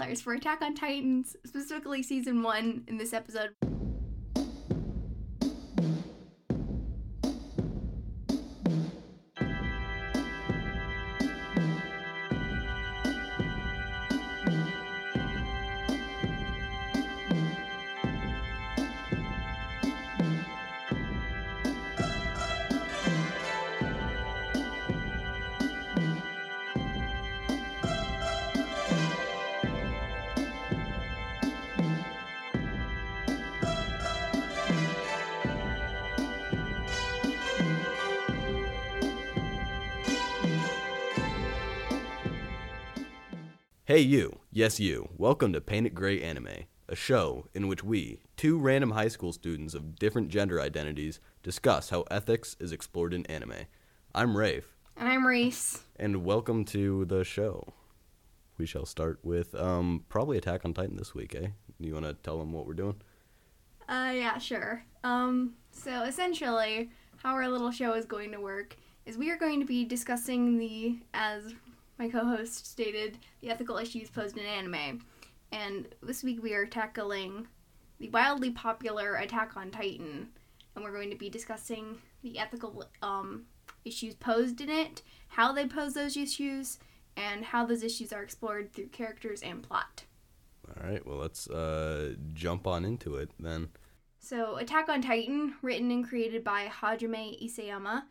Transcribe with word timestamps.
spoilers 0.00 0.22
for 0.22 0.32
Attack 0.32 0.62
on 0.62 0.74
Titans, 0.74 1.36
specifically 1.44 2.02
season 2.02 2.42
one 2.42 2.84
in 2.88 2.96
this 2.96 3.12
episode. 3.12 3.50
Hey, 43.90 44.02
you. 44.02 44.38
Yes, 44.52 44.78
you. 44.78 45.08
Welcome 45.18 45.52
to 45.52 45.60
Paint 45.60 45.88
It 45.88 45.96
Gray 45.96 46.22
Anime, 46.22 46.66
a 46.88 46.94
show 46.94 47.48
in 47.54 47.66
which 47.66 47.82
we, 47.82 48.20
two 48.36 48.56
random 48.56 48.92
high 48.92 49.08
school 49.08 49.32
students 49.32 49.74
of 49.74 49.96
different 49.96 50.28
gender 50.28 50.60
identities, 50.60 51.18
discuss 51.42 51.90
how 51.90 52.04
ethics 52.08 52.54
is 52.60 52.70
explored 52.70 53.12
in 53.12 53.26
anime. 53.26 53.66
I'm 54.14 54.36
Rafe, 54.36 54.76
And 54.96 55.08
I'm 55.08 55.26
Reese. 55.26 55.82
and 55.96 56.24
welcome 56.24 56.64
to 56.66 57.04
the 57.06 57.24
show. 57.24 57.66
We 58.58 58.64
shall 58.64 58.86
start 58.86 59.18
with 59.24 59.56
um, 59.56 60.04
probably 60.08 60.38
Attack 60.38 60.64
on 60.64 60.72
Titan 60.72 60.96
this 60.96 61.12
week, 61.12 61.34
eh? 61.34 61.48
You 61.80 61.94
want 61.94 62.06
to 62.06 62.14
tell 62.14 62.38
them 62.38 62.52
what 62.52 62.68
we're 62.68 62.74
doing? 62.74 63.02
Uh, 63.88 64.12
yeah, 64.14 64.38
sure. 64.38 64.84
Um, 65.02 65.54
so 65.72 66.04
essentially, 66.04 66.90
how 67.16 67.32
our 67.32 67.48
little 67.48 67.72
show 67.72 67.94
is 67.94 68.04
going 68.04 68.30
to 68.30 68.40
work 68.40 68.76
is 69.04 69.18
we 69.18 69.32
are 69.32 69.36
going 69.36 69.58
to 69.58 69.66
be 69.66 69.84
discussing 69.84 70.58
the, 70.58 70.96
as 71.12 71.54
my 72.00 72.08
co-host 72.08 72.66
stated, 72.66 73.18
the 73.42 73.50
ethical 73.50 73.76
issues 73.76 74.08
posed 74.08 74.38
in 74.38 74.46
anime. 74.46 75.04
And 75.52 75.86
this 76.02 76.24
week 76.24 76.42
we 76.42 76.54
are 76.54 76.64
tackling 76.64 77.46
the 77.98 78.08
wildly 78.08 78.50
popular 78.52 79.16
Attack 79.16 79.54
on 79.54 79.70
Titan, 79.70 80.28
and 80.74 80.82
we're 80.82 80.94
going 80.94 81.10
to 81.10 81.16
be 81.16 81.28
discussing 81.28 81.98
the 82.22 82.38
ethical 82.38 82.86
um, 83.02 83.44
issues 83.84 84.14
posed 84.14 84.62
in 84.62 84.70
it, 84.70 85.02
how 85.28 85.52
they 85.52 85.66
pose 85.66 85.92
those 85.92 86.16
issues, 86.16 86.78
and 87.18 87.44
how 87.44 87.66
those 87.66 87.82
issues 87.82 88.14
are 88.14 88.22
explored 88.22 88.72
through 88.72 88.86
characters 88.86 89.42
and 89.42 89.62
plot. 89.62 90.04
All 90.68 90.88
right, 90.88 91.06
well, 91.06 91.18
let's 91.18 91.50
uh, 91.50 92.14
jump 92.32 92.66
on 92.66 92.86
into 92.86 93.16
it 93.16 93.30
then. 93.38 93.68
So, 94.20 94.56
Attack 94.56 94.88
on 94.88 95.02
Titan, 95.02 95.56
written 95.60 95.90
and 95.90 96.08
created 96.08 96.44
by 96.44 96.66
Hajime 96.66 97.44
Isayama, 97.44 98.04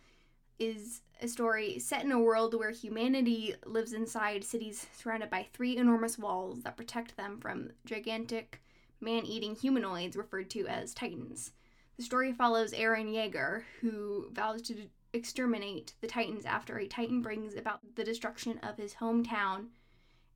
is 0.59 1.01
a 1.21 1.27
story 1.27 1.79
set 1.79 2.03
in 2.03 2.11
a 2.11 2.19
world 2.19 2.53
where 2.53 2.71
humanity 2.71 3.55
lives 3.65 3.93
inside 3.93 4.43
cities 4.43 4.87
surrounded 4.95 5.29
by 5.29 5.47
three 5.51 5.77
enormous 5.77 6.17
walls 6.17 6.61
that 6.61 6.77
protect 6.77 7.17
them 7.17 7.39
from 7.39 7.71
gigantic, 7.85 8.61
man 9.01 9.25
eating 9.25 9.55
humanoids 9.55 10.15
referred 10.15 10.49
to 10.51 10.67
as 10.67 10.93
Titans. 10.93 11.51
The 11.97 12.03
story 12.03 12.31
follows 12.31 12.73
Eren 12.73 13.13
Yeager, 13.13 13.63
who 13.81 14.29
vows 14.31 14.61
to 14.63 14.87
exterminate 15.11 15.93
the 16.01 16.07
Titans 16.07 16.45
after 16.45 16.77
a 16.77 16.87
Titan 16.87 17.21
brings 17.21 17.55
about 17.55 17.79
the 17.95 18.03
destruction 18.03 18.59
of 18.59 18.77
his 18.77 18.95
hometown 18.95 19.67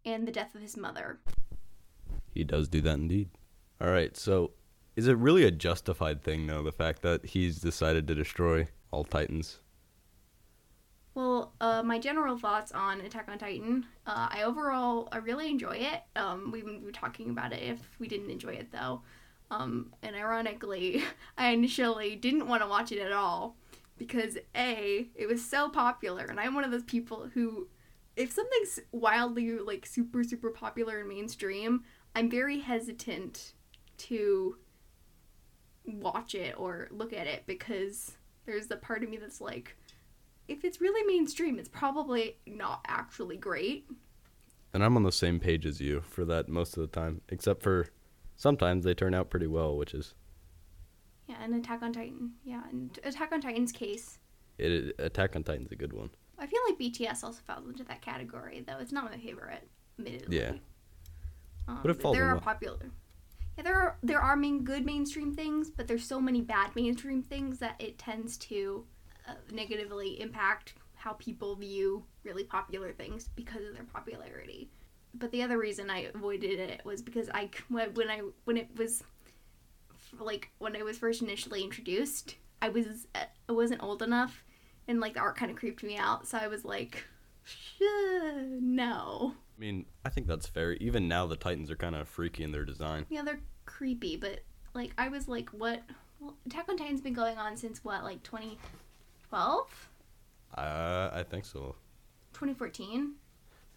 and 0.05 0.27
the 0.27 0.31
death 0.31 0.55
of 0.55 0.61
his 0.61 0.75
mother. 0.75 1.19
He 2.33 2.43
does 2.43 2.67
do 2.67 2.81
that 2.81 2.95
indeed. 2.95 3.29
All 3.79 3.89
right, 3.89 4.17
so 4.17 4.51
is 4.95 5.07
it 5.07 5.17
really 5.17 5.43
a 5.43 5.51
justified 5.51 6.21
thing, 6.23 6.47
though, 6.47 6.63
the 6.63 6.71
fact 6.71 7.01
that 7.03 7.25
he's 7.25 7.59
decided 7.59 8.07
to 8.07 8.15
destroy 8.15 8.67
all 8.91 9.03
Titans? 9.03 9.59
Well, 11.15 11.53
uh, 11.61 11.83
my 11.83 11.99
general 11.99 12.37
thoughts 12.37 12.71
on 12.71 13.01
Attack 13.01 13.29
on 13.29 13.37
Titan. 13.37 13.85
Uh, 14.07 14.29
I 14.31 14.43
overall 14.43 15.09
I 15.11 15.17
really 15.17 15.49
enjoy 15.49 15.77
it. 15.77 16.01
Um, 16.15 16.51
we 16.51 16.63
wouldn't 16.63 16.85
be 16.85 16.91
talking 16.91 17.29
about 17.29 17.53
it 17.53 17.61
if 17.61 17.79
we 17.99 18.07
didn't 18.07 18.31
enjoy 18.31 18.53
it 18.53 18.71
though. 18.71 19.01
Um, 19.51 19.93
and 20.01 20.15
ironically, 20.15 21.03
I 21.37 21.49
initially 21.49 22.15
didn't 22.15 22.47
want 22.47 22.63
to 22.63 22.67
watch 22.67 22.91
it 22.91 22.99
at 22.99 23.11
all 23.11 23.57
because 23.97 24.37
a 24.55 25.07
it 25.13 25.27
was 25.27 25.45
so 25.45 25.69
popular, 25.69 26.25
and 26.25 26.39
I'm 26.39 26.55
one 26.55 26.63
of 26.63 26.71
those 26.71 26.83
people 26.83 27.29
who, 27.33 27.67
if 28.15 28.31
something's 28.31 28.79
wildly 28.91 29.59
like 29.59 29.85
super 29.85 30.23
super 30.23 30.49
popular 30.49 30.99
and 30.99 31.09
mainstream, 31.09 31.83
I'm 32.15 32.29
very 32.29 32.59
hesitant 32.59 33.53
to 33.97 34.57
watch 35.85 36.33
it 36.33 36.55
or 36.57 36.87
look 36.89 37.13
at 37.13 37.27
it 37.27 37.43
because 37.45 38.13
there's 38.45 38.67
the 38.67 38.77
part 38.77 39.03
of 39.03 39.09
me 39.09 39.17
that's 39.17 39.41
like 39.41 39.77
if 40.47 40.63
it's 40.63 40.81
really 40.81 41.05
mainstream, 41.05 41.57
it's 41.59 41.69
probably 41.69 42.37
not 42.45 42.81
actually 42.87 43.37
great. 43.37 43.87
And 44.73 44.83
I'm 44.83 44.95
on 44.97 45.03
the 45.03 45.11
same 45.11 45.39
page 45.39 45.65
as 45.65 45.79
you 45.79 46.01
for 46.01 46.25
that 46.25 46.49
most 46.49 46.75
of 46.77 46.81
the 46.81 46.87
time, 46.87 47.21
except 47.29 47.61
for 47.61 47.87
sometimes 48.35 48.83
they 48.83 48.93
turn 48.93 49.13
out 49.13 49.29
pretty 49.29 49.47
well, 49.47 49.77
which 49.77 49.93
is 49.93 50.15
Yeah, 51.27 51.35
and 51.41 51.53
Attack 51.55 51.81
on 51.83 51.93
Titan. 51.93 52.31
Yeah, 52.43 52.63
and 52.69 52.97
Attack 53.03 53.31
on 53.31 53.41
Titan's 53.41 53.71
case. 53.71 54.17
it. 54.57 54.95
Attack 54.99 55.35
on 55.35 55.43
Titan's 55.43 55.71
a 55.71 55.75
good 55.75 55.93
one. 55.93 56.09
I 56.39 56.47
feel 56.47 56.59
like 56.67 56.79
BTS 56.79 57.23
also 57.23 57.39
falls 57.45 57.67
into 57.67 57.83
that 57.85 58.01
category, 58.01 58.63
though. 58.67 58.77
It's 58.79 58.91
not 58.91 59.05
my 59.09 59.17
favorite, 59.17 59.67
admittedly. 59.99 60.37
Yeah. 60.39 60.53
Um, 61.67 61.79
But 61.81 61.91
it 61.91 62.01
falls 62.01 62.15
there 62.17 62.25
are 62.27 62.33
well. 62.33 62.41
popular. 62.41 62.91
Yeah, 63.57 63.63
there 63.63 63.75
are 63.79 63.97
there 64.01 64.19
are 64.19 64.35
main 64.35 64.63
good 64.63 64.83
mainstream 64.85 65.33
things, 65.35 65.69
but 65.69 65.87
there's 65.87 66.03
so 66.05 66.19
many 66.19 66.41
bad 66.41 66.75
mainstream 66.75 67.21
things 67.21 67.59
that 67.59 67.75
it 67.79 67.99
tends 67.99 68.35
to 68.37 68.85
uh, 69.27 69.33
negatively 69.51 70.19
impact 70.21 70.73
how 70.95 71.13
people 71.13 71.55
view 71.55 72.03
really 72.23 72.43
popular 72.43 72.93
things 72.93 73.29
because 73.35 73.65
of 73.65 73.73
their 73.73 73.83
popularity. 73.83 74.69
But 75.13 75.31
the 75.31 75.43
other 75.43 75.57
reason 75.57 75.89
I 75.89 76.09
avoided 76.13 76.59
it 76.59 76.83
was 76.85 77.01
because 77.01 77.29
I 77.33 77.49
when 77.67 78.09
I 78.09 78.21
when 78.45 78.57
it 78.57 78.69
was 78.77 79.03
like 80.19 80.49
when 80.59 80.75
I 80.75 80.83
was 80.83 80.97
first 80.97 81.21
initially 81.21 81.63
introduced, 81.63 82.35
I 82.61 82.69
was 82.69 83.07
uh, 83.13 83.25
I 83.47 83.51
wasn't 83.51 83.83
old 83.83 84.01
enough, 84.01 84.43
and 84.87 84.99
like 84.99 85.13
the 85.13 85.19
art 85.19 85.37
kind 85.37 85.51
of 85.51 85.57
creeped 85.57 85.83
me 85.83 85.97
out. 85.97 86.27
So 86.27 86.37
I 86.37 86.47
was 86.47 86.65
like, 86.65 87.05
"Shh, 87.43 87.81
no. 88.61 89.35
I 89.57 89.59
mean, 89.59 89.85
I 90.03 90.09
think 90.09 90.27
that's 90.27 90.47
fair. 90.47 90.73
Even 90.73 91.07
now, 91.07 91.27
the 91.27 91.35
Titans 91.35 91.69
are 91.69 91.75
kind 91.75 91.95
of 91.95 92.07
freaky 92.07 92.43
in 92.43 92.51
their 92.51 92.65
design. 92.65 93.05
Yeah, 93.09 93.21
they're 93.21 93.41
creepy, 93.65 94.15
but 94.17 94.39
like 94.73 94.93
I 94.97 95.09
was 95.09 95.27
like, 95.27 95.49
what? 95.49 95.83
Well, 96.19 96.37
Attack 96.45 96.69
on 96.69 96.77
Titan's 96.77 97.01
been 97.01 97.13
going 97.13 97.37
on 97.37 97.57
since 97.57 97.83
what, 97.83 98.03
like 98.03 98.23
2012, 99.33 99.89
Uh, 100.55 101.09
I 101.13 101.23
think 101.23 101.45
so. 101.45 101.75
2014. 102.33 103.15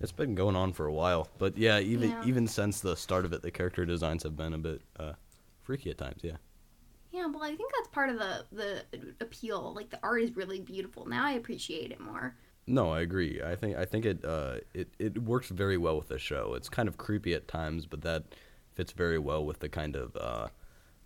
It's 0.00 0.12
been 0.12 0.34
going 0.34 0.56
on 0.56 0.72
for 0.74 0.86
a 0.86 0.92
while, 0.92 1.28
but 1.38 1.56
yeah, 1.56 1.78
even 1.78 2.10
Yeah. 2.10 2.22
even 2.22 2.46
since 2.46 2.80
the 2.80 2.96
start 2.96 3.24
of 3.24 3.32
it, 3.32 3.40
the 3.42 3.50
character 3.50 3.86
designs 3.86 4.22
have 4.24 4.36
been 4.36 4.52
a 4.52 4.58
bit 4.58 4.82
uh, 4.98 5.14
freaky 5.62 5.90
at 5.90 5.98
times. 5.98 6.22
Yeah. 6.22 6.36
Yeah, 7.10 7.26
well, 7.26 7.42
I 7.42 7.56
think 7.56 7.72
that's 7.74 7.88
part 7.88 8.10
of 8.10 8.18
the 8.18 8.44
the 8.52 8.84
appeal. 9.20 9.72
Like 9.74 9.90
the 9.90 9.98
art 10.02 10.22
is 10.22 10.36
really 10.36 10.60
beautiful. 10.60 11.06
Now 11.06 11.24
I 11.24 11.32
appreciate 11.32 11.90
it 11.92 12.00
more. 12.00 12.36
No, 12.66 12.90
I 12.90 13.00
agree. 13.00 13.40
I 13.42 13.54
think 13.56 13.76
I 13.76 13.84
think 13.84 14.04
it 14.04 14.24
uh 14.24 14.56
it, 14.74 14.88
it 14.98 15.18
works 15.22 15.48
very 15.48 15.76
well 15.78 15.96
with 15.96 16.08
the 16.08 16.18
show. 16.18 16.54
It's 16.54 16.68
kind 16.68 16.88
of 16.88 16.96
creepy 16.96 17.32
at 17.34 17.48
times, 17.48 17.86
but 17.86 18.02
that 18.02 18.24
fits 18.74 18.92
very 18.92 19.18
well 19.18 19.44
with 19.44 19.60
the 19.60 19.68
kind 19.68 19.96
of 19.96 20.16
uh 20.16 20.48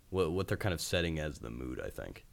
what 0.09 0.31
what 0.31 0.47
they're 0.47 0.57
kind 0.57 0.73
of 0.73 0.81
setting 0.81 1.19
as 1.19 1.39
the 1.39 1.49
mood. 1.51 1.79
I 1.83 1.89
think. 1.89 2.25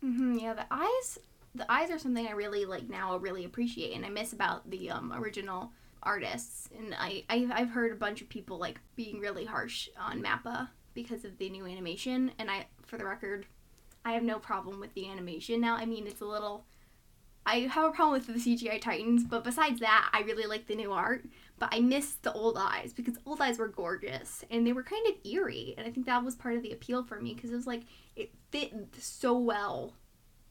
hmm 0.00 0.36
yeah, 0.38 0.54
the 0.54 0.66
eyes, 0.70 1.18
the 1.54 1.70
eyes 1.70 1.90
are 1.90 1.98
something 1.98 2.26
I 2.26 2.32
really 2.32 2.64
like 2.64 2.88
now. 2.88 3.16
Really 3.16 3.44
appreciate, 3.44 3.94
and 3.94 4.04
I 4.04 4.10
miss 4.10 4.32
about 4.32 4.68
the 4.70 4.90
um, 4.90 5.12
original 5.12 5.72
artists. 6.02 6.68
And 6.76 6.94
I 6.98 7.24
I've, 7.28 7.50
I've 7.52 7.70
heard 7.70 7.92
a 7.92 7.96
bunch 7.96 8.20
of 8.20 8.28
people 8.28 8.58
like 8.58 8.80
being 8.96 9.20
really 9.20 9.44
harsh 9.44 9.88
on 9.98 10.22
Mappa 10.22 10.68
because 10.94 11.24
of 11.24 11.38
the 11.38 11.48
new 11.48 11.66
animation. 11.66 12.32
And 12.38 12.50
I, 12.50 12.66
for 12.82 12.98
the 12.98 13.04
record, 13.04 13.46
I 14.04 14.12
have 14.12 14.22
no 14.22 14.38
problem 14.38 14.80
with 14.80 14.94
the 14.94 15.08
animation 15.08 15.60
now. 15.60 15.76
I 15.76 15.86
mean, 15.86 16.06
it's 16.06 16.20
a 16.20 16.26
little. 16.26 16.64
I 17.46 17.60
have 17.60 17.90
a 17.90 17.92
problem 17.92 18.18
with 18.18 18.26
the 18.26 18.56
CGI 18.56 18.80
Titans, 18.80 19.22
but 19.22 19.44
besides 19.44 19.78
that, 19.80 20.08
I 20.14 20.22
really 20.22 20.46
like 20.46 20.66
the 20.66 20.74
new 20.74 20.92
art. 20.92 21.26
But 21.58 21.68
I 21.72 21.80
miss 21.80 22.14
the 22.14 22.32
old 22.32 22.56
eyes 22.58 22.94
because 22.94 23.18
old 23.26 23.40
eyes 23.40 23.58
were 23.58 23.68
gorgeous 23.68 24.44
and 24.50 24.66
they 24.66 24.72
were 24.72 24.82
kind 24.82 25.06
of 25.06 25.14
eerie, 25.30 25.74
and 25.76 25.86
I 25.86 25.90
think 25.90 26.06
that 26.06 26.24
was 26.24 26.34
part 26.34 26.56
of 26.56 26.62
the 26.62 26.72
appeal 26.72 27.04
for 27.04 27.20
me 27.20 27.34
because 27.34 27.50
it 27.50 27.56
was 27.56 27.66
like 27.66 27.82
it 28.16 28.32
fit 28.50 28.72
so 28.98 29.38
well 29.38 29.94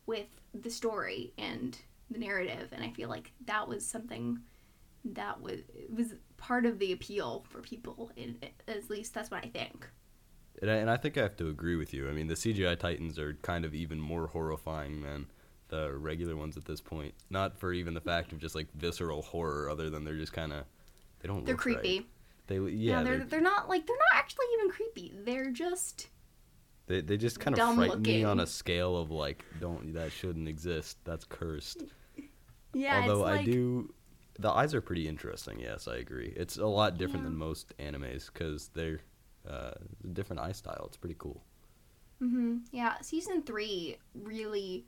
with 0.05 0.27
the 0.53 0.69
story 0.69 1.33
and 1.37 1.77
the 2.11 2.19
narrative, 2.19 2.69
and 2.71 2.83
I 2.83 2.91
feel 2.91 3.09
like 3.09 3.31
that 3.45 3.67
was 3.67 3.85
something 3.85 4.39
that 5.05 5.41
was 5.41 5.59
was 5.93 6.13
part 6.37 6.65
of 6.65 6.79
the 6.79 6.91
appeal 6.91 7.45
for 7.49 7.61
people. 7.61 8.11
And 8.17 8.45
at 8.67 8.89
least 8.89 9.13
that's 9.13 9.31
what 9.31 9.43
I 9.43 9.49
think. 9.49 9.87
And 10.61 10.69
I, 10.69 10.75
and 10.75 10.89
I 10.89 10.97
think 10.97 11.17
I 11.17 11.23
have 11.23 11.35
to 11.37 11.49
agree 11.49 11.75
with 11.75 11.93
you. 11.93 12.07
I 12.07 12.11
mean, 12.11 12.27
the 12.27 12.35
CGI 12.35 12.77
Titans 12.77 13.17
are 13.17 13.33
kind 13.41 13.65
of 13.65 13.73
even 13.73 13.99
more 13.99 14.27
horrifying 14.27 15.01
than 15.01 15.27
the 15.69 15.91
regular 15.93 16.35
ones 16.35 16.55
at 16.57 16.65
this 16.65 16.79
point. 16.79 17.13
Not 17.29 17.57
for 17.57 17.73
even 17.73 17.93
the 17.93 18.01
fact 18.01 18.31
of 18.31 18.39
just 18.39 18.55
like 18.55 18.67
visceral 18.75 19.23
horror, 19.23 19.69
other 19.69 19.89
than 19.89 20.03
they're 20.03 20.17
just 20.17 20.33
kind 20.33 20.53
of 20.53 20.65
they 21.19 21.27
don't. 21.27 21.45
They're 21.45 21.55
look 21.55 21.65
right. 21.65 21.77
creepy. 21.77 22.07
They 22.47 22.57
yeah, 22.57 22.99
Yeah, 22.99 23.03
they're 23.03 23.17
they're, 23.17 23.25
they're 23.25 23.41
not 23.41 23.69
like 23.69 23.87
they're 23.87 23.95
not 23.95 24.19
actually 24.19 24.45
even 24.53 24.69
creepy. 24.69 25.13
They're 25.23 25.51
just 25.51 26.09
they 26.87 27.01
they 27.01 27.17
just 27.17 27.39
kind 27.39 27.57
of 27.57 27.75
frighten 27.75 28.01
me 28.01 28.23
on 28.23 28.39
a 28.39 28.47
scale 28.47 28.97
of 28.97 29.09
like 29.11 29.45
don't 29.59 29.93
that 29.93 30.11
shouldn't 30.11 30.47
exist. 30.47 30.97
That's 31.05 31.25
cursed. 31.25 31.83
yeah. 32.73 33.01
Although 33.01 33.25
it's 33.25 33.39
I 33.41 33.45
do, 33.45 33.93
the 34.39 34.49
eyes 34.51 34.73
are 34.73 34.81
pretty 34.81 35.07
interesting. 35.07 35.59
Yes, 35.59 35.87
I 35.87 35.97
agree. 35.97 36.33
It's 36.35 36.57
a 36.57 36.65
lot 36.65 36.97
different 36.97 37.23
Yeah. 37.23 37.29
than 37.29 37.37
most 37.37 37.77
animes 37.77 38.31
because 38.31 38.69
they're 38.69 39.01
uh, 39.49 39.71
a 40.03 40.07
different 40.13 40.41
eye 40.41 40.51
style. 40.53 40.83
It's 40.87 40.97
pretty 40.97 41.15
cool. 41.19 41.43
hmm 42.19 42.57
Yeah, 42.71 42.99
season 43.01 43.43
three 43.43 43.97
really. 44.13 44.85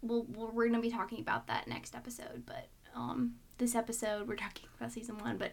Well, 0.00 0.26
well, 0.28 0.50
we're 0.52 0.68
gonna 0.68 0.80
be 0.80 0.90
talking 0.90 1.20
about 1.20 1.48
that 1.48 1.66
next 1.66 1.94
episode, 1.96 2.44
but 2.46 2.68
um, 2.94 3.34
this 3.58 3.74
episode 3.74 4.28
we're 4.28 4.36
talking 4.36 4.68
about 4.78 4.92
season 4.92 5.18
one. 5.18 5.36
But 5.38 5.52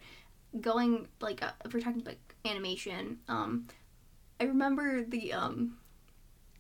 going 0.62 1.08
like 1.20 1.42
uh, 1.44 1.52
if 1.66 1.74
we're 1.74 1.80
talking 1.80 2.02
about 2.02 2.16
animation, 2.46 3.18
um, 3.28 3.68
I 4.40 4.46
remember 4.46 5.04
the 5.04 5.34
um, 5.34 5.78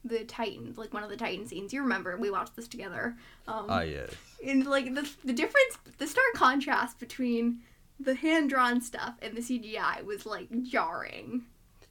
the 0.03 0.23
Titan, 0.23 0.73
like 0.77 0.93
one 0.93 1.03
of 1.03 1.09
the 1.09 1.17
Titan 1.17 1.45
scenes. 1.47 1.73
You 1.73 1.81
remember 1.81 2.15
we 2.17 2.31
watched 2.31 2.55
this 2.55 2.67
together. 2.67 3.15
Um, 3.47 3.65
Ah, 3.69 3.81
yes. 3.81 4.11
and 4.45 4.65
like 4.65 4.93
the 4.95 5.09
the 5.23 5.33
difference, 5.33 5.77
the 5.97 6.07
stark 6.07 6.33
contrast 6.35 6.99
between 6.99 7.59
the 7.99 8.15
hand 8.15 8.49
drawn 8.49 8.81
stuff 8.81 9.15
and 9.21 9.35
the 9.35 9.41
CGI 9.41 10.03
was 10.05 10.25
like 10.25 10.47
jarring. 10.63 11.43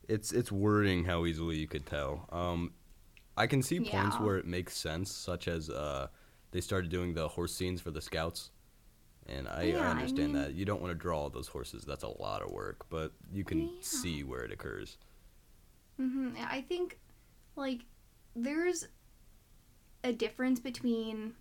It's 0.09 0.33
it's 0.33 0.53
wording 0.53 1.05
how 1.05 1.27
easily 1.27 1.57
you 1.57 1.67
could 1.67 1.87
tell. 1.87 2.29
Um, 2.31 2.73
I 3.37 3.47
can 3.47 3.63
see 3.63 3.79
points 3.81 4.17
Yeah. 4.19 4.23
where 4.23 4.37
it 4.39 4.47
makes 4.47 4.77
sense, 4.77 5.11
such 5.11 5.49
as 5.49 5.69
uh, 5.69 6.09
they 6.53 6.61
started 6.61 6.91
doing 6.91 7.15
the 7.15 7.29
horse 7.29 7.55
scenes 7.55 7.81
for 7.81 7.91
the 7.91 8.01
scouts, 8.01 8.51
and 9.27 9.49
I, 9.49 9.63
Yeah, 9.65 9.81
I 9.81 9.87
I 9.87 9.91
understand 9.91 10.35
mean- 10.35 10.43
that 10.43 10.55
you 10.55 10.65
don't 10.65 10.81
want 10.81 10.93
to 10.93 10.95
draw 10.99 11.19
all 11.23 11.31
those 11.31 11.49
horses. 11.49 11.85
That's 11.85 12.05
a 12.05 12.09
lot 12.23 12.43
of 12.43 12.51
work, 12.53 12.87
but 12.91 13.13
you 13.33 13.43
can 13.45 13.61
Yeah. 13.63 13.69
see 13.81 14.23
where 14.23 14.45
it 14.45 14.53
occurs. 14.53 14.99
Hmm 15.97 16.31
I 16.51 16.61
think, 16.63 16.99
like, 17.57 17.85
there's 18.35 18.89
a 20.03 20.13
difference 20.13 20.61
between 20.61 21.35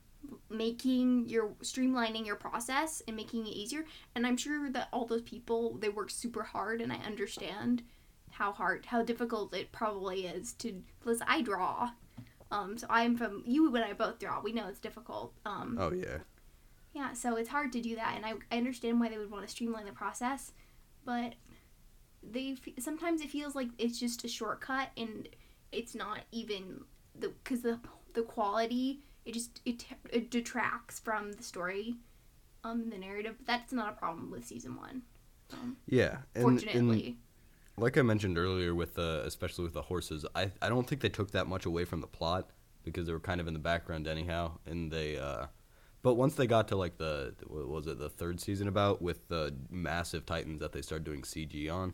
making 0.50 1.28
your 1.28 1.50
streamlining 1.62 2.26
your 2.26 2.38
process 2.38 3.02
and 3.08 3.16
making 3.18 3.46
it 3.46 3.50
easier. 3.50 3.84
And 4.16 4.26
I'm 4.26 4.38
sure 4.38 4.72
that 4.72 4.88
all 4.94 5.06
those 5.06 5.22
people 5.22 5.78
they 5.80 5.90
work 5.90 6.10
super 6.10 6.44
hard, 6.44 6.82
and 6.82 6.94
I 6.94 6.98
understand 6.98 7.84
how 8.32 8.52
hard, 8.54 8.86
how 8.86 9.04
difficult 9.04 9.54
it 9.54 9.72
probably 9.72 10.26
is 10.26 10.54
to. 10.54 10.82
Listen, 11.04 11.28
I 11.30 11.42
draw, 11.42 11.92
um, 12.52 12.78
so 12.78 12.88
I'm 12.90 13.18
from 13.18 13.44
you 13.46 13.76
and 13.76 13.84
I 13.84 13.94
both 13.94 14.20
draw. 14.20 14.40
We 14.42 14.54
know 14.54 14.68
it's 14.68 14.80
difficult. 14.80 15.34
Um, 15.46 15.78
Oh 15.80 15.92
yeah. 15.92 16.20
yeah, 16.94 17.14
so 17.14 17.36
it's 17.36 17.50
hard 17.50 17.74
to 17.74 17.82
do 17.82 17.96
that, 17.96 18.14
and 18.16 18.26
I, 18.26 18.34
I 18.52 18.58
understand 18.58 19.00
why 19.00 19.10
they 19.10 19.18
would 19.18 19.32
want 19.32 19.46
to 19.46 19.52
streamline 19.52 19.86
the 19.86 19.92
process, 19.92 20.54
but 21.04 21.34
they 22.32 22.56
sometimes 22.80 23.22
it 23.22 23.30
feels 23.30 23.56
like 23.56 23.70
it's 23.78 24.00
just 24.00 24.24
a 24.24 24.28
shortcut, 24.28 24.90
and 24.98 25.28
it's 25.72 25.96
not 25.96 26.20
even 26.32 26.82
the 27.18 27.30
because 27.44 27.62
the 27.62 27.80
the 28.14 28.24
quality 28.24 29.02
it 29.26 29.34
just 29.34 29.62
it, 29.66 29.86
it 30.12 30.30
detracts 30.32 31.00
from 31.00 31.32
the 31.34 31.44
story, 31.44 31.96
um, 32.64 32.90
the 32.90 32.98
narrative. 32.98 33.36
but 33.38 33.48
That's 33.48 33.72
not 33.74 33.90
a 33.90 33.96
problem 33.96 34.32
with 34.32 34.46
season 34.46 34.76
one, 34.76 35.02
um, 35.54 35.78
Yeah. 35.88 36.18
And, 36.36 36.46
and 36.46 36.60
fortunately. 36.62 37.18
like 37.78 37.98
I 37.98 38.02
mentioned 38.02 38.38
earlier, 38.38 38.76
with 38.76 38.96
the 38.96 39.24
especially 39.26 39.64
with 39.64 39.74
the 39.74 39.82
horses, 39.84 40.26
I 40.36 40.52
I 40.62 40.70
don't 40.70 40.88
think 40.88 41.02
they 41.02 41.10
took 41.10 41.32
that 41.32 41.48
much 41.48 41.66
away 41.66 41.86
from 41.86 42.02
the 42.02 42.08
plot 42.08 42.50
because 42.84 43.08
they 43.08 43.14
were 43.14 43.20
kind 43.20 43.40
of 43.40 43.48
in 43.48 43.54
the 43.54 43.60
background 43.60 44.08
anyhow, 44.08 44.58
and 44.66 44.92
they. 44.92 45.18
uh 45.18 45.48
but 46.02 46.16
once 46.16 46.36
they 46.36 46.48
got 46.48 46.68
to 46.68 46.76
like 46.76 46.98
the 46.98 47.34
what 47.48 47.68
was 47.70 47.88
it 47.88 47.98
the 47.98 48.10
third 48.10 48.42
season 48.42 48.68
about 48.68 49.02
with 49.02 49.26
the 49.30 49.56
massive 49.70 50.26
titans 50.26 50.60
that 50.60 50.74
they 50.74 50.82
started 50.82 51.06
doing 51.06 51.22
CG 51.22 51.72
on, 51.74 51.94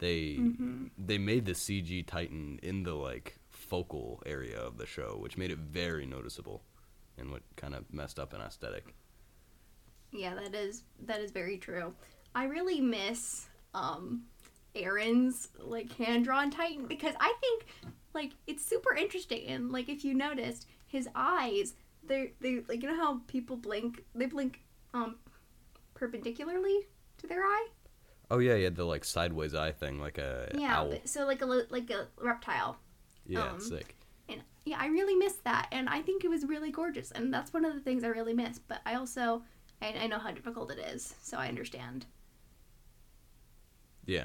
they 0.00 0.34
Mhm. 0.36 0.90
they 0.98 1.16
made 1.18 1.44
the 1.46 1.54
CG 1.54 2.02
titan 2.02 2.58
in 2.62 2.82
the 2.82 2.94
like 2.94 3.38
focal 3.48 4.22
area 4.26 4.58
of 4.60 4.76
the 4.76 4.86
show, 4.86 5.16
which 5.16 5.36
made 5.38 5.50
it 5.50 5.58
very 5.58 6.04
noticeable, 6.06 6.62
and 7.16 7.30
what 7.30 7.42
kind 7.56 7.74
of 7.74 7.90
messed 7.92 8.18
up 8.18 8.32
an 8.32 8.40
aesthetic. 8.40 8.94
Yeah, 10.12 10.34
that 10.34 10.54
is 10.54 10.82
that 11.06 11.20
is 11.20 11.30
very 11.30 11.56
true. 11.58 11.94
I 12.34 12.44
really 12.44 12.80
miss 12.80 13.48
um 13.74 14.24
Eren's 14.74 15.48
like 15.58 15.92
hand 15.96 16.24
drawn 16.24 16.50
Titan 16.50 16.86
because 16.86 17.14
I 17.20 17.32
think 17.40 17.66
like 18.14 18.32
it's 18.46 18.64
super 18.64 18.94
interesting 18.94 19.46
and 19.46 19.70
like 19.70 19.88
if 19.88 20.04
you 20.04 20.14
noticed 20.14 20.66
his 20.86 21.08
eyes 21.14 21.74
they 22.02 22.32
they 22.40 22.60
like 22.68 22.82
you 22.82 22.88
know 22.88 22.96
how 22.96 23.20
people 23.26 23.56
blink 23.56 24.04
they 24.14 24.26
blink 24.26 24.62
um 24.94 25.16
perpendicularly 25.94 26.86
to 27.18 27.26
their 27.26 27.42
eye 27.44 27.68
Oh 28.30 28.38
yeah, 28.38 28.54
had 28.56 28.76
the 28.76 28.84
like 28.84 29.04
sideways 29.04 29.54
eye 29.54 29.72
thing, 29.72 30.00
like 30.00 30.18
a 30.18 30.50
yeah 30.56 30.84
but- 30.84 31.08
so 31.08 31.26
like 31.26 31.42
a 31.42 31.46
like 31.46 31.90
a 31.90 32.06
reptile 32.18 32.78
Yeah, 33.26 33.42
um, 33.52 33.60
sick. 33.60 33.96
and 34.28 34.40
yeah 34.64 34.76
I 34.80 34.86
really 34.86 35.16
miss 35.16 35.34
that 35.44 35.68
and 35.72 35.88
I 35.88 36.00
think 36.02 36.24
it 36.24 36.28
was 36.28 36.44
really 36.44 36.70
gorgeous 36.70 37.10
and 37.10 37.32
that's 37.34 37.52
one 37.52 37.64
of 37.64 37.74
the 37.74 37.80
things 37.80 38.04
I 38.04 38.08
really 38.08 38.34
miss 38.34 38.58
but 38.58 38.80
I 38.86 38.94
also 38.94 39.42
I, 39.82 39.94
I 40.02 40.06
know 40.06 40.18
how 40.18 40.30
difficult 40.30 40.70
it 40.70 40.78
is 40.78 41.14
so 41.22 41.36
I 41.38 41.48
understand 41.48 42.06
Yeah, 44.06 44.24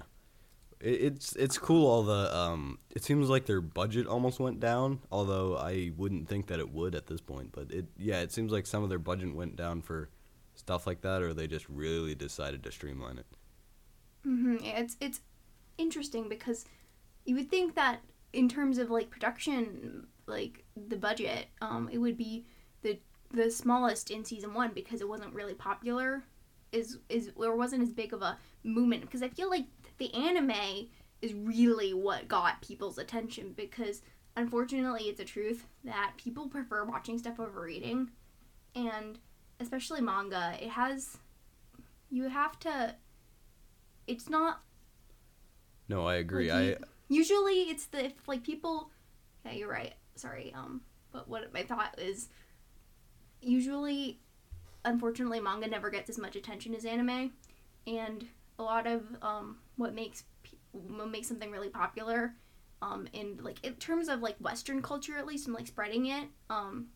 it, 0.80 1.02
it's 1.02 1.36
it's 1.36 1.58
cool. 1.58 1.88
All 1.88 2.04
the 2.04 2.36
um, 2.36 2.80
it 2.96 3.04
seems 3.04 3.30
like 3.30 3.46
their 3.46 3.62
budget 3.62 4.08
almost 4.08 4.40
went 4.40 4.60
down. 4.60 5.00
Although 5.12 5.58
I 5.58 5.92
wouldn't 5.96 6.28
think 6.28 6.48
that 6.48 6.60
it 6.60 6.70
would 6.74 6.96
at 6.96 7.08
this 7.08 7.22
point. 7.22 7.52
But 7.52 7.72
it 7.72 7.86
yeah, 7.98 8.22
it 8.22 8.32
seems 8.32 8.52
like 8.52 8.66
some 8.66 8.84
of 8.84 8.90
their 8.90 9.00
budget 9.00 9.34
went 9.34 9.56
down 9.56 9.82
for 9.82 10.10
stuff 10.56 10.88
like 10.88 11.02
that, 11.02 11.22
or 11.22 11.34
they 11.34 11.48
just 11.48 11.68
really 11.70 12.16
decided 12.16 12.64
to 12.64 12.72
streamline 12.72 13.18
it. 13.20 13.26
Hmm 14.26 14.58
It's 14.62 14.98
it's 15.00 15.22
interesting 15.78 16.28
because 16.28 16.66
you 17.26 17.36
would 17.36 17.50
think 17.50 17.76
that 17.76 18.02
in 18.34 18.50
terms 18.50 18.78
of 18.80 18.90
like 18.90 19.10
production, 19.10 20.08
like 20.28 20.66
the 20.76 20.98
budget, 20.98 21.48
um, 21.62 21.90
it 21.92 22.00
would 22.00 22.18
be 22.18 22.46
the 22.82 23.00
the 23.32 23.50
smallest 23.52 24.12
in 24.12 24.26
season 24.26 24.54
one 24.54 24.72
because 24.74 25.02
it 25.02 25.08
wasn't 25.08 25.34
really 25.34 25.54
popular, 25.54 26.24
is 26.72 26.98
is 27.08 27.32
or 27.36 27.56
wasn't 27.56 27.84
as 27.84 27.94
big 27.94 28.14
of 28.14 28.22
a 28.24 28.38
movement. 28.64 29.02
Because 29.02 29.24
I 29.24 29.30
feel 29.30 29.50
like 29.50 29.66
the 30.00 30.14
anime 30.14 30.90
is 31.22 31.34
really 31.34 31.94
what 31.94 32.28
got 32.28 32.62
people's 32.62 32.98
attention 32.98 33.54
because 33.56 34.02
unfortunately 34.36 35.04
it's 35.04 35.22
a 35.22 35.26
truth 35.26 35.66
that 35.84 36.14
people 36.18 36.48
prefer 36.50 36.84
watching 36.84 37.18
stuff 37.20 37.40
over 37.40 37.62
reading, 37.62 38.10
and 38.76 39.20
especially 39.60 40.02
manga, 40.02 40.58
it 40.60 40.70
has 40.70 41.20
you 42.10 42.30
have 42.30 42.60
to 42.60 42.96
it's 44.08 44.30
not 44.30 44.62
No, 45.88 46.06
I 46.06 46.16
agree. 46.16 46.52
like, 46.52 46.82
I 46.82 46.86
usually 47.08 47.70
it's 47.70 47.86
the 47.88 48.06
if 48.06 48.28
like 48.28 48.44
people 48.44 48.90
yeah 49.46 49.52
you're 49.52 49.70
right 49.70 49.94
sorry 50.16 50.54
um 50.56 50.82
but 51.12 51.28
what 51.28 51.54
my 51.54 51.64
thought 51.64 51.96
is 52.00 52.30
usually 53.42 54.20
unfortunately 54.84 55.40
manga 55.40 55.68
never 55.68 55.90
gets 55.90 56.10
as 56.10 56.18
much 56.18 56.36
attention 56.36 56.74
as 56.74 56.86
anime 56.86 57.32
and 57.86 58.26
a 58.58 58.64
lot 58.64 58.88
of 58.88 59.04
um 59.22 59.58
what 59.76 59.94
makes 59.94 60.24
what 60.72 61.10
makes 61.10 61.28
something 61.28 61.52
really 61.52 61.70
popular 61.70 62.34
um 62.82 63.08
in 63.14 63.38
like 63.42 63.64
in 63.64 63.74
terms 63.76 64.08
of 64.10 64.22
like 64.22 64.36
western 64.40 64.82
culture 64.82 65.18
at 65.18 65.26
least 65.26 65.46
and 65.48 65.56
like 65.56 65.68
spreading 65.68 66.08
it 66.08 66.28
um 66.50 66.88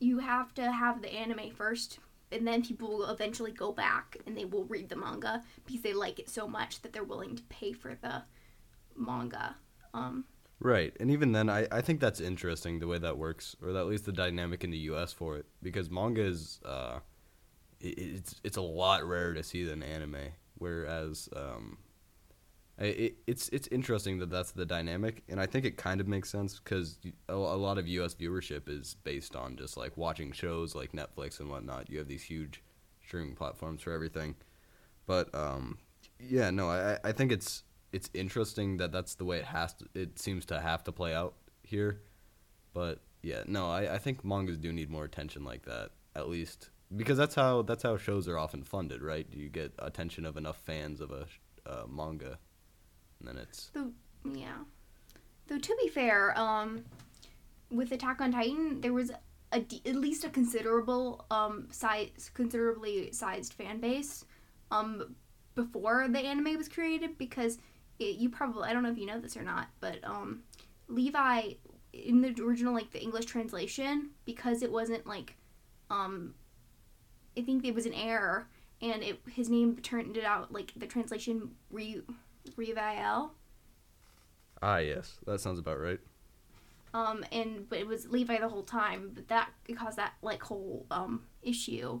you 0.00 0.18
have 0.18 0.54
to 0.54 0.70
have 0.70 1.02
the 1.02 1.12
anime 1.12 1.50
first 1.50 1.98
and 2.32 2.46
then 2.46 2.62
people 2.62 2.88
will 2.88 3.10
eventually 3.10 3.52
go 3.52 3.72
back 3.72 4.16
and 4.26 4.36
they 4.36 4.44
will 4.44 4.64
read 4.64 4.88
the 4.88 4.96
manga 4.96 5.42
because 5.66 5.82
they 5.82 5.92
like 5.92 6.18
it 6.18 6.28
so 6.28 6.46
much 6.46 6.82
that 6.82 6.92
they're 6.92 7.04
willing 7.04 7.36
to 7.36 7.42
pay 7.44 7.72
for 7.72 7.94
the 7.94 8.22
manga 8.96 9.56
um 9.94 10.24
Right, 10.60 10.92
and 10.98 11.10
even 11.12 11.30
then, 11.30 11.48
I, 11.48 11.68
I 11.70 11.80
think 11.82 12.00
that's 12.00 12.20
interesting 12.20 12.80
the 12.80 12.88
way 12.88 12.98
that 12.98 13.16
works, 13.16 13.54
or 13.62 13.68
at 13.76 13.86
least 13.86 14.06
the 14.06 14.12
dynamic 14.12 14.64
in 14.64 14.70
the 14.70 14.78
U.S. 14.78 15.12
for 15.12 15.36
it, 15.36 15.46
because 15.62 15.88
manga 15.88 16.22
is 16.22 16.58
uh, 16.64 16.98
it, 17.80 17.96
it's 17.96 18.40
it's 18.42 18.56
a 18.56 18.62
lot 18.62 19.06
rarer 19.06 19.34
to 19.34 19.44
see 19.44 19.62
than 19.62 19.84
anime, 19.84 20.32
whereas 20.56 21.28
um, 21.36 21.78
it, 22.78 23.16
it's 23.26 23.48
it's 23.50 23.68
interesting 23.68 24.18
that 24.18 24.30
that's 24.30 24.52
the 24.52 24.66
dynamic, 24.66 25.22
and 25.28 25.40
I 25.40 25.46
think 25.46 25.64
it 25.64 25.76
kind 25.76 26.00
of 26.00 26.08
makes 26.08 26.30
sense 26.30 26.58
because 26.58 26.98
a, 27.28 27.34
a 27.34 27.34
lot 27.34 27.78
of 27.78 27.88
U.S. 27.88 28.14
viewership 28.14 28.68
is 28.68 28.96
based 29.02 29.34
on 29.34 29.56
just 29.56 29.76
like 29.76 29.96
watching 29.96 30.32
shows 30.32 30.74
like 30.74 30.92
Netflix 30.92 31.40
and 31.40 31.50
whatnot. 31.50 31.90
You 31.90 31.98
have 31.98 32.08
these 32.08 32.22
huge 32.22 32.62
streaming 33.04 33.34
platforms 33.34 33.82
for 33.82 33.92
everything, 33.92 34.36
but 35.06 35.34
um, 35.34 35.78
yeah, 36.20 36.50
no, 36.50 36.68
I 36.68 36.98
I 37.02 37.12
think 37.12 37.32
it's 37.32 37.64
it's 37.92 38.10
interesting 38.14 38.76
that 38.78 38.92
that's 38.92 39.14
the 39.14 39.24
way 39.24 39.38
it 39.38 39.46
has 39.46 39.74
to 39.74 39.86
it 39.94 40.18
seems 40.18 40.44
to 40.46 40.60
have 40.60 40.84
to 40.84 40.92
play 40.92 41.14
out 41.14 41.34
here 41.62 42.02
but 42.74 43.00
yeah 43.22 43.42
no 43.46 43.70
I, 43.70 43.94
I 43.94 43.98
think 43.98 44.24
mangas 44.24 44.58
do 44.58 44.72
need 44.72 44.90
more 44.90 45.04
attention 45.04 45.44
like 45.44 45.64
that 45.64 45.90
at 46.14 46.28
least 46.28 46.70
because 46.96 47.18
that's 47.18 47.34
how 47.34 47.62
that's 47.62 47.82
how 47.82 47.96
shows 47.96 48.28
are 48.28 48.38
often 48.38 48.62
funded 48.62 49.02
right 49.02 49.26
you 49.32 49.48
get 49.48 49.72
attention 49.78 50.24
of 50.24 50.36
enough 50.36 50.58
fans 50.58 51.00
of 51.00 51.10
a 51.10 51.26
uh, 51.66 51.84
manga 51.88 52.38
and 53.18 53.28
then 53.28 53.38
it's 53.38 53.70
Though, 53.72 53.92
yeah. 54.24 54.58
Though 55.46 55.58
to 55.58 55.76
be 55.82 55.88
fair, 55.88 56.38
um, 56.38 56.84
with 57.70 57.92
Attack 57.92 58.20
on 58.20 58.32
Titan, 58.32 58.80
there 58.80 58.92
was 58.92 59.10
a 59.52 59.64
at 59.86 59.94
least 59.94 60.24
a 60.24 60.28
considerable 60.28 61.24
um 61.30 61.68
size, 61.70 62.30
considerably 62.34 63.12
sized 63.12 63.54
fan 63.54 63.80
base, 63.80 64.24
um, 64.70 65.14
before 65.54 66.06
the 66.08 66.18
anime 66.18 66.56
was 66.56 66.68
created 66.68 67.18
because 67.18 67.58
it, 67.98 68.16
you 68.16 68.28
probably 68.28 68.68
I 68.68 68.72
don't 68.72 68.82
know 68.82 68.90
if 68.90 68.98
you 68.98 69.06
know 69.06 69.20
this 69.20 69.36
or 69.36 69.42
not, 69.42 69.68
but 69.80 69.98
um, 70.04 70.42
Levi 70.88 71.52
in 71.92 72.20
the 72.20 72.34
original 72.42 72.74
like 72.74 72.92
the 72.92 73.02
English 73.02 73.24
translation 73.24 74.10
because 74.24 74.62
it 74.62 74.70
wasn't 74.70 75.06
like 75.06 75.36
um, 75.90 76.34
I 77.36 77.42
think 77.42 77.64
it 77.64 77.74
was 77.74 77.86
an 77.86 77.94
error 77.94 78.48
and 78.80 79.02
it 79.02 79.20
his 79.32 79.48
name 79.48 79.76
turned 79.78 80.16
it 80.16 80.24
out 80.24 80.52
like 80.52 80.72
the 80.76 80.86
translation 80.86 81.50
Re 81.70 82.02
Rivaille. 82.56 83.30
Ah, 84.62 84.78
yes, 84.78 85.18
that 85.26 85.40
sounds 85.40 85.58
about 85.58 85.80
right. 85.80 86.00
Um, 86.94 87.24
and 87.32 87.68
but 87.68 87.78
it 87.78 87.86
was 87.86 88.08
Levi 88.08 88.38
the 88.38 88.48
whole 88.48 88.62
time, 88.62 89.10
but 89.14 89.28
that 89.28 89.50
caused 89.76 89.98
that 89.98 90.14
like 90.22 90.42
whole 90.42 90.86
um 90.90 91.22
issue. 91.42 92.00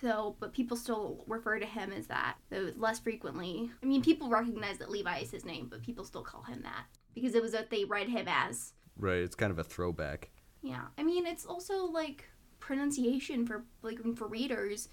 So, 0.00 0.36
but 0.38 0.52
people 0.52 0.76
still 0.76 1.24
refer 1.26 1.58
to 1.58 1.66
him 1.66 1.92
as 1.92 2.06
that, 2.06 2.36
though 2.50 2.70
less 2.76 3.00
frequently. 3.00 3.70
I 3.82 3.86
mean, 3.86 4.02
people 4.02 4.28
recognize 4.28 4.78
that 4.78 4.90
Levi 4.90 5.18
is 5.18 5.30
his 5.30 5.44
name, 5.44 5.66
but 5.68 5.82
people 5.82 6.04
still 6.04 6.22
call 6.22 6.42
him 6.42 6.62
that 6.62 6.84
because 7.14 7.34
it 7.34 7.42
was 7.42 7.52
what 7.52 7.70
they 7.70 7.84
read 7.84 8.08
him 8.08 8.26
as. 8.28 8.74
Right, 8.96 9.18
it's 9.18 9.34
kind 9.34 9.50
of 9.50 9.58
a 9.58 9.64
throwback. 9.64 10.30
Yeah, 10.62 10.86
I 10.96 11.02
mean, 11.02 11.26
it's 11.26 11.46
also 11.46 11.86
like 11.86 12.28
pronunciation 12.60 13.46
for 13.46 13.64
like 13.82 13.98
for 14.16 14.28
readers. 14.28 14.88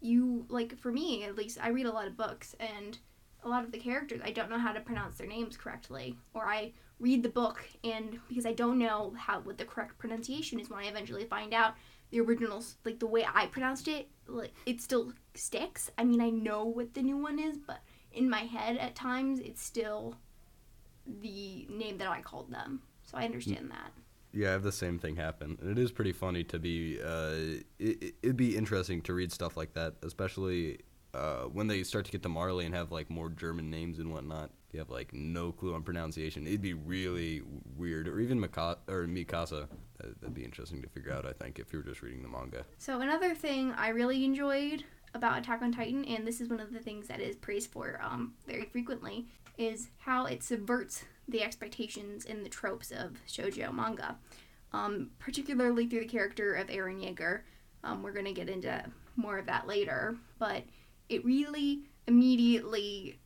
You 0.00 0.46
like 0.48 0.78
for 0.78 0.92
me 0.92 1.24
at 1.24 1.36
least, 1.36 1.58
I 1.60 1.68
read 1.68 1.86
a 1.86 1.92
lot 1.92 2.06
of 2.06 2.16
books, 2.16 2.54
and 2.60 2.98
a 3.44 3.48
lot 3.48 3.64
of 3.64 3.72
the 3.72 3.78
characters 3.78 4.20
I 4.24 4.30
don't 4.30 4.50
know 4.50 4.58
how 4.58 4.72
to 4.72 4.80
pronounce 4.80 5.18
their 5.18 5.26
names 5.26 5.56
correctly, 5.56 6.16
or 6.34 6.46
I 6.46 6.72
read 7.00 7.22
the 7.22 7.28
book 7.28 7.64
and 7.82 8.18
because 8.28 8.46
I 8.46 8.52
don't 8.52 8.78
know 8.78 9.14
how 9.18 9.40
what 9.40 9.58
the 9.58 9.64
correct 9.64 9.98
pronunciation 9.98 10.60
is 10.60 10.70
when 10.70 10.78
I 10.78 10.88
eventually 10.88 11.24
find 11.24 11.52
out 11.52 11.74
the 12.10 12.20
originals 12.20 12.76
like 12.84 12.98
the 13.00 13.06
way 13.06 13.26
I 13.32 13.46
pronounced 13.46 13.88
it 13.88 14.08
like 14.26 14.52
it 14.66 14.80
still 14.80 15.12
sticks. 15.34 15.90
I 15.98 16.04
mean 16.04 16.20
I 16.20 16.30
know 16.30 16.64
what 16.64 16.94
the 16.94 17.02
new 17.02 17.16
one 17.16 17.38
is, 17.38 17.58
but 17.58 17.80
in 18.12 18.30
my 18.30 18.40
head 18.40 18.76
at 18.76 18.94
times 18.94 19.40
it's 19.40 19.62
still 19.62 20.16
the 21.20 21.66
name 21.68 21.98
that 21.98 22.08
I 22.08 22.20
called 22.20 22.50
them. 22.52 22.82
So 23.02 23.18
I 23.18 23.24
understand 23.24 23.70
that. 23.70 23.92
Yeah, 24.32 24.48
I 24.48 24.52
have 24.52 24.62
the 24.62 24.72
same 24.72 24.98
thing 24.98 25.16
happen, 25.16 25.58
and 25.60 25.70
it 25.70 25.78
is 25.78 25.92
pretty 25.92 26.12
funny 26.12 26.42
to 26.44 26.58
be. 26.58 26.98
Uh, 27.02 27.60
it, 27.78 28.14
it'd 28.22 28.36
be 28.36 28.56
interesting 28.56 29.02
to 29.02 29.12
read 29.12 29.30
stuff 29.30 29.58
like 29.58 29.74
that, 29.74 29.96
especially 30.02 30.78
uh, 31.14 31.42
when 31.44 31.66
they 31.66 31.82
start 31.82 32.04
to 32.06 32.12
get 32.12 32.22
to 32.22 32.28
Marley 32.28 32.64
and 32.64 32.74
have 32.74 32.90
like 32.90 33.10
more 33.10 33.28
German 33.28 33.70
names 33.70 33.98
and 33.98 34.12
whatnot. 34.12 34.50
You 34.72 34.78
have 34.78 34.88
like 34.88 35.12
no 35.12 35.52
clue 35.52 35.74
on 35.74 35.82
pronunciation. 35.82 36.46
It'd 36.46 36.62
be 36.62 36.72
really 36.72 37.42
weird, 37.76 38.08
or 38.08 38.20
even 38.20 38.40
Mika- 38.40 38.78
or 38.88 39.06
Mikasa. 39.06 39.68
That'd, 39.98 40.20
that'd 40.20 40.34
be 40.34 40.44
interesting 40.44 40.80
to 40.80 40.88
figure 40.88 41.12
out. 41.12 41.26
I 41.26 41.32
think 41.32 41.58
if 41.58 41.72
you 41.72 41.80
were 41.80 41.84
just 41.84 42.00
reading 42.00 42.22
the 42.22 42.28
manga. 42.28 42.64
So 42.78 43.00
another 43.00 43.34
thing 43.34 43.72
I 43.76 43.88
really 43.88 44.24
enjoyed 44.24 44.84
about 45.14 45.38
Attack 45.38 45.60
on 45.60 45.72
Titan, 45.72 46.06
and 46.06 46.26
this 46.26 46.40
is 46.40 46.48
one 46.48 46.60
of 46.60 46.72
the 46.72 46.78
things 46.78 47.06
that 47.08 47.20
is 47.20 47.36
praised 47.36 47.70
for 47.70 48.00
um, 48.02 48.32
very 48.46 48.64
frequently, 48.64 49.26
is 49.58 49.90
how 49.98 50.24
it 50.24 50.42
subverts 50.42 51.04
the 51.28 51.42
expectations 51.42 52.24
and 52.24 52.42
the 52.44 52.48
tropes 52.48 52.90
of 52.90 53.18
shoujo 53.28 53.74
manga, 53.74 54.16
um, 54.72 55.10
particularly 55.18 55.86
through 55.86 56.00
the 56.00 56.06
character 56.06 56.54
of 56.54 56.68
Eren 56.68 56.98
Yeager. 56.98 57.40
Um, 57.84 58.02
we're 58.02 58.12
gonna 58.12 58.32
get 58.32 58.48
into 58.48 58.82
more 59.16 59.36
of 59.36 59.44
that 59.46 59.66
later, 59.66 60.16
but 60.38 60.62
it 61.08 61.24
really 61.24 61.82
immediately 62.06 63.20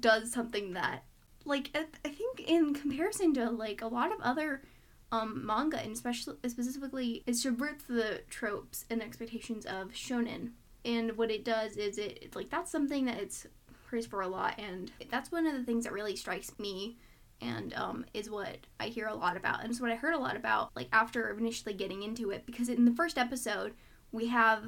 does 0.00 0.32
something 0.32 0.72
that, 0.74 1.04
like, 1.44 1.70
I 1.74 2.08
think 2.08 2.40
in 2.46 2.74
comparison 2.74 3.32
to 3.34 3.50
like 3.50 3.80
a 3.82 3.86
lot 3.86 4.12
of 4.12 4.20
other 4.20 4.62
um, 5.10 5.46
manga, 5.46 5.80
and 5.80 5.92
especially 5.92 6.36
specifically, 6.46 7.22
it 7.26 7.36
subverts 7.36 7.84
the 7.84 8.22
tropes 8.28 8.84
and 8.90 9.02
expectations 9.02 9.64
of 9.64 9.92
shonen. 9.92 10.50
And 10.84 11.16
what 11.16 11.30
it 11.30 11.44
does 11.44 11.76
is 11.76 11.98
it 11.98 12.18
it's 12.22 12.36
like 12.36 12.50
that's 12.50 12.70
something 12.70 13.06
that 13.06 13.18
it's 13.18 13.46
praised 13.86 14.10
for 14.10 14.20
a 14.20 14.28
lot, 14.28 14.58
and 14.58 14.92
that's 15.10 15.32
one 15.32 15.46
of 15.46 15.54
the 15.54 15.64
things 15.64 15.84
that 15.84 15.92
really 15.94 16.16
strikes 16.16 16.52
me, 16.58 16.98
and 17.40 17.72
um, 17.74 18.04
is 18.12 18.28
what 18.28 18.58
I 18.78 18.88
hear 18.88 19.06
a 19.06 19.14
lot 19.14 19.36
about, 19.36 19.62
and 19.62 19.70
it's 19.70 19.80
what 19.80 19.90
I 19.90 19.96
heard 19.96 20.14
a 20.14 20.18
lot 20.18 20.36
about, 20.36 20.76
like 20.76 20.88
after 20.92 21.30
initially 21.30 21.72
getting 21.72 22.02
into 22.02 22.30
it, 22.30 22.44
because 22.44 22.68
in 22.68 22.84
the 22.84 22.92
first 22.92 23.16
episode 23.16 23.72
we 24.12 24.26
have 24.28 24.64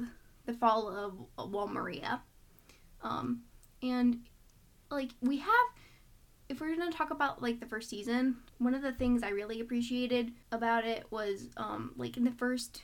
the 0.47 0.53
fall 0.53 0.89
of 0.89 1.51
Wall 1.51 1.67
Maria, 1.67 2.23
um, 3.03 3.41
and 3.81 4.19
like 4.89 5.11
we 5.21 5.37
have 5.37 5.67
if 6.49 6.59
we're 6.59 6.75
gonna 6.75 6.91
talk 6.91 7.11
about 7.11 7.41
like 7.41 7.59
the 7.59 7.65
first 7.65 7.89
season, 7.89 8.35
one 8.57 8.75
of 8.75 8.81
the 8.81 8.91
things 8.91 9.23
I 9.23 9.29
really 9.29 9.61
appreciated 9.61 10.33
about 10.51 10.85
it 10.85 11.05
was 11.09 11.49
um 11.57 11.93
like 11.95 12.17
in 12.17 12.23
the 12.23 12.31
first 12.31 12.83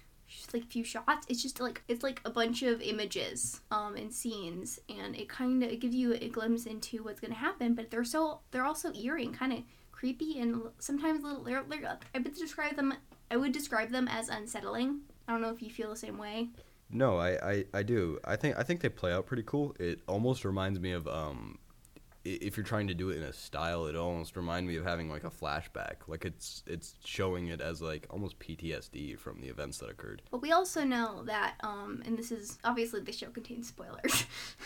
like 0.54 0.66
few 0.66 0.84
shots, 0.84 1.26
it's 1.30 1.42
just 1.42 1.60
like 1.60 1.82
it's 1.88 2.04
like 2.04 2.22
a 2.26 2.30
bunch 2.30 2.64
of 2.64 2.82
images 2.82 3.62
um 3.72 3.96
and 3.96 4.12
scenes, 4.14 4.80
and 4.90 5.16
it 5.16 5.28
kind 5.30 5.64
of 5.64 5.80
gives 5.80 5.96
you 5.96 6.14
a 6.14 6.30
glimpse 6.30 6.66
into 6.66 7.04
what's 7.04 7.20
gonna 7.20 7.36
happen. 7.36 7.76
But 7.76 7.92
they're 7.92 8.04
so 8.04 8.40
they're 8.52 8.66
also 8.66 8.94
eerie 8.94 9.26
and 9.26 9.38
kind 9.38 9.54
of 9.54 9.60
creepy 9.92 10.40
and 10.40 10.62
sometimes 10.80 11.24
little. 11.24 11.44
They're, 11.44 11.64
they're, 11.68 11.98
I 12.14 12.20
would 12.20 12.34
describe 12.36 12.76
them. 12.76 12.94
I 13.30 13.36
would 13.36 13.52
describe 13.52 13.90
them 13.90 14.08
as 14.08 14.30
unsettling. 14.30 15.02
I 15.28 15.34
don't 15.34 15.42
know 15.42 15.50
if 15.50 15.62
you 15.62 15.70
feel 15.70 15.90
the 15.90 15.98
same 15.98 16.18
way. 16.18 16.50
No, 16.90 17.18
I, 17.18 17.52
I, 17.52 17.66
I 17.74 17.84
do. 17.84 18.20
I 18.24 18.36
think 18.36 18.58
I 18.58 18.64
think 18.64 18.82
they 18.82 18.90
play 18.90 19.12
out 19.12 19.26
pretty 19.26 19.44
cool. 19.44 19.76
It 19.80 20.02
almost 20.08 20.46
reminds 20.46 20.80
me 20.80 20.92
of 20.92 21.08
um, 21.08 21.60
if 22.24 22.58
you're 22.58 22.66
trying 22.66 22.88
to 22.88 22.94
do 22.94 23.10
it 23.10 23.18
in 23.18 23.24
a 23.24 23.34
style, 23.34 23.86
it 23.88 23.96
almost 23.96 24.36
reminds 24.36 24.68
me 24.68 24.76
of 24.76 24.86
having 24.86 25.10
like 25.10 25.24
a 25.24 25.30
flashback. 25.30 26.08
Like 26.08 26.26
it's 26.26 26.64
it's 26.66 26.96
showing 27.04 27.48
it 27.48 27.62
as 27.62 27.82
like 27.82 28.06
almost 28.10 28.40
PTSD 28.40 29.18
from 29.18 29.40
the 29.42 29.48
events 29.48 29.78
that 29.80 29.90
occurred. 29.90 30.22
But 30.32 30.42
we 30.42 30.52
also 30.52 30.84
know 30.84 31.24
that, 31.26 31.56
um, 31.62 32.02
and 32.06 32.18
this 32.18 32.32
is 32.32 32.58
obviously 32.64 33.02
the 33.02 33.12
show 33.12 33.28
contains 33.28 33.68
spoilers. 33.68 34.26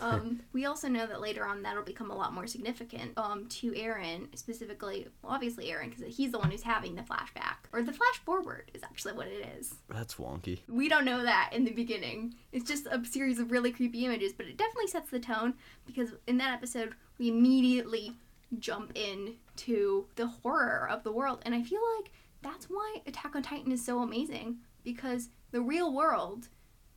um, 0.00 0.40
we 0.52 0.66
also 0.66 0.88
know 0.88 1.06
that 1.06 1.20
later 1.20 1.46
on 1.46 1.62
that'll 1.62 1.82
become 1.82 2.10
a 2.10 2.16
lot 2.16 2.34
more 2.34 2.46
significant 2.46 3.12
um, 3.16 3.46
to 3.46 3.72
Eren, 3.72 4.36
specifically, 4.36 5.08
well, 5.22 5.32
obviously 5.32 5.66
Eren, 5.66 5.90
because 5.94 6.16
he's 6.16 6.32
the 6.32 6.38
one 6.38 6.50
who's 6.50 6.62
having 6.62 6.94
the 6.94 7.02
flashback. 7.02 7.56
Or 7.72 7.82
the 7.82 7.92
flash 7.92 8.18
forward 8.24 8.70
is 8.74 8.82
actually 8.82 9.14
what 9.14 9.26
it 9.26 9.48
is. 9.58 9.74
That's 9.88 10.16
wonky. 10.16 10.60
We 10.68 10.88
don't 10.88 11.04
know 11.04 11.22
that 11.22 11.50
in 11.52 11.64
the 11.64 11.72
beginning. 11.72 12.34
It's 12.52 12.68
just 12.68 12.86
a 12.86 13.02
series 13.04 13.38
of 13.38 13.50
really 13.50 13.72
creepy 13.72 14.04
images, 14.04 14.32
but 14.32 14.46
it 14.46 14.58
definitely 14.58 14.88
sets 14.88 15.10
the 15.10 15.20
tone 15.20 15.54
because 15.86 16.10
in 16.26 16.36
that 16.38 16.52
episode, 16.52 16.94
we 17.18 17.28
immediately 17.28 18.12
jump 18.58 18.92
in 18.94 19.34
to 19.56 20.06
the 20.16 20.26
horror 20.26 20.88
of 20.90 21.02
the 21.04 21.12
world. 21.12 21.40
And 21.44 21.54
I 21.54 21.62
feel 21.62 21.80
like 21.98 22.12
that's 22.42 22.66
why 22.66 22.96
Attack 23.06 23.34
on 23.34 23.42
Titan 23.42 23.72
is 23.72 23.84
so 23.84 24.00
amazing 24.00 24.58
because 24.84 25.30
the 25.50 25.60
real 25.60 25.92
world 25.92 26.48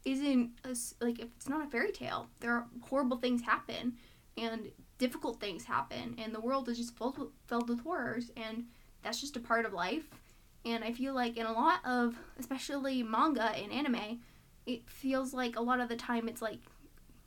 isn't 0.05 0.51
a 0.63 0.75
like 1.03 1.19
if 1.19 1.27
it's 1.35 1.49
not 1.49 1.65
a 1.65 1.69
fairy 1.69 1.91
tale. 1.91 2.27
There 2.39 2.53
are 2.53 2.65
horrible 2.81 3.17
things 3.17 3.41
happen 3.41 3.97
and 4.37 4.71
difficult 4.97 5.39
things 5.39 5.63
happen, 5.65 6.15
and 6.17 6.33
the 6.33 6.39
world 6.39 6.69
is 6.69 6.77
just 6.77 6.97
filled 6.97 7.17
with, 7.17 7.29
filled 7.47 7.69
with 7.69 7.81
horrors, 7.81 8.31
and 8.37 8.65
that's 9.03 9.19
just 9.19 9.35
a 9.35 9.39
part 9.39 9.65
of 9.65 9.73
life. 9.73 10.09
And 10.65 10.83
I 10.83 10.91
feel 10.91 11.13
like 11.13 11.37
in 11.37 11.45
a 11.45 11.53
lot 11.53 11.79
of, 11.85 12.17
especially 12.37 13.01
manga 13.01 13.51
and 13.55 13.71
anime, 13.71 14.19
it 14.65 14.89
feels 14.89 15.33
like 15.33 15.55
a 15.55 15.61
lot 15.61 15.79
of 15.79 15.89
the 15.89 15.95
time 15.95 16.27
it's 16.27 16.41
like 16.41 16.59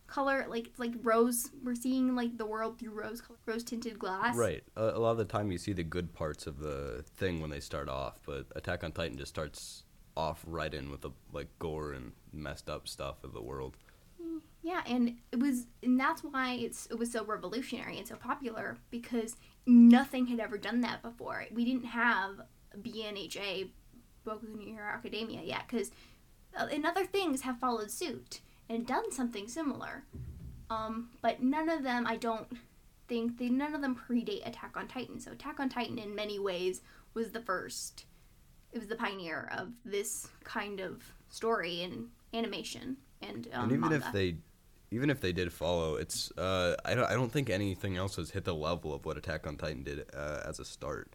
color, 0.06 0.46
like 0.48 0.66
it's 0.66 0.78
like 0.78 0.92
rose. 1.02 1.50
We're 1.64 1.74
seeing 1.74 2.14
like 2.14 2.36
the 2.36 2.46
world 2.46 2.78
through 2.78 2.92
rose 2.92 3.22
rose 3.46 3.64
tinted 3.64 3.98
glass. 3.98 4.36
Right. 4.36 4.62
A 4.76 4.98
lot 4.98 5.12
of 5.12 5.18
the 5.18 5.24
time 5.24 5.50
you 5.50 5.58
see 5.58 5.72
the 5.72 5.82
good 5.82 6.12
parts 6.12 6.46
of 6.46 6.58
the 6.58 7.04
thing 7.16 7.40
when 7.40 7.50
they 7.50 7.60
start 7.60 7.88
off, 7.88 8.20
but 8.26 8.46
Attack 8.54 8.84
on 8.84 8.92
Titan 8.92 9.16
just 9.16 9.30
starts 9.30 9.84
off 10.16 10.44
right 10.46 10.72
in 10.72 10.90
with 10.90 11.00
the 11.00 11.10
like 11.32 11.48
gore 11.58 11.92
and 11.92 12.12
messed 12.32 12.68
up 12.68 12.88
stuff 12.88 13.24
of 13.24 13.32
the 13.32 13.42
world. 13.42 13.76
Yeah, 14.62 14.82
and 14.86 15.16
it 15.32 15.40
was, 15.40 15.66
and 15.82 15.98
that's 15.98 16.22
why 16.22 16.52
it's 16.52 16.86
it 16.86 16.98
was 16.98 17.10
so 17.10 17.24
revolutionary 17.24 17.98
and 17.98 18.06
so 18.06 18.14
popular 18.14 18.78
because 18.90 19.36
nothing 19.66 20.28
had 20.28 20.38
ever 20.38 20.56
done 20.56 20.80
that 20.82 21.02
before. 21.02 21.46
We 21.52 21.64
didn't 21.64 21.86
have 21.86 22.42
BNHA, 22.78 23.70
Boku 24.24 24.54
no 24.54 24.64
Hero 24.64 24.88
Academia 24.88 25.42
yet, 25.42 25.64
because 25.68 25.90
and 26.54 26.86
other 26.86 27.04
things 27.04 27.42
have 27.42 27.58
followed 27.58 27.90
suit 27.90 28.40
and 28.68 28.86
done 28.86 29.10
something 29.10 29.48
similar. 29.48 30.04
Um, 30.70 31.10
but 31.20 31.42
none 31.42 31.68
of 31.68 31.82
them, 31.82 32.06
I 32.06 32.16
don't 32.16 32.46
think 33.08 33.38
they 33.38 33.48
none 33.48 33.74
of 33.74 33.82
them 33.82 33.96
predate 33.96 34.46
Attack 34.46 34.76
on 34.76 34.86
Titan. 34.86 35.18
So 35.18 35.32
Attack 35.32 35.58
on 35.58 35.68
Titan, 35.68 35.98
in 35.98 36.14
many 36.14 36.38
ways, 36.38 36.82
was 37.14 37.32
the 37.32 37.40
first. 37.40 38.06
It 38.72 38.78
was 38.78 38.88
the 38.88 38.96
pioneer 38.96 39.50
of 39.56 39.68
this 39.84 40.28
kind 40.44 40.80
of 40.80 41.02
story 41.28 41.82
and 41.82 42.08
animation 42.34 42.96
and 43.20 43.48
um, 43.52 43.64
and 43.64 43.72
even 43.72 43.80
manga. 43.90 43.96
if 44.06 44.12
they 44.12 44.36
even 44.90 45.08
if 45.10 45.20
they 45.20 45.32
did 45.32 45.52
follow, 45.52 45.96
it's 45.96 46.30
uh, 46.38 46.76
I 46.84 46.94
don't 46.94 47.04
I 47.10 47.14
don't 47.14 47.30
think 47.32 47.50
anything 47.50 47.96
else 47.96 48.16
has 48.16 48.30
hit 48.30 48.44
the 48.44 48.54
level 48.54 48.94
of 48.94 49.04
what 49.04 49.16
Attack 49.16 49.46
on 49.46 49.56
Titan 49.56 49.82
did 49.82 50.04
uh, 50.14 50.40
as 50.46 50.58
a 50.58 50.64
start. 50.64 51.14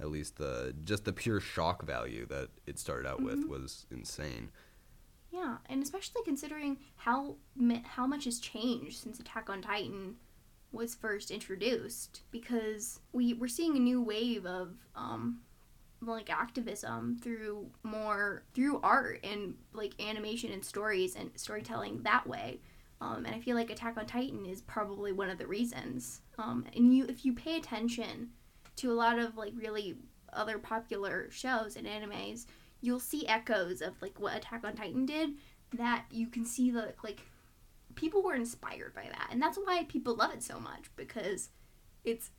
At 0.00 0.10
least 0.10 0.36
the 0.36 0.74
just 0.84 1.04
the 1.04 1.12
pure 1.12 1.40
shock 1.40 1.84
value 1.84 2.26
that 2.26 2.48
it 2.66 2.78
started 2.78 3.08
out 3.08 3.20
with 3.22 3.44
Mhm. 3.44 3.48
was 3.48 3.86
insane. 3.90 4.50
Yeah, 5.30 5.58
and 5.66 5.82
especially 5.82 6.22
considering 6.24 6.78
how 6.96 7.36
how 7.84 8.06
much 8.06 8.24
has 8.24 8.38
changed 8.38 8.98
since 8.98 9.18
Attack 9.18 9.50
on 9.50 9.60
Titan 9.60 10.16
was 10.70 10.94
first 10.94 11.30
introduced, 11.30 12.22
because 12.30 13.00
we 13.12 13.32
we're 13.34 13.48
seeing 13.48 13.76
a 13.76 13.80
new 13.80 14.00
wave 14.02 14.46
of 14.46 14.74
um, 14.94 15.40
like 16.00 16.30
activism 16.30 17.18
through 17.20 17.66
more 17.82 18.42
through 18.54 18.80
art 18.82 19.20
and 19.24 19.54
like 19.72 19.92
animation 20.00 20.52
and 20.52 20.64
stories 20.64 21.16
and 21.16 21.30
storytelling 21.34 22.02
that 22.02 22.26
way. 22.26 22.60
Um, 23.00 23.24
and 23.26 23.34
I 23.34 23.40
feel 23.40 23.56
like 23.56 23.70
Attack 23.70 23.96
on 23.96 24.06
Titan 24.06 24.44
is 24.44 24.60
probably 24.62 25.12
one 25.12 25.30
of 25.30 25.38
the 25.38 25.46
reasons. 25.46 26.20
Um, 26.36 26.64
and 26.74 26.94
you, 26.94 27.06
if 27.06 27.24
you 27.24 27.32
pay 27.32 27.56
attention 27.56 28.30
to 28.76 28.90
a 28.90 28.94
lot 28.94 29.18
of 29.18 29.36
like 29.36 29.52
really 29.56 29.96
other 30.32 30.58
popular 30.58 31.28
shows 31.30 31.76
and 31.76 31.86
animes, 31.86 32.46
you'll 32.80 33.00
see 33.00 33.26
echoes 33.26 33.82
of 33.82 34.00
like 34.02 34.18
what 34.18 34.36
Attack 34.36 34.64
on 34.64 34.74
Titan 34.74 35.06
did. 35.06 35.30
That 35.74 36.04
you 36.10 36.28
can 36.28 36.44
see 36.44 36.70
the 36.70 36.94
like 37.04 37.20
people 37.94 38.22
were 38.22 38.34
inspired 38.34 38.94
by 38.94 39.04
that, 39.04 39.28
and 39.30 39.40
that's 39.40 39.58
why 39.58 39.84
people 39.88 40.14
love 40.14 40.32
it 40.32 40.42
so 40.42 40.58
much 40.58 40.90
because 40.96 41.50
it's 42.04 42.30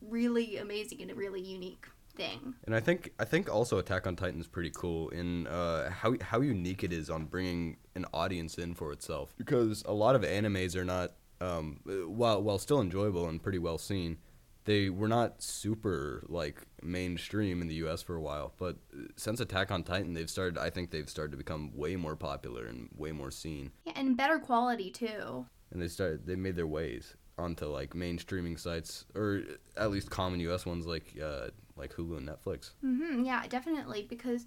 really 0.00 0.56
amazing 0.56 1.00
and 1.00 1.16
really 1.16 1.40
unique 1.40 1.86
thing. 2.14 2.54
And 2.64 2.74
I 2.74 2.80
think 2.80 3.12
I 3.18 3.24
think 3.24 3.52
also 3.52 3.78
Attack 3.78 4.06
on 4.06 4.16
Titan 4.16 4.40
is 4.40 4.46
pretty 4.46 4.70
cool 4.74 5.08
in 5.10 5.46
uh, 5.46 5.90
how 5.90 6.14
how 6.20 6.40
unique 6.40 6.84
it 6.84 6.92
is 6.92 7.10
on 7.10 7.26
bringing 7.26 7.76
an 7.94 8.06
audience 8.12 8.58
in 8.58 8.74
for 8.74 8.92
itself. 8.92 9.34
Because 9.36 9.82
a 9.86 9.92
lot 9.92 10.14
of 10.14 10.22
animes 10.22 10.76
are 10.76 10.84
not, 10.84 11.12
um, 11.40 11.80
while 11.84 12.42
while 12.42 12.58
still 12.58 12.80
enjoyable 12.80 13.28
and 13.28 13.42
pretty 13.42 13.58
well 13.58 13.78
seen, 13.78 14.18
they 14.64 14.90
were 14.90 15.08
not 15.08 15.42
super 15.42 16.24
like 16.28 16.62
mainstream 16.82 17.60
in 17.60 17.68
the 17.68 17.74
U.S. 17.76 18.02
for 18.02 18.16
a 18.16 18.20
while. 18.20 18.54
But 18.58 18.76
since 19.16 19.40
Attack 19.40 19.70
on 19.70 19.82
Titan, 19.82 20.14
they've 20.14 20.30
started. 20.30 20.58
I 20.58 20.70
think 20.70 20.90
they've 20.90 21.08
started 21.08 21.32
to 21.32 21.38
become 21.38 21.72
way 21.74 21.96
more 21.96 22.16
popular 22.16 22.66
and 22.66 22.88
way 22.96 23.12
more 23.12 23.30
seen. 23.30 23.72
Yeah, 23.84 23.92
and 23.96 24.16
better 24.16 24.38
quality 24.38 24.90
too. 24.90 25.46
And 25.70 25.82
they 25.82 25.88
started. 25.88 26.26
They 26.26 26.36
made 26.36 26.56
their 26.56 26.66
ways 26.66 27.16
onto 27.38 27.66
like 27.66 27.90
mainstreaming 27.90 28.58
sites, 28.58 29.04
or 29.14 29.42
at 29.76 29.90
least 29.90 30.10
common 30.10 30.40
U.S. 30.40 30.66
ones 30.66 30.86
like 30.86 31.14
uh, 31.22 31.48
like 31.76 31.94
Hulu 31.94 32.18
and 32.18 32.28
Netflix. 32.28 32.70
Mm-hmm, 32.84 33.24
yeah, 33.24 33.46
definitely. 33.48 34.06
Because 34.08 34.46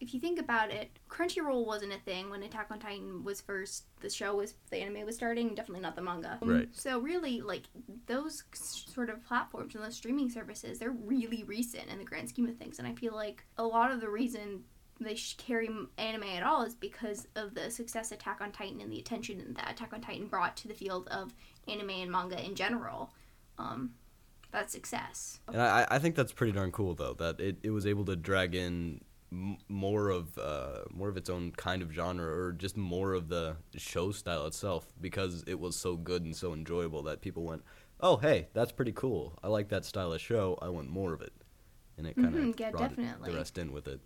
if 0.00 0.14
you 0.14 0.20
think 0.20 0.38
about 0.38 0.70
it, 0.70 0.90
Crunchyroll 1.08 1.66
wasn't 1.66 1.92
a 1.92 1.98
thing 1.98 2.30
when 2.30 2.42
Attack 2.42 2.68
on 2.70 2.78
Titan 2.78 3.24
was 3.24 3.40
first. 3.40 3.84
The 4.00 4.10
show 4.10 4.36
was 4.36 4.54
the 4.70 4.78
anime 4.78 5.04
was 5.04 5.16
starting. 5.16 5.54
Definitely 5.54 5.82
not 5.82 5.96
the 5.96 6.02
manga. 6.02 6.38
Right. 6.40 6.68
So 6.72 7.00
really, 7.00 7.40
like 7.40 7.64
those 8.06 8.44
sort 8.52 9.10
of 9.10 9.24
platforms 9.24 9.74
and 9.74 9.82
those 9.82 9.96
streaming 9.96 10.30
services, 10.30 10.78
they're 10.78 10.90
really 10.90 11.42
recent 11.42 11.88
in 11.88 11.98
the 11.98 12.04
grand 12.04 12.28
scheme 12.28 12.48
of 12.48 12.56
things. 12.56 12.78
And 12.78 12.86
I 12.86 12.94
feel 12.94 13.14
like 13.14 13.44
a 13.56 13.64
lot 13.64 13.90
of 13.90 14.00
the 14.00 14.08
reason 14.08 14.62
they 15.00 15.14
sh- 15.14 15.36
carry 15.36 15.68
anime 15.96 16.24
at 16.24 16.42
all 16.42 16.62
is 16.62 16.74
because 16.74 17.26
of 17.36 17.54
the 17.54 17.70
success 17.70 18.12
Attack 18.12 18.40
on 18.40 18.52
Titan 18.52 18.80
and 18.80 18.92
the 18.92 18.98
attention 18.98 19.54
that 19.56 19.70
Attack 19.70 19.92
on 19.92 20.00
Titan 20.00 20.26
brought 20.26 20.56
to 20.58 20.68
the 20.68 20.74
field 20.74 21.08
of 21.08 21.32
anime 21.68 21.90
and 21.90 22.10
manga 22.10 22.42
in 22.44 22.54
general. 22.54 23.12
Um, 23.58 23.94
that's 24.52 24.72
success. 24.72 25.40
And 25.48 25.60
I, 25.60 25.86
I 25.90 25.98
think 25.98 26.14
that's 26.14 26.32
pretty 26.32 26.52
darn 26.52 26.72
cool 26.72 26.94
though 26.94 27.14
that 27.14 27.38
it, 27.40 27.58
it 27.62 27.70
was 27.70 27.86
able 27.86 28.04
to 28.06 28.16
drag 28.16 28.54
in 28.54 29.00
m- 29.30 29.58
more 29.68 30.08
of 30.08 30.38
uh, 30.38 30.84
more 30.90 31.08
of 31.08 31.16
its 31.16 31.28
own 31.28 31.52
kind 31.52 31.82
of 31.82 31.92
genre 31.92 32.26
or 32.26 32.52
just 32.52 32.76
more 32.76 33.12
of 33.12 33.28
the 33.28 33.56
show 33.76 34.10
style 34.10 34.46
itself 34.46 34.86
because 35.00 35.44
it 35.46 35.60
was 35.60 35.76
so 35.76 35.96
good 35.96 36.22
and 36.24 36.34
so 36.34 36.52
enjoyable 36.54 37.02
that 37.02 37.20
people 37.20 37.42
went, 37.44 37.62
oh 38.00 38.16
hey, 38.16 38.48
that's 38.54 38.72
pretty 38.72 38.92
cool. 38.92 39.38
I 39.42 39.48
like 39.48 39.68
that 39.68 39.84
style 39.84 40.12
of 40.12 40.20
show. 40.20 40.58
I 40.62 40.68
want 40.70 40.88
more 40.88 41.12
of 41.12 41.20
it, 41.20 41.32
and 41.98 42.06
it 42.06 42.16
kind 42.16 42.34
of 42.34 42.40
Mhm, 42.40 42.58
yeah, 42.60 42.70
brought 42.70 42.84
it- 42.92 42.96
definitely. 42.96 43.30
the 43.30 43.36
rest 43.36 43.58
in 43.58 43.70
with 43.72 43.86
it. 43.86 44.00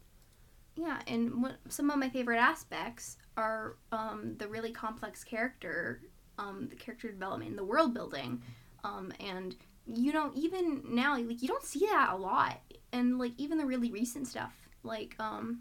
Yeah, 0.75 1.01
and 1.07 1.43
what, 1.43 1.57
some 1.69 1.91
of 1.91 1.99
my 1.99 2.09
favorite 2.09 2.39
aspects 2.39 3.19
are 3.37 3.77
um, 3.93 4.37
the 4.39 4.49
really 4.49 4.73
complex 4.73 5.23
character, 5.23 6.01
um, 6.39 6.67
the 6.71 6.77
character 6.77 7.11
development, 7.11 7.57
the 7.57 7.65
world 7.65 7.95
building, 7.95 8.43
um, 8.85 9.13
and 9.21 9.57
you 9.87 10.13
know 10.13 10.31
even 10.35 10.83
now 10.89 11.17
like 11.19 11.43
you 11.43 11.49
don't 11.49 11.65
see 11.65 11.87
that 11.87 12.11
a 12.13 12.17
lot, 12.17 12.61
and 12.93 13.19
like 13.19 13.33
even 13.39 13.59
the 13.59 13.67
really 13.67 13.91
recent 13.91 14.27
stuff, 14.29 14.53
like 14.83 15.15
um, 15.19 15.61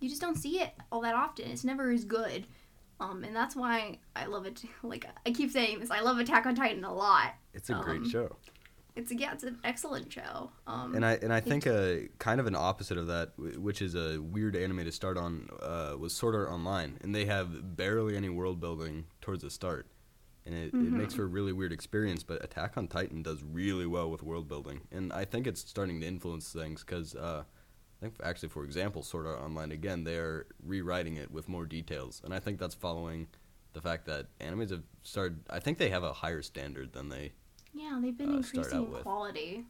you 0.00 0.08
just 0.08 0.20
don't 0.20 0.36
see 0.36 0.60
it 0.60 0.72
all 0.92 1.00
that 1.02 1.14
often. 1.14 1.50
It's 1.50 1.64
never 1.64 1.90
as 1.90 2.04
good, 2.04 2.46
um, 3.00 3.24
and 3.24 3.34
that's 3.34 3.54
why 3.56 3.98
I 4.16 4.26
love 4.26 4.46
it. 4.46 4.62
Like 4.82 5.06
I 5.26 5.30
keep 5.32 5.50
saying 5.50 5.80
this, 5.80 5.90
I 5.90 6.00
love 6.00 6.18
Attack 6.18 6.46
on 6.46 6.54
Titan 6.54 6.84
a 6.84 6.94
lot. 6.94 7.34
It's 7.54 7.68
a 7.70 7.74
great 7.74 8.02
Um, 8.02 8.10
show. 8.10 8.36
It's 8.96 9.12
a, 9.12 9.16
yeah, 9.16 9.32
it's 9.32 9.44
an 9.44 9.58
excellent 9.62 10.12
show. 10.12 10.50
Um, 10.66 10.92
And 10.96 11.06
I 11.06 11.12
and 11.22 11.32
I 11.32 11.38
think 11.40 11.66
a 11.66 12.08
kind 12.18 12.40
of 12.40 12.46
an 12.48 12.56
opposite 12.56 12.98
of 12.98 13.06
that, 13.06 13.30
which 13.38 13.80
is 13.80 13.94
a 13.94 14.18
weird 14.20 14.56
anime 14.56 14.84
to 14.84 14.90
start 14.90 15.16
on, 15.16 15.48
uh, 15.62 15.94
was 15.96 16.12
Sword 16.12 16.34
Art 16.34 16.48
Online, 16.50 16.98
and 17.02 17.14
they 17.14 17.24
have 17.26 17.76
barely 17.76 18.16
any 18.16 18.28
world 18.28 18.58
building 18.60 19.04
towards 19.20 19.42
the 19.44 19.50
start, 19.50 19.86
and 20.48 20.56
it, 20.56 20.74
it 20.74 20.92
makes 20.92 21.14
for 21.14 21.24
a 21.24 21.26
really 21.26 21.52
weird 21.52 21.72
experience. 21.72 22.22
But 22.22 22.42
Attack 22.42 22.76
on 22.76 22.88
Titan 22.88 23.22
does 23.22 23.42
really 23.42 23.86
well 23.86 24.10
with 24.10 24.22
world 24.22 24.48
building, 24.48 24.80
and 24.90 25.12
I 25.12 25.24
think 25.24 25.46
it's 25.46 25.60
starting 25.60 26.00
to 26.00 26.06
influence 26.06 26.52
things 26.52 26.82
because 26.82 27.14
uh, 27.14 27.44
I 27.44 28.00
think 28.00 28.14
actually, 28.22 28.48
for 28.48 28.64
example, 28.64 29.02
Sword 29.02 29.26
Art 29.26 29.40
Online 29.40 29.72
again, 29.72 30.04
they 30.04 30.16
are 30.16 30.46
rewriting 30.64 31.16
it 31.16 31.30
with 31.30 31.48
more 31.48 31.66
details, 31.66 32.22
and 32.24 32.32
I 32.34 32.38
think 32.38 32.58
that's 32.58 32.74
following 32.74 33.28
the 33.74 33.80
fact 33.80 34.06
that 34.06 34.26
animes 34.40 34.70
have 34.70 34.82
started. 35.02 35.40
I 35.50 35.60
think 35.60 35.78
they 35.78 35.90
have 35.90 36.02
a 36.02 36.12
higher 36.12 36.42
standard 36.42 36.92
than 36.92 37.08
they 37.10 37.32
yeah, 37.74 37.98
they've 38.02 38.16
been 38.16 38.30
uh, 38.30 38.36
increasing 38.38 38.86
quality. 38.86 39.64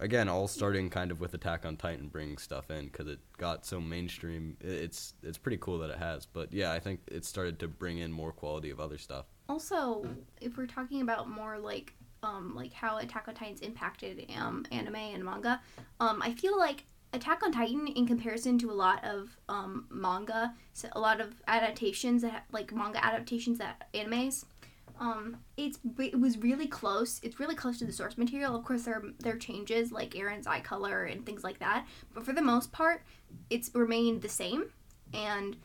again 0.00 0.28
all 0.28 0.48
starting 0.48 0.90
kind 0.90 1.10
of 1.10 1.20
with 1.20 1.32
attack 1.34 1.64
on 1.64 1.76
titan 1.76 2.08
bringing 2.08 2.36
stuff 2.36 2.70
in 2.70 2.86
because 2.86 3.06
it 3.08 3.18
got 3.38 3.64
so 3.64 3.80
mainstream 3.80 4.56
it's 4.60 5.14
it's 5.22 5.38
pretty 5.38 5.56
cool 5.58 5.78
that 5.78 5.90
it 5.90 5.98
has 5.98 6.26
but 6.26 6.52
yeah 6.52 6.72
i 6.72 6.78
think 6.78 7.00
it 7.06 7.24
started 7.24 7.58
to 7.58 7.68
bring 7.68 7.98
in 7.98 8.12
more 8.12 8.32
quality 8.32 8.70
of 8.70 8.80
other 8.80 8.98
stuff 8.98 9.26
Also, 9.48 10.06
if 10.40 10.56
we're 10.56 10.66
talking 10.66 11.02
about 11.02 11.28
more 11.28 11.58
like 11.58 11.94
um 12.22 12.54
like 12.54 12.72
how 12.72 12.98
Attack 12.98 13.28
on 13.28 13.34
Titan's 13.34 13.60
impacted 13.60 14.26
um 14.36 14.64
anime 14.72 14.96
and 14.96 15.24
manga, 15.24 15.60
um 16.00 16.20
I 16.22 16.32
feel 16.32 16.58
like 16.58 16.84
Attack 17.12 17.42
on 17.42 17.52
Titan 17.52 17.86
in 17.86 18.06
comparison 18.06 18.58
to 18.58 18.70
a 18.70 18.74
lot 18.74 19.04
of 19.04 19.36
um 19.48 19.86
manga, 19.90 20.54
so 20.72 20.88
a 20.92 21.00
lot 21.00 21.20
of 21.20 21.34
adaptations 21.46 22.22
that 22.22 22.44
like 22.52 22.72
manga 22.74 23.04
adaptations 23.04 23.58
that 23.58 23.88
animes 23.94 24.44
um 24.98 25.36
it's 25.56 25.78
it 25.98 26.18
was 26.18 26.38
really 26.38 26.66
close. 26.66 27.20
It's 27.22 27.38
really 27.38 27.54
close 27.54 27.78
to 27.78 27.84
the 27.84 27.92
source 27.92 28.18
material. 28.18 28.56
Of 28.56 28.64
course 28.64 28.84
there 28.84 28.94
are, 28.94 29.04
there 29.20 29.34
are 29.34 29.38
changes 29.38 29.92
like 29.92 30.10
Eren's 30.12 30.46
eye 30.46 30.60
color 30.60 31.04
and 31.04 31.24
things 31.24 31.44
like 31.44 31.58
that 31.60 31.86
but 32.14 32.24
for 32.24 32.32
the 32.32 32.42
most 32.42 32.72
part 32.72 33.02
it's 33.50 33.70
remained 33.74 34.22
the 34.22 34.28
same. 34.28 34.70
And 35.14 35.56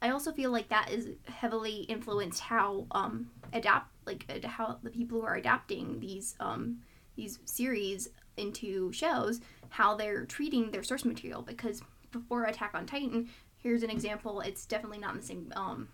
I 0.00 0.10
also 0.10 0.32
feel 0.32 0.50
like 0.50 0.68
that 0.68 0.90
is 0.90 1.10
heavily 1.26 1.82
influenced 1.82 2.40
how 2.40 2.86
um 2.90 3.30
adapt 3.52 3.90
like 4.06 4.24
ad- 4.28 4.44
how 4.44 4.78
the 4.82 4.90
people 4.90 5.20
who 5.20 5.26
are 5.26 5.36
adapting 5.36 6.00
these 6.00 6.36
um 6.40 6.78
these 7.16 7.40
series 7.44 8.08
into 8.36 8.92
shows 8.92 9.40
how 9.70 9.96
they're 9.96 10.24
treating 10.24 10.70
their 10.70 10.82
source 10.82 11.04
material 11.04 11.42
because 11.42 11.82
before 12.12 12.44
Attack 12.44 12.70
on 12.74 12.86
Titan 12.86 13.28
here's 13.56 13.82
an 13.82 13.90
example 13.90 14.40
it's 14.40 14.66
definitely 14.66 14.98
not 14.98 15.14
in 15.14 15.20
the 15.20 15.26
same 15.26 15.52
um 15.56 15.88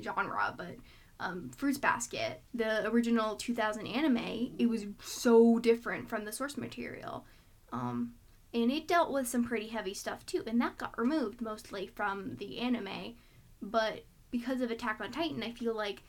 genre 0.00 0.54
but 0.56 0.76
um, 1.20 1.50
Fruits 1.56 1.78
Basket, 1.78 2.42
the 2.54 2.86
original 2.88 3.36
2000 3.36 3.86
anime, 3.86 4.54
it 4.58 4.68
was 4.68 4.86
so 5.02 5.58
different 5.58 6.08
from 6.08 6.24
the 6.24 6.32
source 6.32 6.56
material. 6.56 7.24
Um, 7.72 8.14
and 8.54 8.70
it 8.70 8.88
dealt 8.88 9.12
with 9.12 9.28
some 9.28 9.44
pretty 9.44 9.68
heavy 9.68 9.94
stuff 9.94 10.24
too, 10.26 10.42
and 10.46 10.60
that 10.60 10.78
got 10.78 10.98
removed 10.98 11.40
mostly 11.40 11.86
from 11.86 12.36
the 12.36 12.58
anime. 12.58 13.14
But 13.60 14.04
because 14.30 14.60
of 14.60 14.70
Attack 14.70 15.00
on 15.00 15.10
Titan, 15.10 15.42
I 15.42 15.52
feel 15.52 15.74
like 15.74 16.02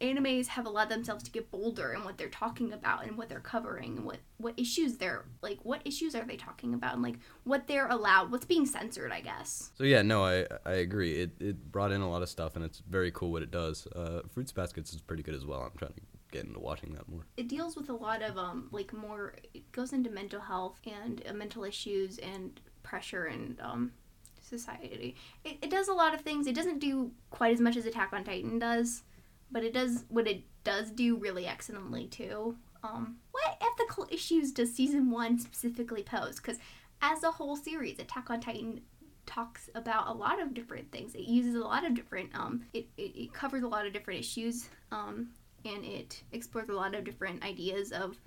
animes 0.00 0.48
have 0.48 0.66
allowed 0.66 0.88
themselves 0.88 1.22
to 1.22 1.30
get 1.30 1.50
bolder 1.50 1.92
in 1.92 2.02
what 2.02 2.18
they're 2.18 2.28
talking 2.28 2.72
about 2.72 3.04
and 3.04 3.16
what 3.16 3.28
they're 3.28 3.38
covering 3.38 3.96
and 3.96 4.04
what, 4.04 4.18
what 4.38 4.52
issues 4.58 4.96
they're 4.96 5.24
like 5.42 5.58
what 5.62 5.80
issues 5.84 6.16
are 6.16 6.24
they 6.24 6.36
talking 6.36 6.74
about 6.74 6.94
and 6.94 7.02
like 7.02 7.14
what 7.44 7.68
they're 7.68 7.86
allowed 7.86 8.32
what's 8.32 8.44
being 8.44 8.66
censored 8.66 9.12
i 9.12 9.20
guess. 9.20 9.70
So 9.76 9.84
yeah 9.84 10.02
no 10.02 10.24
i 10.24 10.44
i 10.66 10.72
agree. 10.72 11.20
It 11.20 11.30
it 11.40 11.70
brought 11.70 11.92
in 11.92 12.00
a 12.00 12.10
lot 12.10 12.22
of 12.22 12.28
stuff 12.28 12.56
and 12.56 12.64
it's 12.64 12.80
very 12.80 13.12
cool 13.12 13.30
what 13.30 13.42
it 13.42 13.52
does. 13.52 13.86
Uh 13.94 14.22
fruits 14.32 14.50
baskets 14.50 14.92
is 14.92 15.00
pretty 15.00 15.22
good 15.22 15.34
as 15.34 15.46
well. 15.46 15.60
I'm 15.60 15.78
trying 15.78 15.92
to 15.92 16.00
get 16.34 16.44
into 16.44 16.58
watching 16.58 16.92
that 16.94 17.08
more. 17.08 17.24
It 17.36 17.48
deals 17.48 17.76
with 17.76 17.88
a 17.88 17.94
lot 17.94 18.22
of 18.22 18.36
um 18.36 18.68
like 18.72 18.92
more 18.92 19.36
it 19.54 19.70
goes 19.72 19.92
into 19.92 20.10
mental 20.10 20.40
health 20.40 20.80
and 20.86 21.22
uh, 21.28 21.32
mental 21.32 21.64
issues 21.64 22.18
and 22.18 22.60
pressure 22.82 23.26
and 23.26 23.58
um 23.60 23.92
society. 24.40 25.14
It, 25.44 25.58
it 25.62 25.70
does 25.70 25.88
a 25.88 25.94
lot 25.94 26.12
of 26.12 26.20
things. 26.20 26.46
It 26.46 26.54
doesn't 26.54 26.80
do 26.80 27.12
quite 27.30 27.54
as 27.54 27.60
much 27.60 27.76
as 27.76 27.86
attack 27.86 28.12
on 28.12 28.24
titan 28.24 28.58
does 28.58 29.02
but 29.50 29.62
it 29.62 29.72
does 29.72 30.04
what 30.08 30.26
it 30.26 30.42
does 30.64 30.90
do 30.90 31.16
really 31.16 31.46
excellently 31.46 32.06
too. 32.06 32.56
Um 32.82 33.18
what 33.30 33.62
ethical 33.62 34.06
issues 34.10 34.50
does 34.52 34.74
season 34.74 35.10
one 35.10 35.38
specifically 35.38 36.02
pose? 36.02 36.36
Because 36.36 36.58
as 37.00 37.22
a 37.22 37.30
whole 37.30 37.56
series 37.56 37.98
attack 37.98 38.28
on 38.28 38.40
titan 38.40 38.80
talks 39.26 39.70
about 39.74 40.08
a 40.08 40.12
lot 40.12 40.42
of 40.42 40.52
different 40.52 40.92
things. 40.92 41.14
It 41.14 41.22
uses 41.22 41.54
a 41.54 41.60
lot 41.60 41.86
of 41.86 41.94
different 41.94 42.34
um 42.34 42.64
it, 42.72 42.88
it, 42.96 43.16
it 43.16 43.32
covers 43.32 43.62
a 43.62 43.68
lot 43.68 43.86
of 43.86 43.92
different 43.92 44.18
issues. 44.18 44.68
Um 44.90 45.30
and 45.64 45.84
it 45.84 46.22
explores 46.32 46.68
a 46.68 46.72
lot 46.72 46.94
of 46.94 47.04
different 47.04 47.42
ideas 47.44 47.92
of 47.92 48.18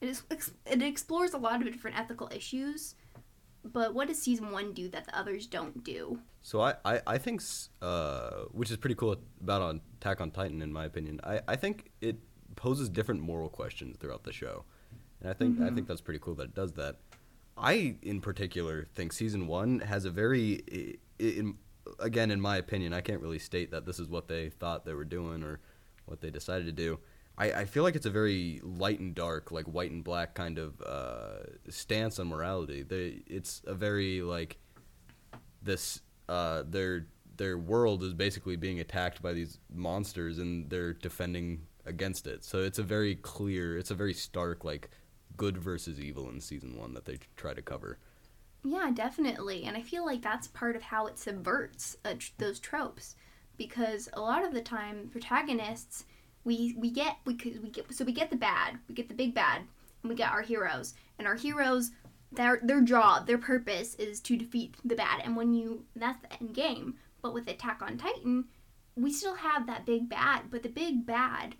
it, 0.00 0.08
is, 0.08 0.22
it 0.66 0.82
explores 0.82 1.32
a 1.32 1.38
lot 1.38 1.62
of 1.62 1.72
different 1.72 1.98
ethical 1.98 2.30
issues 2.34 2.94
but 3.64 3.94
what 3.94 4.08
does 4.08 4.20
season 4.20 4.50
one 4.50 4.74
do 4.74 4.88
that 4.90 5.06
the 5.06 5.18
others 5.18 5.46
don't 5.46 5.82
do? 5.82 6.18
So 6.42 6.60
i 6.60 6.74
i, 6.84 7.00
I 7.06 7.18
think 7.18 7.42
uh 7.80 8.44
which 8.52 8.70
is 8.70 8.76
pretty 8.76 8.94
cool 8.94 9.16
about 9.40 9.62
on 9.62 9.80
attack 9.98 10.20
on 10.20 10.30
titan 10.30 10.60
in 10.60 10.72
my 10.72 10.84
opinion 10.84 11.20
i 11.24 11.40
i 11.48 11.56
think 11.56 11.90
it 12.00 12.16
poses 12.56 12.88
different 12.88 13.20
moral 13.20 13.48
questions 13.48 13.96
throughout 13.98 14.24
the 14.24 14.32
show. 14.32 14.64
And 15.20 15.30
i 15.30 15.32
think 15.32 15.60
i 15.60 15.70
think 15.70 15.88
that's 15.88 16.02
pretty 16.02 16.20
cool 16.20 16.34
that 16.34 16.44
it 16.44 16.54
does 16.54 16.72
that. 16.72 16.96
I 17.56 17.96
in 18.02 18.20
particular 18.20 18.88
think 18.94 19.12
season 19.12 19.46
one 19.46 19.78
has 19.80 20.04
a 20.04 20.10
very 20.10 20.98
in 21.18 21.56
again, 21.98 22.30
in 22.30 22.40
my 22.40 22.56
opinion, 22.56 22.92
I 22.92 23.00
can't 23.00 23.20
really 23.20 23.38
state 23.38 23.70
that 23.70 23.86
this 23.86 23.98
is 23.98 24.08
what 24.08 24.28
they 24.28 24.50
thought 24.50 24.84
they 24.84 24.94
were 24.94 25.04
doing 25.04 25.42
or 25.42 25.60
what 26.06 26.20
they 26.20 26.30
decided 26.30 26.66
to 26.66 26.72
do. 26.72 26.98
I, 27.36 27.52
I 27.52 27.64
feel 27.64 27.82
like 27.82 27.96
it's 27.96 28.06
a 28.06 28.10
very 28.10 28.60
light 28.62 29.00
and 29.00 29.14
dark, 29.14 29.50
like 29.50 29.66
white 29.66 29.90
and 29.90 30.04
black 30.04 30.34
kind 30.34 30.58
of 30.58 30.80
uh, 30.82 31.38
stance 31.68 32.18
on 32.18 32.28
morality. 32.28 32.82
They, 32.82 33.22
it's 33.26 33.62
a 33.66 33.74
very 33.74 34.22
like 34.22 34.58
this. 35.62 36.00
Uh, 36.28 36.62
their 36.66 37.06
their 37.36 37.58
world 37.58 38.02
is 38.02 38.14
basically 38.14 38.56
being 38.56 38.80
attacked 38.80 39.20
by 39.20 39.32
these 39.32 39.58
monsters, 39.72 40.38
and 40.38 40.70
they're 40.70 40.92
defending 40.92 41.66
against 41.86 42.26
it. 42.26 42.44
So 42.44 42.62
it's 42.62 42.78
a 42.78 42.82
very 42.82 43.16
clear, 43.16 43.76
it's 43.76 43.90
a 43.90 43.94
very 43.94 44.14
stark 44.14 44.64
like 44.64 44.90
good 45.36 45.58
versus 45.58 46.00
evil 46.00 46.28
in 46.30 46.40
season 46.40 46.76
one 46.78 46.94
that 46.94 47.04
they 47.04 47.18
try 47.36 47.54
to 47.54 47.62
cover. 47.62 47.98
Yeah, 48.62 48.90
definitely. 48.94 49.64
And 49.64 49.76
I 49.76 49.82
feel 49.82 50.06
like 50.06 50.22
that's 50.22 50.46
part 50.48 50.76
of 50.76 50.82
how 50.82 51.06
it 51.06 51.18
subverts 51.18 51.96
uh, 52.04 52.14
tr- 52.18 52.30
those 52.38 52.58
tropes 52.58 53.14
because 53.56 54.08
a 54.12 54.20
lot 54.20 54.44
of 54.44 54.52
the 54.52 54.60
time 54.60 55.08
protagonists 55.10 56.04
we 56.44 56.74
we 56.78 56.90
get 56.90 57.16
we 57.24 57.34
we 57.62 57.70
get 57.70 57.92
so 57.92 58.04
we 58.04 58.12
get 58.12 58.30
the 58.30 58.36
bad, 58.36 58.78
we 58.88 58.94
get 58.94 59.08
the 59.08 59.14
big 59.14 59.34
bad, 59.34 59.62
and 60.02 60.10
we 60.10 60.14
get 60.14 60.30
our 60.30 60.42
heroes. 60.42 60.94
And 61.18 61.26
our 61.26 61.36
heroes 61.36 61.90
their 62.32 62.60
their 62.62 62.80
job, 62.80 63.26
their 63.26 63.38
purpose 63.38 63.94
is 63.94 64.20
to 64.20 64.36
defeat 64.36 64.74
the 64.84 64.96
bad. 64.96 65.22
And 65.24 65.36
when 65.36 65.54
you 65.54 65.84
that's 65.96 66.20
the 66.20 66.32
end 66.40 66.54
game. 66.54 66.94
But 67.22 67.32
with 67.32 67.48
Attack 67.48 67.80
on 67.80 67.96
Titan, 67.96 68.44
we 68.96 69.10
still 69.10 69.36
have 69.36 69.66
that 69.66 69.86
big 69.86 70.10
bad, 70.10 70.42
but 70.50 70.62
the 70.62 70.68
big 70.68 71.06
bad 71.06 71.54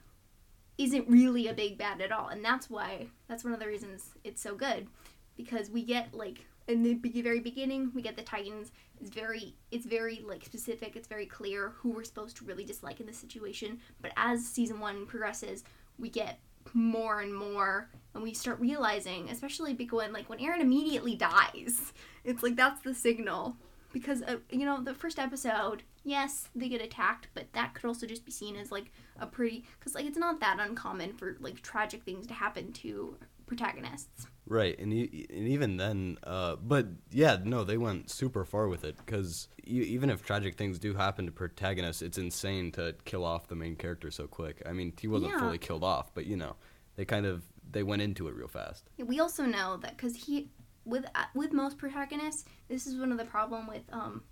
isn't 0.77 1.09
really 1.09 1.49
a 1.49 1.55
big 1.55 1.79
bad 1.79 2.03
at 2.03 2.13
all. 2.13 2.29
And 2.29 2.45
that's 2.45 2.69
why 2.69 3.07
that's 3.29 3.45
one 3.45 3.55
of 3.55 3.61
the 3.61 3.67
reasons 3.67 4.11
it's 4.25 4.43
so 4.43 4.55
good 4.55 4.89
because 5.37 5.71
we 5.71 5.83
get 5.83 6.13
like 6.13 6.45
in 6.69 6.83
the 6.83 6.95
very 7.21 7.41
beginning 7.41 7.91
we 7.95 8.03
get 8.03 8.17
the 8.17 8.23
titans. 8.23 8.73
It's 9.01 9.11
very 9.11 9.55
it's 9.71 9.87
very 9.87 10.23
like 10.27 10.45
specific. 10.45 10.97
It's 10.97 11.09
very 11.09 11.27
clear 11.27 11.73
who 11.77 11.91
we're 11.91 12.05
supposed 12.05 12.37
to 12.39 12.45
really 12.45 12.65
dislike 12.65 13.01
in 13.01 13.07
this 13.07 13.19
situation. 13.19 13.81
But 14.01 14.13
as 14.17 14.47
season 14.47 14.81
one 14.81 15.07
progresses 15.07 15.65
we 15.99 16.11
get 16.11 16.39
more 16.73 17.21
and 17.21 17.35
more 17.35 17.91
and 18.15 18.23
we 18.23 18.33
start 18.33 18.59
realizing 18.59 19.29
especially 19.29 19.75
because 19.75 19.99
when 19.99 20.13
like 20.15 20.31
when 20.31 20.39
eren 20.39 20.61
immediately 20.61 21.15
dies 21.15 21.93
it's 22.25 22.43
like 22.43 22.57
that's 22.57 22.81
the 22.83 22.95
signal. 22.95 23.57
Because 23.93 24.23
uh, 24.23 24.39
you 24.51 24.65
know 24.65 24.83
the 24.83 24.95
first 24.95 25.21
episode 25.21 25.85
yes 26.03 26.49
they 26.55 26.69
get 26.69 26.81
attacked 26.83 27.29
but 27.33 27.53
that 27.53 27.75
could 27.75 27.85
also 27.85 28.07
just 28.07 28.25
be 28.25 28.33
seen 28.33 28.57
as 28.57 28.73
like 28.73 28.91
a 29.21 29.27
pretty 29.27 29.65
because 29.79 29.95
like 29.95 30.05
it's 30.05 30.19
not 30.19 30.41
that 30.41 30.59
uncommon 30.59 31.13
for 31.13 31.37
like 31.39 31.63
tragic 31.63 32.03
things 32.03 32.27
to 32.27 32.35
happen 32.35 32.73
to 32.73 33.17
protagonists 33.47 34.27
Right, 34.47 34.79
and, 34.79 34.93
e- 34.93 35.27
and 35.31 35.49
even 35.49 35.79
then, 35.79 36.19
uh, 36.23 36.57
but 36.57 36.87
yeah, 37.11 37.39
no, 37.43 37.65
they 37.65 37.79
went 37.79 38.11
super 38.11 38.45
far 38.45 38.69
with 38.69 38.85
it 38.85 38.95
because 38.99 39.49
even 39.65 40.11
if 40.11 40.23
tragic 40.23 40.57
things 40.59 40.79
do 40.79 40.93
happen 40.93 41.25
to 41.25 41.33
protagonists, 41.33 42.03
it's 42.03 42.19
insane 42.19 42.71
to 42.73 42.95
kill 43.07 43.25
off 43.25 43.49
the 43.49 43.55
main 43.55 43.75
character 43.75 44.11
so 44.11 44.27
quick. 44.27 44.63
I 44.67 44.73
mean, 44.75 44.93
he 45.01 45.09
wasn't 45.09 45.33
Yeah. 45.33 45.39
fully 45.39 45.57
killed 45.57 45.83
off, 45.83 46.13
but 46.13 46.27
you 46.27 46.37
know, 46.37 46.57
they 46.97 47.07
kind 47.07 47.25
of 47.25 47.43
they 47.71 47.83
went 47.83 48.03
into 48.03 48.29
it 48.29 48.35
real 48.35 48.47
fast. 48.49 48.91
We 48.99 49.19
also 49.19 49.47
know 49.47 49.79
that 49.79 49.97
because 49.97 50.15
he 50.15 50.51
with 50.85 51.07
uh, 51.15 51.25
with 51.35 51.55
most 51.55 51.79
protagonists, 51.79 52.45
this 52.69 52.87
is 52.87 52.99
one 53.01 53.13
of 53.13 53.17
the 53.17 53.25
problem 53.25 53.67
with 53.67 53.85
um 53.93 54.25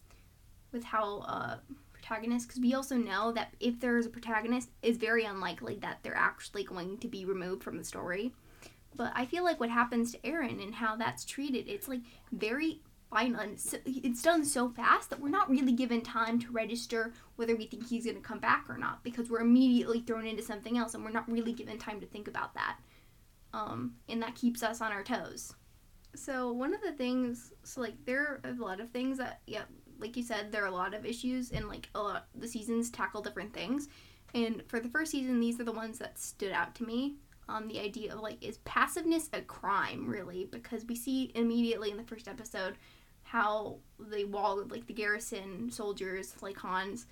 with 0.73 0.85
how 0.85 1.21
uh 1.21 1.57
protagonists 1.95 2.47
because 2.47 2.61
we 2.61 2.75
also 2.75 2.97
know 2.97 3.33
that 3.33 3.55
if 3.61 3.81
there 3.81 3.97
is 3.97 4.05
a 4.05 4.11
protagonist, 4.11 4.69
it's 4.83 4.99
very 4.99 5.25
unlikely 5.25 5.79
that 5.81 6.01
they're 6.03 6.15
actually 6.15 6.65
going 6.65 6.99
to 6.99 7.09
be 7.09 7.25
removed 7.25 7.63
from 7.63 7.79
the 7.79 7.85
story. 7.85 8.35
But 8.95 9.13
I 9.15 9.27
feel 9.27 9.45
like 9.45 9.61
what 9.61 9.71
happens 9.71 10.13
to 10.13 10.19
Eren 10.19 10.63
and 10.63 10.75
how 10.75 10.97
that's 10.97 11.25
treated, 11.25 11.69
it's 11.69 11.89
like 11.89 12.03
very 12.31 12.83
so- 13.57 13.79
It's 13.85 14.23
done 14.23 14.45
so 14.45 14.71
fast 14.71 15.11
that 15.11 15.21
we're 15.21 15.29
not 15.29 15.51
really 15.51 15.73
given 15.73 16.01
time 16.01 16.39
to 16.41 16.51
register 16.51 17.13
whether 17.37 17.55
we 17.55 17.67
think 17.67 17.87
he's 17.87 18.05
going 18.05 18.17
to 18.17 18.23
come 18.23 18.39
back 18.39 18.65
or 18.71 18.79
not 18.79 19.05
because 19.05 19.29
we're 19.29 19.41
immediately 19.41 20.01
thrown 20.01 20.27
into 20.27 20.43
something 20.43 20.79
else 20.79 20.95
and 20.95 21.05
we're 21.05 21.11
not 21.11 21.31
really 21.31 21.53
given 21.53 21.79
time 21.79 22.01
to 22.01 22.07
think 22.07 22.27
about 22.27 22.55
that. 22.55 22.79
Um, 23.53 23.97
and 24.09 24.23
that 24.23 24.35
keeps 24.35 24.63
us 24.63 24.81
on 24.81 24.93
our 24.93 25.03
toes. 25.03 25.55
So 26.15 26.53
one 26.53 26.73
of 26.73 26.81
the 26.81 26.93
things, 26.93 27.53
so 27.65 27.83
like 27.83 28.03
there 28.07 28.41
are 28.45 28.51
a 28.51 28.55
lot 28.55 28.81
of 28.81 28.91
things 28.91 29.19
that, 29.19 29.41
yeah, 29.47 29.65
like 29.99 30.17
you 30.17 30.23
said, 30.23 30.51
there 30.51 30.65
are 30.65 30.69
a 30.69 30.75
lot 30.75 30.95
of 30.95 31.07
issues, 31.07 31.53
and 31.53 31.69
like 31.69 31.89
a 31.95 32.01
lot 32.01 32.27
the 32.35 32.49
seasons 32.49 32.91
tackle 32.91 33.23
different 33.23 33.53
things. 33.53 33.89
And 34.35 34.63
for 34.69 34.81
the 34.81 34.89
first 34.89 35.11
season, 35.11 35.39
these 35.39 35.61
are 35.61 35.65
the 35.65 35.73
ones 35.73 35.99
that 35.99 36.19
stood 36.19 36.53
out 36.53 36.75
to 36.77 36.85
me. 36.85 37.17
Um, 37.49 37.69
the 37.69 37.81
idea 37.81 38.15
of 38.15 38.21
like 38.21 38.43
is 38.43 38.59
passiveness 38.59 39.29
a 39.33 39.41
crime 39.41 40.09
really? 40.09 40.49
Because 40.51 40.85
we 40.85 40.95
see 40.95 41.33
immediately 41.35 41.91
in 41.91 41.97
the 41.97 42.05
first 42.05 42.29
episode 42.29 42.77
how 43.23 43.79
the 43.99 44.25
wall, 44.25 44.61
of 44.61 44.71
like 44.71 44.87
the 44.87 44.93
garrison 44.93 45.71
soldiers, 45.71 46.35
like 46.43 46.61
Hannes, 46.61 47.07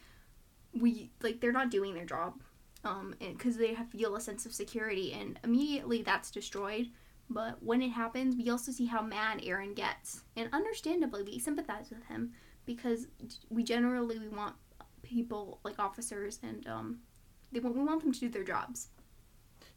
we 0.78 1.10
like 1.22 1.40
they're 1.40 1.52
not 1.52 1.70
doing 1.70 1.94
their 1.94 2.04
job, 2.04 2.40
um, 2.84 3.14
because 3.18 3.56
they 3.56 3.74
have 3.74 3.88
feel 3.90 4.16
a 4.16 4.20
sense 4.20 4.46
of 4.46 4.52
security, 4.52 5.12
and 5.12 5.38
immediately 5.44 6.02
that's 6.02 6.30
destroyed. 6.30 6.88
But 7.28 7.62
when 7.62 7.80
it 7.80 7.90
happens, 7.90 8.36
we 8.36 8.50
also 8.50 8.72
see 8.72 8.86
how 8.86 9.02
mad 9.02 9.40
Eren 9.40 9.74
gets, 9.74 10.22
and 10.36 10.48
understandably, 10.52 11.22
we 11.22 11.38
sympathize 11.38 11.90
with 11.90 12.04
him 12.04 12.32
because 12.66 13.06
we 13.48 13.62
generally 13.62 14.18
we 14.18 14.28
want 14.28 14.54
people 15.02 15.60
like 15.64 15.78
officers 15.78 16.38
and 16.42 16.66
um, 16.66 16.98
they 17.50 17.60
want 17.60 17.76
we 17.76 17.82
want 17.82 18.02
them 18.02 18.12
to 18.12 18.20
do 18.20 18.28
their 18.28 18.44
jobs. 18.44 18.88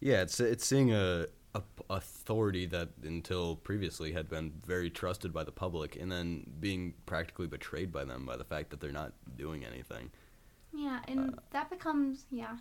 Yeah, 0.04 0.22
it's 0.22 0.39
it's 0.42 0.66
seeing 0.66 0.92
a, 0.92 1.28
a 1.56 1.62
authority 1.89 2.66
that 2.66 2.89
until 3.04 3.56
previously 3.56 4.12
had 4.12 4.28
been 4.28 4.52
very 4.66 4.89
trusted 4.89 5.32
by 5.32 5.46
the 5.46 5.52
public, 5.54 5.96
and 5.96 6.12
then 6.12 6.46
being 6.60 6.94
practically 7.06 7.48
betrayed 7.48 7.89
by 7.89 8.04
them 8.04 8.26
by 8.26 8.36
the 8.36 8.44
fact 8.44 8.70
that 8.72 8.82
they're 8.82 8.92
not 8.92 9.13
doing 9.38 9.63
anything. 9.63 10.12
Yeah, 10.74 11.00
and 11.08 11.39
that 11.52 11.70
becomes 11.70 12.26
yeah. 12.32 12.58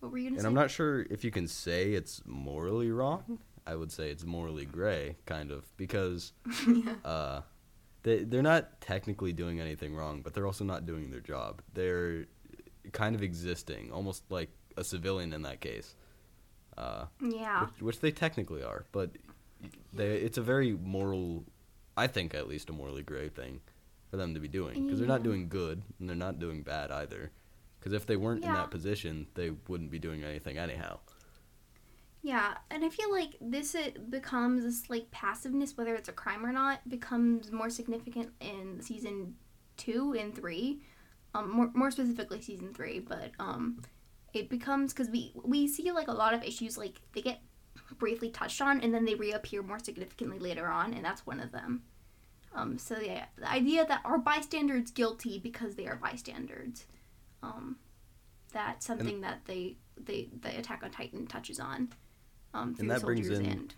What 0.00 0.10
were 0.10 0.18
you 0.18 0.30
gonna 0.30 0.36
And 0.36 0.42
say? 0.42 0.48
I'm 0.48 0.54
not 0.54 0.70
sure 0.70 1.02
if 1.10 1.22
you 1.22 1.30
can 1.30 1.46
say 1.46 1.92
it's 1.92 2.22
morally 2.24 2.90
wrong. 2.90 3.40
I 3.66 3.74
would 3.74 3.92
say 3.92 4.10
it's 4.10 4.24
morally 4.24 4.64
gray, 4.64 5.16
kind 5.26 5.50
of, 5.50 5.76
because 5.76 6.32
yeah. 6.66 6.94
uh, 7.04 7.40
they 8.04 8.24
they're 8.24 8.42
not 8.42 8.80
technically 8.80 9.34
doing 9.34 9.60
anything 9.60 9.94
wrong, 9.94 10.22
but 10.22 10.32
they're 10.32 10.46
also 10.46 10.64
not 10.64 10.86
doing 10.86 11.10
their 11.10 11.20
job. 11.20 11.60
They're 11.74 12.26
kind 12.92 13.14
of 13.14 13.22
existing, 13.22 13.90
almost 13.92 14.22
like 14.30 14.48
a 14.78 14.84
civilian 14.84 15.34
in 15.34 15.42
that 15.42 15.60
case, 15.60 15.94
uh, 16.76 17.06
Yeah. 17.20 17.66
which, 17.66 17.82
which 17.82 18.00
they 18.00 18.10
technically 18.10 18.62
are. 18.62 18.84
But 18.92 19.10
they 19.92 20.16
it's 20.16 20.38
a 20.38 20.42
very 20.42 20.72
moral, 20.72 21.44
I 21.96 22.06
think 22.06 22.34
at 22.34 22.48
least 22.48 22.70
a 22.70 22.72
morally 22.72 23.02
gray 23.02 23.28
thing 23.28 23.60
for 24.10 24.16
them 24.16 24.34
to 24.34 24.40
be 24.40 24.48
doing 24.48 24.84
because 24.84 24.98
they're 24.98 25.08
not 25.08 25.22
doing 25.22 25.48
good 25.48 25.82
and 25.98 26.08
they're 26.08 26.16
not 26.16 26.38
doing 26.38 26.62
bad 26.62 26.90
either. 26.90 27.30
Because 27.78 27.92
if 27.92 28.06
they 28.06 28.16
weren't 28.16 28.44
in 28.44 28.52
that 28.52 28.70
position, 28.70 29.26
they 29.34 29.50
wouldn't 29.68 29.90
be 29.90 29.98
doing 29.98 30.24
anything 30.24 30.58
anyhow. 30.58 30.98
Yeah, 32.22 32.54
and 32.72 32.84
I 32.84 32.88
feel 32.88 33.12
like 33.12 33.36
this 33.40 33.76
it 33.76 34.10
becomes 34.10 34.64
this 34.64 34.90
like 34.90 35.08
passiveness, 35.12 35.76
whether 35.76 35.94
it's 35.94 36.08
a 36.08 36.12
crime 36.12 36.44
or 36.44 36.50
not, 36.52 36.80
becomes 36.88 37.52
more 37.52 37.70
significant 37.70 38.30
in 38.40 38.80
season 38.80 39.36
two 39.76 40.16
and 40.18 40.34
three, 40.34 40.80
um, 41.34 41.48
more 41.50 41.70
more 41.74 41.90
specifically 41.92 42.40
season 42.42 42.74
three. 42.74 42.98
But 42.98 43.30
um, 43.38 43.80
it 44.36 44.48
becomes 44.48 44.92
because 44.92 45.10
we 45.10 45.32
we 45.42 45.66
see 45.66 45.90
like 45.92 46.08
a 46.08 46.12
lot 46.12 46.34
of 46.34 46.42
issues 46.42 46.76
like 46.78 47.00
they 47.12 47.22
get 47.22 47.40
briefly 47.98 48.30
touched 48.30 48.60
on 48.60 48.80
and 48.80 48.92
then 48.92 49.04
they 49.04 49.14
reappear 49.14 49.62
more 49.62 49.78
significantly 49.78 50.38
later 50.38 50.66
on, 50.66 50.92
and 50.94 51.04
that's 51.04 51.26
one 51.26 51.40
of 51.40 51.52
them. 51.52 51.82
Um, 52.54 52.78
so 52.78 52.98
yeah, 52.98 53.26
the 53.36 53.50
idea 53.50 53.84
that 53.86 54.00
are 54.04 54.18
bystanders 54.18 54.90
guilty 54.90 55.38
because 55.38 55.74
they 55.74 55.86
are 55.86 55.96
bystanders, 55.96 56.86
um, 57.42 57.76
that's 58.52 58.86
something 58.86 59.20
that 59.20 59.40
they 59.44 59.76
they 59.96 60.28
the 60.40 60.58
Attack 60.58 60.82
on 60.82 60.90
Titan 60.90 61.26
touches 61.26 61.60
on. 61.60 61.90
Um, 62.54 62.74
through 62.74 62.88
that 62.88 63.02
brings 63.02 63.28
in- 63.28 63.44
and 63.44 63.74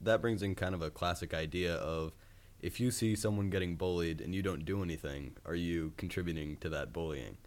that 0.00 0.20
brings 0.20 0.42
in 0.42 0.54
kind 0.54 0.74
of 0.74 0.82
a 0.82 0.90
classic 0.90 1.32
idea 1.32 1.74
of 1.76 2.12
if 2.60 2.78
you 2.78 2.90
see 2.90 3.16
someone 3.16 3.48
getting 3.48 3.76
bullied 3.76 4.20
and 4.20 4.34
you 4.34 4.42
don't 4.42 4.64
do 4.64 4.82
anything, 4.82 5.36
are 5.46 5.54
you 5.54 5.92
contributing 5.96 6.56
to 6.58 6.68
that 6.68 6.92
bullying? 6.92 7.38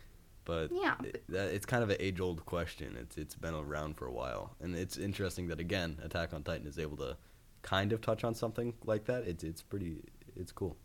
But 0.46 0.72
yeah, 0.74 0.96
it, 1.04 1.24
it's 1.30 1.66
kind 1.66 1.84
of 1.84 1.90
an 1.90 1.98
age 2.00 2.20
old 2.20 2.46
question. 2.46 2.98
It's 3.00 3.18
it's 3.18 3.36
been 3.36 3.54
around 3.54 3.96
for 3.98 4.06
a 4.06 4.12
while, 4.12 4.56
and 4.62 4.76
it's 4.76 4.98
interesting 4.98 5.48
that 5.48 5.60
again, 5.60 6.00
Attack 6.04 6.34
on 6.34 6.44
Titan 6.44 6.68
is 6.68 6.80
able 6.80 6.98
to 6.98 7.18
kind 7.62 7.94
of 7.94 8.02
touch 8.02 8.24
on 8.24 8.34
something 8.36 8.74
like 8.86 9.06
that. 9.06 9.24
It's 9.24 9.44
it's 9.44 9.62
pretty 9.62 10.04
it's 10.36 10.52
cool. 10.52 10.78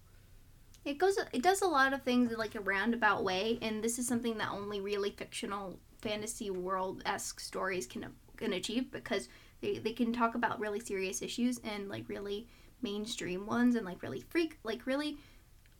it 0.84 0.98
goes 0.98 1.18
it 1.32 1.42
does 1.42 1.62
a 1.62 1.66
lot 1.66 1.92
of 1.92 2.02
things 2.02 2.30
in 2.32 2.38
like 2.38 2.54
a 2.54 2.60
roundabout 2.60 3.24
way, 3.24 3.58
and 3.62 3.82
this 3.82 3.98
is 3.98 4.06
something 4.06 4.38
that 4.38 4.50
only 4.50 4.80
really 4.80 5.10
fictional 5.10 5.78
fantasy 6.00 6.50
world 6.50 7.02
esque 7.04 7.40
stories 7.40 7.86
can 7.86 8.06
can 8.36 8.52
achieve 8.52 8.90
because 8.92 9.28
they, 9.60 9.78
they 9.78 9.92
can 9.92 10.12
talk 10.12 10.34
about 10.36 10.60
really 10.60 10.80
serious 10.80 11.22
issues 11.22 11.58
and 11.64 11.88
like 11.88 12.08
really 12.08 12.46
mainstream 12.80 13.46
ones 13.46 13.74
and 13.74 13.84
like 13.84 14.02
really 14.02 14.20
freak 14.20 14.56
like 14.62 14.86
really 14.86 15.18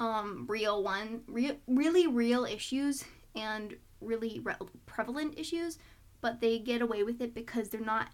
um 0.00 0.44
real 0.48 0.82
one 0.82 1.20
real 1.28 1.54
really 1.68 2.08
real 2.08 2.44
issues 2.44 3.04
and 3.38 3.76
really 4.00 4.40
re- 4.42 4.54
prevalent 4.86 5.38
issues 5.38 5.78
but 6.20 6.40
they 6.40 6.58
get 6.58 6.82
away 6.82 7.02
with 7.02 7.20
it 7.20 7.34
because 7.34 7.68
they're 7.68 7.80
not 7.80 8.08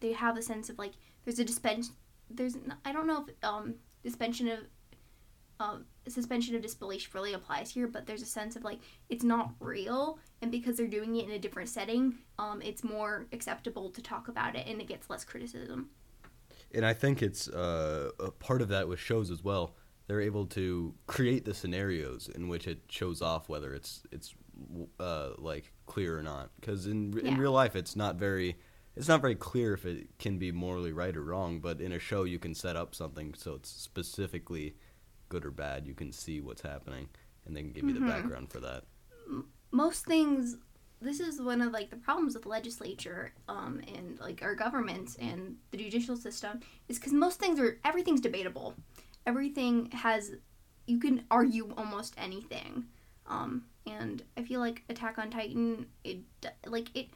they 0.00 0.12
have 0.12 0.36
a 0.36 0.42
sense 0.42 0.68
of 0.68 0.78
like 0.78 0.92
there's 1.24 1.38
a 1.38 1.44
dispense 1.44 1.90
there's 2.28 2.56
I 2.84 2.92
don't 2.92 3.06
know 3.06 3.24
if 3.26 3.34
um 3.42 3.74
suspension 4.02 4.48
of 4.48 4.60
um, 5.60 5.84
suspension 6.08 6.56
of 6.56 6.62
disbelief 6.62 7.14
really 7.14 7.34
applies 7.34 7.70
here, 7.70 7.86
but 7.86 8.06
there's 8.06 8.22
a 8.22 8.26
sense 8.26 8.56
of 8.56 8.64
like 8.64 8.78
it's 9.08 9.22
not 9.22 9.52
real, 9.60 10.18
and 10.40 10.50
because 10.50 10.76
they're 10.76 10.86
doing 10.86 11.16
it 11.16 11.26
in 11.26 11.32
a 11.32 11.38
different 11.38 11.68
setting, 11.68 12.14
um, 12.38 12.62
it's 12.62 12.82
more 12.82 13.26
acceptable 13.32 13.90
to 13.90 14.02
talk 14.02 14.28
about 14.28 14.56
it, 14.56 14.66
and 14.66 14.80
it 14.80 14.88
gets 14.88 15.10
less 15.10 15.24
criticism. 15.24 15.90
And 16.72 16.86
I 16.86 16.94
think 16.94 17.22
it's 17.22 17.48
uh, 17.48 18.10
a 18.18 18.30
part 18.30 18.62
of 18.62 18.68
that 18.68 18.88
with 18.88 18.98
shows 18.98 19.30
as 19.30 19.44
well. 19.44 19.74
They're 20.06 20.20
able 20.20 20.46
to 20.46 20.94
create 21.06 21.44
the 21.44 21.54
scenarios 21.54 22.28
in 22.34 22.48
which 22.48 22.66
it 22.66 22.80
shows 22.88 23.22
off 23.22 23.48
whether 23.48 23.74
it's 23.74 24.02
it's 24.10 24.34
uh, 24.98 25.30
like 25.38 25.72
clear 25.86 26.18
or 26.18 26.22
not. 26.22 26.50
Because 26.60 26.86
in 26.86 27.18
in 27.18 27.36
real 27.36 27.52
life, 27.52 27.76
it's 27.76 27.96
not 27.96 28.16
very 28.16 28.56
it's 28.96 29.08
not 29.08 29.20
very 29.20 29.34
clear 29.36 29.72
if 29.74 29.84
it 29.86 30.08
can 30.18 30.38
be 30.38 30.52
morally 30.52 30.92
right 30.92 31.16
or 31.16 31.22
wrong. 31.22 31.60
But 31.60 31.80
in 31.80 31.92
a 31.92 31.98
show, 31.98 32.24
you 32.24 32.38
can 32.38 32.54
set 32.54 32.76
up 32.76 32.94
something 32.94 33.34
so 33.34 33.54
it's 33.54 33.70
specifically 33.70 34.74
good 35.28 35.44
or 35.44 35.50
bad. 35.50 35.86
You 35.86 35.94
can 35.94 36.12
see 36.12 36.40
what's 36.40 36.62
happening, 36.62 37.08
and 37.46 37.56
they 37.56 37.62
can 37.62 37.72
give 37.72 37.84
you 37.84 37.94
the 37.94 38.00
Mhm. 38.00 38.08
background 38.08 38.50
for 38.50 38.60
that. 38.60 38.84
most 39.72 40.04
things 40.04 40.56
this 41.00 41.20
is 41.20 41.40
one 41.40 41.62
of 41.62 41.72
like 41.72 41.88
the 41.90 41.96
problems 41.96 42.34
with 42.34 42.42
the 42.42 42.48
legislature 42.48 43.32
um, 43.48 43.80
and 43.94 44.18
like 44.20 44.42
our 44.42 44.54
government 44.54 45.16
and 45.20 45.56
the 45.70 45.78
judicial 45.78 46.16
system 46.16 46.58
is 46.88 46.98
because 46.98 47.12
most 47.12 47.38
things 47.38 47.58
are 47.60 47.78
everything's 47.84 48.20
debatable 48.20 48.74
everything 49.26 49.88
has 49.92 50.32
you 50.86 50.98
can 50.98 51.24
argue 51.30 51.72
almost 51.76 52.14
anything 52.18 52.84
um, 53.30 53.64
and 53.86 54.22
i 54.36 54.42
feel 54.42 54.60
like 54.60 54.82
attack 54.90 55.16
on 55.18 55.30
titan 55.30 55.86
it 56.04 56.18
like 56.66 56.88
it 56.94 57.08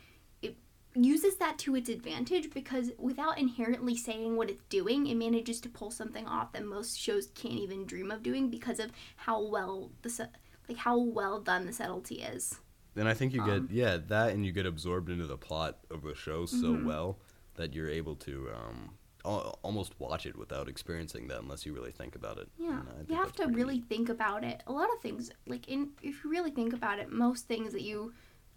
it 0.42 0.56
uses 0.94 1.36
that 1.36 1.58
to 1.58 1.74
its 1.76 1.88
advantage 1.90 2.48
because 2.54 2.90
without 2.98 3.36
inherently 3.38 3.96
saying 3.96 4.36
what 4.36 4.48
it's 4.48 4.62
doing 4.70 5.06
it 5.06 5.16
manages 5.16 5.60
to 5.60 5.68
pull 5.68 5.90
something 5.90 6.26
off 6.26 6.52
that 6.52 6.64
most 6.64 6.98
shows 6.98 7.26
can't 7.34 7.54
even 7.66 7.84
dream 7.84 8.10
of 8.10 8.22
doing 8.22 8.48
because 8.48 8.78
of 8.78 8.90
how 9.16 9.42
well 9.42 9.90
the 10.02 10.28
like 10.68 10.78
how 10.78 10.96
well 10.98 11.40
done 11.40 11.66
the 11.66 11.72
subtlety 11.72 12.22
is 12.22 12.60
And 12.96 13.08
I 13.08 13.14
think 13.14 13.34
you 13.34 13.40
get 13.44 13.58
Um, 13.58 13.68
yeah 13.72 13.98
that, 14.08 14.28
and 14.32 14.46
you 14.46 14.52
get 14.52 14.66
absorbed 14.66 15.10
into 15.10 15.26
the 15.26 15.36
plot 15.36 15.78
of 15.90 16.02
the 16.02 16.14
show 16.14 16.46
so 16.46 16.68
Mhm. 16.74 16.84
well 16.84 17.18
that 17.56 17.74
you're 17.74 17.90
able 17.90 18.16
to 18.16 18.48
um, 18.54 18.90
almost 19.24 19.94
watch 19.98 20.26
it 20.26 20.36
without 20.36 20.68
experiencing 20.68 21.28
that 21.28 21.40
unless 21.40 21.64
you 21.64 21.72
really 21.72 21.92
think 21.92 22.14
about 22.14 22.38
it. 22.38 22.48
Yeah, 22.58 22.80
And 22.80 22.88
I 22.88 22.92
think 22.96 23.08
you 23.10 23.16
have 23.16 23.32
to 23.36 23.46
really 23.46 23.76
neat. 23.76 23.88
think 23.88 24.08
about 24.08 24.44
it. 24.44 24.62
A 24.66 24.72
lot 24.72 24.88
of 24.94 25.00
things, 25.00 25.30
like 25.46 25.68
in, 25.68 25.90
if 26.02 26.22
you 26.24 26.30
really 26.30 26.50
think 26.50 26.72
about 26.74 26.98
it, 26.98 27.10
most 27.10 27.46
things 27.48 27.72
that 27.72 27.82
you 27.82 28.12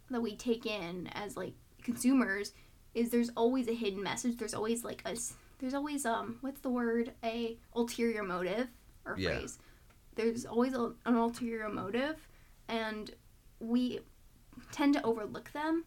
that 0.09 0.21
we 0.21 0.35
take 0.35 0.65
in 0.65 1.07
as 1.13 1.35
like 1.37 1.53
consumers 1.83 2.53
is 2.93 3.09
there's 3.11 3.29
always 3.37 3.67
a 3.67 3.73
hidden 3.73 4.01
message. 4.03 4.37
There's 4.37 4.53
always 4.53 4.83
like 4.83 5.01
a 5.05 5.15
there's 5.59 5.73
always 5.73 6.05
um 6.05 6.37
what's 6.41 6.59
the 6.61 6.69
word 6.69 7.13
a 7.23 7.57
ulterior 7.75 8.23
motive 8.23 8.67
or 9.05 9.15
Yeah. 9.17 9.29
phrase. 9.37 9.59
There's 10.15 10.45
always 10.45 10.73
a, 10.73 10.93
an 11.05 11.15
ulterior 11.15 11.69
motive, 11.69 12.27
and 12.67 13.11
we 13.59 13.99
tend 14.71 14.95
to 14.95 15.03
overlook 15.03 15.51
them. 15.53 15.85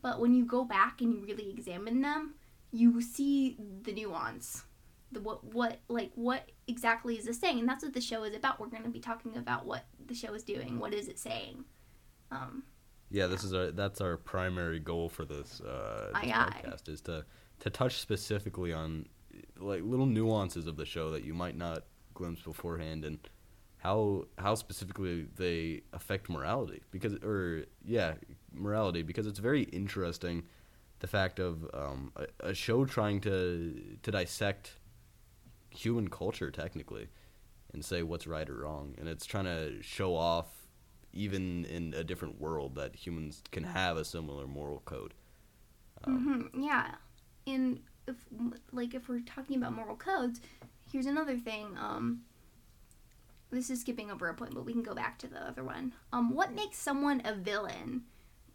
But 0.00 0.20
when 0.20 0.32
you 0.34 0.44
go 0.44 0.64
back 0.64 1.00
and 1.00 1.12
you 1.12 1.20
really 1.24 1.50
examine 1.50 2.00
them, 2.00 2.34
you 2.74 3.00
see 3.00 3.56
the 3.82 3.92
nuance 3.92 4.64
the 5.12 5.20
what 5.20 5.44
what 5.54 5.78
like 5.88 6.10
what 6.16 6.50
exactly 6.66 7.16
is 7.16 7.24
this 7.24 7.38
saying? 7.38 7.60
And 7.60 7.68
that's 7.68 7.84
what 7.84 7.94
the 7.94 8.00
show 8.00 8.24
is 8.24 8.34
about. 8.34 8.58
We're 8.58 8.66
going 8.66 8.82
to 8.82 8.90
be 8.90 9.00
talking 9.00 9.36
about 9.36 9.64
what 9.64 9.84
the 10.04 10.14
show 10.14 10.34
is 10.34 10.42
doing. 10.42 10.80
What 10.80 10.92
is 10.92 11.08
it 11.08 11.18
saying? 11.18 11.64
Um 12.30 12.64
Yeah, 13.10 13.28
this 13.28 13.44
is 13.44 13.54
our 13.54 13.70
that's 13.70 14.00
our 14.00 14.16
primary 14.16 14.80
goal 14.80 15.08
for 15.08 15.24
this, 15.24 15.60
uh, 15.60 16.10
this 16.20 16.32
podcast 16.32 16.88
is 16.88 17.00
to 17.02 17.24
to 17.60 17.70
touch 17.70 18.00
specifically 18.00 18.72
on 18.72 19.06
like 19.58 19.82
little 19.84 20.06
nuances 20.06 20.66
of 20.66 20.76
the 20.76 20.84
show 20.84 21.12
that 21.12 21.24
you 21.24 21.32
might 21.32 21.56
not 21.56 21.84
glimpse 22.12 22.42
beforehand 22.42 23.04
and 23.04 23.18
how 23.78 24.24
how 24.38 24.54
specifically 24.54 25.26
they 25.36 25.82
affect 25.92 26.28
morality 26.28 26.82
because 26.90 27.14
or 27.22 27.66
yeah 27.84 28.14
morality 28.52 29.02
because 29.02 29.26
it's 29.26 29.38
very 29.38 29.62
interesting 29.64 30.42
the 31.04 31.08
fact 31.08 31.38
of 31.38 31.68
um, 31.74 32.12
a, 32.16 32.48
a 32.50 32.54
show 32.54 32.86
trying 32.86 33.20
to 33.20 33.78
to 34.02 34.10
dissect 34.10 34.72
human 35.68 36.08
culture 36.08 36.50
technically 36.50 37.08
and 37.74 37.84
say 37.84 38.02
what's 38.02 38.26
right 38.26 38.48
or 38.48 38.60
wrong. 38.62 38.94
And 38.96 39.06
it's 39.06 39.26
trying 39.26 39.44
to 39.44 39.82
show 39.82 40.16
off 40.16 40.46
even 41.12 41.66
in 41.66 41.92
a 41.92 42.02
different 42.02 42.40
world 42.40 42.74
that 42.76 42.96
humans 42.96 43.42
can 43.52 43.64
have 43.64 43.98
a 43.98 44.04
similar 44.04 44.46
moral 44.46 44.80
code. 44.86 45.12
Um, 46.04 46.50
mhm, 46.54 46.64
yeah. 46.64 46.94
And 47.46 47.80
if 48.06 48.16
like 48.72 48.94
if 48.94 49.06
we're 49.06 49.20
talking 49.20 49.58
about 49.58 49.74
moral 49.74 49.96
codes 49.96 50.40
here's 50.92 51.06
another 51.06 51.38
thing 51.38 51.66
um 51.80 52.20
this 53.50 53.70
is 53.70 53.80
skipping 53.80 54.10
over 54.10 54.28
a 54.28 54.34
point 54.34 54.54
but 54.54 54.64
we 54.64 54.72
can 54.72 54.82
go 54.82 54.94
back 54.94 55.18
to 55.18 55.26
the 55.26 55.40
other 55.46 55.64
one. 55.64 55.92
Um 56.14 56.34
what 56.34 56.54
makes 56.54 56.78
someone 56.78 57.20
a 57.26 57.34
villain 57.34 58.04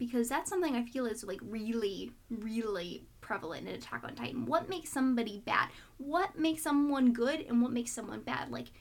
because 0.00 0.28
that's 0.28 0.50
something 0.50 0.74
i 0.74 0.84
feel 0.84 1.06
is 1.06 1.22
like 1.22 1.38
really 1.42 2.10
really 2.28 3.04
prevalent 3.20 3.68
in 3.68 3.74
attack 3.76 4.02
on 4.02 4.16
titan. 4.16 4.44
What 4.44 4.68
makes 4.68 4.90
somebody 4.90 5.40
bad? 5.46 5.68
What 5.98 6.36
makes 6.36 6.62
someone 6.62 7.12
good 7.12 7.42
and 7.42 7.62
what 7.62 7.70
makes 7.70 7.92
someone 7.92 8.22
bad? 8.22 8.50
Like 8.50 8.72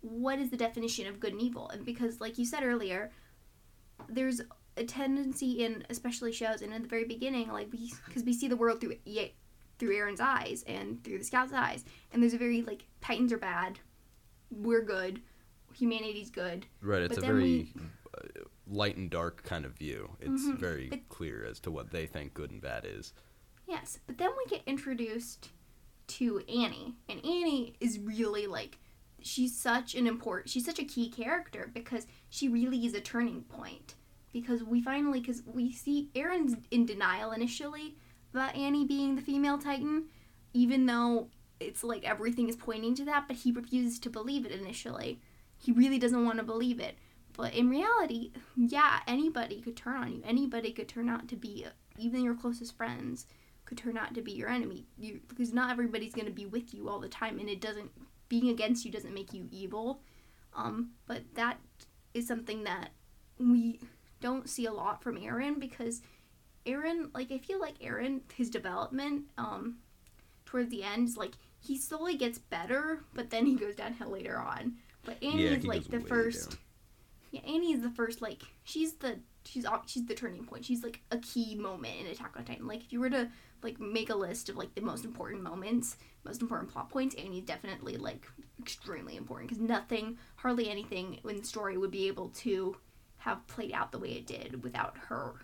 what 0.00 0.38
is 0.38 0.48
the 0.48 0.56
definition 0.56 1.06
of 1.06 1.20
good 1.20 1.32
and 1.32 1.42
evil? 1.42 1.68
And 1.68 1.84
because 1.84 2.18
like 2.18 2.38
you 2.38 2.46
said 2.46 2.62
earlier 2.64 3.10
there's 4.08 4.40
a 4.78 4.84
tendency 4.84 5.62
in 5.64 5.84
especially 5.90 6.32
shows 6.32 6.62
and 6.62 6.72
in 6.72 6.80
the 6.80 6.88
very 6.88 7.04
beginning 7.04 7.48
like 7.48 7.70
we 7.70 7.92
because 8.06 8.24
we 8.24 8.32
see 8.32 8.48
the 8.48 8.56
world 8.56 8.80
through 8.80 8.94
through 9.78 9.94
Eren's 9.94 10.20
eyes 10.20 10.64
and 10.66 11.04
through 11.04 11.18
the 11.18 11.24
scout's 11.24 11.52
eyes. 11.52 11.84
And 12.12 12.22
there's 12.22 12.32
a 12.32 12.38
very 12.38 12.62
like 12.62 12.86
titans 13.02 13.30
are 13.30 13.38
bad 13.38 13.78
we're 14.50 14.82
good 14.82 15.20
humanity's 15.74 16.30
good. 16.30 16.66
Right 16.80 17.02
it's 17.02 17.18
a 17.18 17.20
very 17.20 17.42
we- 17.42 17.74
light 18.66 18.96
and 18.96 19.10
dark 19.10 19.42
kind 19.42 19.64
of 19.64 19.72
view. 19.76 20.16
It's 20.20 20.44
Mhm, 20.44 20.58
very 20.58 20.88
but- 20.88 21.08
clear 21.08 21.44
as 21.44 21.58
to 21.60 21.70
what 21.70 21.90
they 21.90 22.06
think 22.06 22.34
good 22.34 22.50
and 22.50 22.60
bad 22.60 22.84
is. 22.84 23.12
Yes 23.66 23.98
but 24.06 24.18
then 24.18 24.30
we 24.36 24.44
get 24.50 24.62
introduced 24.66 25.50
to 26.08 26.40
Annie 26.40 26.96
and 27.08 27.18
Annie 27.24 27.74
is 27.80 27.98
really 27.98 28.46
like 28.46 28.78
she's 29.20 29.56
such 29.56 29.94
an 29.94 30.06
important 30.06 30.50
she's 30.50 30.64
such 30.64 30.78
a 30.80 30.84
key 30.84 31.08
character 31.08 31.70
because 31.72 32.06
she 32.28 32.48
really 32.48 32.84
is 32.84 32.94
a 32.94 33.00
turning 33.00 33.42
point. 33.42 33.94
Because 34.32 34.62
we 34.64 34.80
finally 34.82 35.20
because 35.20 35.42
we 35.46 35.70
see 35.72 36.10
Eren's 36.14 36.56
in 36.70 36.86
denial 36.86 37.32
initially 37.32 37.96
about 38.32 38.54
Annie 38.56 38.84
being 38.86 39.14
the 39.16 39.22
female 39.22 39.58
Titan 39.58 40.08
even 40.54 40.86
though 40.86 41.28
it's 41.60 41.84
like 41.84 42.04
everything 42.04 42.48
is 42.48 42.56
pointing 42.56 42.94
to 42.96 43.04
that 43.04 43.26
but 43.28 43.36
he 43.38 43.52
refuses 43.52 43.98
to 44.00 44.10
believe 44.10 44.44
it 44.46 44.52
initially. 44.52 45.20
He 45.58 45.70
really 45.72 45.98
doesn't 45.98 46.24
want 46.24 46.38
to 46.38 46.44
believe 46.44 46.80
it 46.80 46.96
but 47.36 47.54
in 47.54 47.68
reality 47.68 48.30
yeah 48.56 49.00
anybody 49.06 49.60
could 49.60 49.76
turn 49.76 49.96
on 49.96 50.12
you. 50.12 50.22
Anybody 50.24 50.72
could 50.72 50.88
turn 50.88 51.08
out 51.08 51.28
to 51.28 51.36
be 51.36 51.66
even 51.98 52.22
your 52.22 52.34
closest 52.34 52.76
friends 52.76 53.26
could 53.64 53.78
turn 53.78 53.96
out 53.96 54.14
to 54.14 54.22
be 54.22 54.32
your 54.32 54.48
enemy. 54.48 54.84
You, 54.98 55.20
because 55.28 55.52
not 55.52 55.70
everybody's 55.70 56.14
going 56.14 56.26
to 56.26 56.32
be 56.32 56.46
with 56.46 56.74
you 56.74 56.88
all 56.88 56.98
the 56.98 57.08
time 57.08 57.38
and 57.38 57.48
it 57.48 57.60
doesn't 57.60 57.90
being 58.28 58.48
against 58.48 58.84
you 58.84 58.90
doesn't 58.90 59.14
make 59.14 59.32
you 59.32 59.46
evil. 59.50 60.00
Um, 60.56 60.90
but 61.06 61.22
that 61.34 61.58
is 62.14 62.26
something 62.26 62.64
that 62.64 62.90
we 63.38 63.80
don't 64.20 64.48
see 64.48 64.66
a 64.66 64.72
lot 64.72 65.02
from 65.02 65.16
eren 65.16 65.58
because 65.58 66.00
eren 66.66 67.12
like 67.12 67.32
i 67.32 67.38
feel 67.38 67.58
like 67.60 67.76
eren 67.80 68.20
his 68.34 68.48
development 68.50 69.24
um, 69.36 69.78
toward 70.44 70.70
the 70.70 70.84
end 70.84 71.08
is 71.08 71.16
like 71.16 71.32
he 71.58 71.76
slowly 71.76 72.16
gets 72.16 72.38
better 72.38 73.00
but 73.14 73.30
then 73.30 73.46
he 73.46 73.54
goes 73.56 73.74
downhill 73.74 74.10
later 74.10 74.38
on. 74.38 74.74
But 75.04 75.22
annie 75.22 75.44
Yeah, 75.44 75.50
is 75.56 75.64
like 75.64 75.84
the 75.88 76.00
first 76.00 76.50
down. 76.50 76.58
Yeah 77.32 77.40
annie 77.42 77.72
is 77.72 77.82
the 77.82 77.90
first 77.90 78.22
like 78.22 78.42
she's 78.64 78.94
the 78.94 79.20
she's 79.44 79.66
she's 79.86 80.06
the 80.06 80.14
turning 80.14 80.44
point. 80.44 80.64
She's 80.64 80.84
like 80.84 81.00
a 81.10 81.18
key 81.18 81.56
moment 81.56 81.94
in 82.00 82.06
attack 82.06 82.34
on 82.36 82.44
titan. 82.44 82.68
Like 82.68 82.82
if 82.84 82.92
you 82.92 83.00
were 83.00 83.10
to 83.10 83.28
like 83.62 83.80
make 83.80 84.10
a 84.10 84.14
list 84.14 84.48
of 84.48 84.56
like 84.56 84.74
the 84.76 84.80
most 84.82 85.04
important 85.04 85.42
moments 85.42 85.96
most 86.24 86.42
important 86.42 86.70
plot 86.70 86.90
points 86.90 87.14
annie's 87.16 87.44
definitely 87.44 87.96
like 87.96 88.26
extremely 88.60 89.16
important 89.16 89.50
because 89.50 89.62
nothing 89.62 90.18
hardly 90.36 90.70
anything 90.70 91.18
in 91.28 91.36
the 91.38 91.44
story 91.44 91.76
would 91.78 91.90
be 91.90 92.08
able 92.08 92.28
to 92.30 92.76
have 93.18 93.46
played 93.48 93.72
out 93.72 93.92
the 93.92 93.98
way 93.98 94.10
it 94.12 94.26
did 94.26 94.62
without 94.64 94.96
her. 95.08 95.34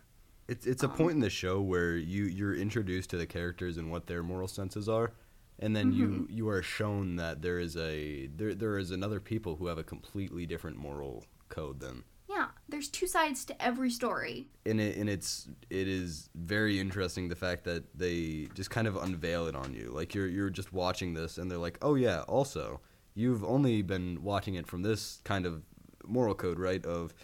It's 0.49 0.67
it's 0.67 0.83
a 0.83 0.89
Um, 0.89 0.89
point 0.89 1.13
in 1.13 1.21
the 1.21 1.31
show 1.31 1.61
where 1.61 1.97
you 1.97 2.25
you're 2.25 2.55
introduced 2.55 3.11
to 3.11 3.19
the 3.19 3.27
characters 3.27 3.77
and 3.77 3.91
what 3.91 4.07
their 4.07 4.23
moral 4.23 4.49
senses 4.49 4.89
are, 4.89 5.13
and 5.59 5.77
then 5.77 5.93
you 5.93 6.09
Mm-hmm. 6.09 6.31
you 6.31 6.49
are 6.49 6.63
shown 6.63 7.17
that 7.17 7.43
there 7.43 7.59
is 7.59 7.77
a 7.77 8.27
there 8.29 8.55
there 8.55 8.79
is 8.79 8.91
another 8.91 9.21
people 9.21 9.57
who 9.57 9.67
have 9.67 9.79
a 9.79 9.85
completely 9.85 10.47
different 10.47 10.77
moral 10.79 11.25
code 11.49 11.81
than 11.81 12.05
yeah 12.29 12.49
there's 12.69 12.89
two 12.89 13.07
sides 13.07 13.45
to 13.47 13.63
every 13.63 13.91
story. 13.91 14.49
And 14.67 14.81
it 14.81 14.97
and 14.97 15.09
it's 15.09 15.49
it 15.71 15.89
is 15.89 16.29
very 16.35 16.79
interesting 16.79 17.29
the 17.29 17.37
fact 17.37 17.65
that 17.65 17.85
they 17.97 18.49
just 18.55 18.71
kind 18.71 18.87
of 18.87 18.97
unveil 18.97 19.47
it 19.47 19.57
on 19.57 19.75
you. 19.75 19.91
Like 19.95 20.15
you're 20.15 20.29
you're 20.29 20.51
just 20.51 20.73
watching 20.73 21.15
this 21.15 21.39
and 21.39 21.51
they're 21.51 21.59
like 21.59 21.79
oh 21.83 21.95
yeah 21.95 22.21
also 22.23 22.81
you've 23.15 23.45
only 23.45 23.83
been 23.83 24.23
watching 24.23 24.55
it 24.55 24.67
from 24.67 24.83
this 24.83 25.21
kind 25.25 25.47
of 25.47 25.63
moral 26.07 26.35
code 26.35 26.59
right? 26.59 26.85
Of 26.85 27.15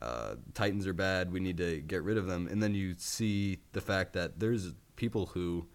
uh, 0.00 0.34
titans 0.54 0.86
are 0.86 0.92
bad 0.92 1.32
we 1.32 1.40
need 1.40 1.56
to 1.56 1.80
get 1.80 2.02
rid 2.02 2.16
of 2.16 2.26
them. 2.26 2.46
And 2.48 2.62
then 2.62 2.74
you 2.74 2.94
see 2.98 3.58
the 3.72 3.80
fact 3.80 4.12
that 4.12 4.38
there's 4.38 4.74
people 4.96 5.26
who 5.26 5.66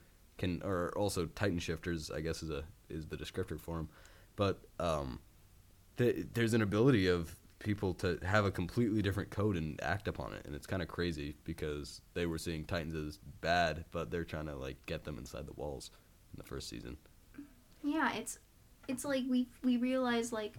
can 0.41 0.62
are 0.63 0.91
also 0.97 1.27
titan 1.27 1.60
shifters 1.60 2.10
i 2.10 2.19
guess 2.19 2.41
is 2.41 2.49
a 2.49 2.63
is 2.89 3.06
the 3.06 3.15
descriptor 3.15 3.60
for 3.60 3.77
them 3.77 3.89
but 4.36 4.60
um 4.80 5.19
th- 5.97 6.25
there's 6.34 6.56
an 6.56 6.63
ability 6.63 7.08
of 7.08 7.38
people 7.63 7.93
to 7.95 8.19
have 8.24 8.45
a 8.45 8.52
completely 8.52 9.02
different 9.02 9.30
code 9.30 9.58
and 9.58 9.82
act 9.84 10.08
upon 10.08 10.34
it, 10.34 10.45
and 10.45 10.56
it's 10.56 10.67
kind 10.67 10.82
of 10.82 10.88
crazy 10.88 11.36
because 11.43 12.02
they 12.13 12.26
were 12.26 12.38
seeing 12.38 12.65
Titans 12.65 12.95
as 12.95 13.19
bad, 13.41 13.86
but 13.91 14.12
they're 14.12 14.24
trying 14.24 14.47
to 14.47 14.56
like 14.56 14.84
get 14.86 15.04
them 15.04 15.17
inside 15.17 15.47
the 15.47 15.54
walls 15.54 15.91
in 16.34 16.38
the 16.38 16.43
first 16.43 16.67
season. 16.69 16.97
Yeah, 17.84 18.13
it's 18.13 18.39
it's 18.88 19.06
like 19.06 19.24
we 19.30 19.47
we 19.63 19.78
realize 19.78 20.32
like 20.32 20.54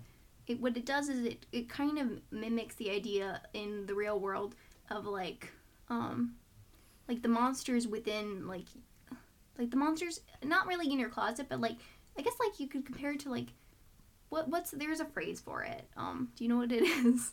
it, 0.47 0.61
what 0.61 0.77
it 0.77 0.87
does 0.87 1.09
is 1.09 1.25
it, 1.25 1.47
it 1.53 1.69
kind 1.69 1.99
of 1.99 2.21
mimics 2.31 2.75
the 2.77 2.91
idea 2.91 3.43
in 3.55 3.87
the 3.87 3.95
real 3.95 4.19
world 4.19 4.55
of 4.91 5.07
like 5.07 5.53
um 5.89 6.35
like 7.09 7.23
the 7.23 7.29
monsters 7.29 7.87
within 7.87 8.47
like 8.47 8.67
like 9.59 9.71
the 9.71 9.77
monsters 9.77 10.21
not 10.45 10.67
really 10.67 10.91
in 10.91 10.99
your 10.99 11.09
closet 11.09 11.47
but 11.49 11.61
like 11.61 11.77
I 12.19 12.23
guess 12.23 12.35
like 12.41 12.59
you 12.59 12.67
could 12.67 12.85
compare 12.85 13.13
it 13.13 13.21
to 13.21 13.31
like 13.31 13.49
what 14.33 14.49
what's 14.49 14.71
there's 14.73 15.01
a 15.01 15.05
phrase 15.05 15.41
for 15.41 15.63
it. 15.63 15.87
Um 15.97 16.31
do 16.37 16.45
you 16.45 16.49
know 16.51 16.57
what 16.59 16.73
it 16.73 16.83
is? 17.07 17.33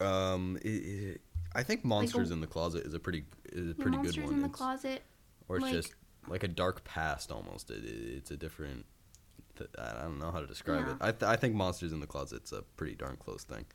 Um, 0.00 0.58
it, 0.62 0.68
it, 0.68 1.20
I 1.54 1.62
think 1.62 1.84
monsters 1.84 2.30
in 2.30 2.40
the 2.40 2.46
closet 2.46 2.84
is 2.86 2.94
a 2.94 2.98
pretty 2.98 3.24
is 3.52 3.70
a 3.70 3.74
pretty 3.74 3.96
good 3.98 3.98
one. 3.98 4.02
Monsters 4.02 4.30
in 4.30 4.40
the 4.40 4.46
It's- 4.46 4.56
closet. 4.56 5.02
or 5.48 5.56
it's 5.56 5.62
like- 5.64 5.72
just 5.72 5.94
like 6.28 6.42
a 6.42 6.48
dark 6.48 6.84
past 6.84 7.30
almost. 7.30 7.70
It, 7.70 7.84
it- 7.84 8.16
it's 8.18 8.30
a 8.30 8.36
different. 8.36 8.86
th- 9.56 9.70
I 9.78 10.02
don't 10.02 10.18
know 10.18 10.30
how 10.32 10.40
to 10.40 10.46
describe 10.46 10.84
Yeah. 10.86 10.92
it. 10.94 10.98
I, 11.00 11.10
th- 11.12 11.22
I 11.22 11.36
think 11.36 11.54
monsters 11.54 11.92
in 11.92 12.00
the 12.00 12.06
closet's 12.08 12.52
a 12.52 12.62
pretty 12.76 12.94
darn 12.96 13.16
close 13.16 13.44
thing. 13.44 13.66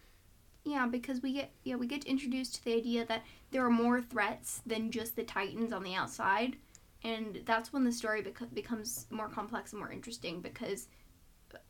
Yeah, 0.66 0.88
because 0.88 1.22
we 1.22 1.32
get 1.34 1.52
yeah 1.64 1.76
we 1.78 1.88
get 1.88 2.04
introduced 2.04 2.56
to 2.56 2.66
the 2.66 2.74
idea 2.76 3.06
that 3.06 3.24
there 3.52 3.64
are 3.66 3.70
more 3.70 4.02
threats 4.02 4.62
than 4.66 4.92
just 4.92 5.16
the 5.16 5.24
Titans 5.24 5.72
on 5.72 5.84
the 5.84 5.96
outside, 5.96 6.58
and 7.04 7.42
that's 7.46 7.72
when 7.72 7.86
the 7.86 7.92
story 7.94 8.22
bec- 8.22 8.54
becomes 8.54 9.08
more 9.10 9.30
complex 9.30 9.72
and 9.72 9.80
more 9.80 9.92
interesting 9.92 10.42
because, 10.42 10.90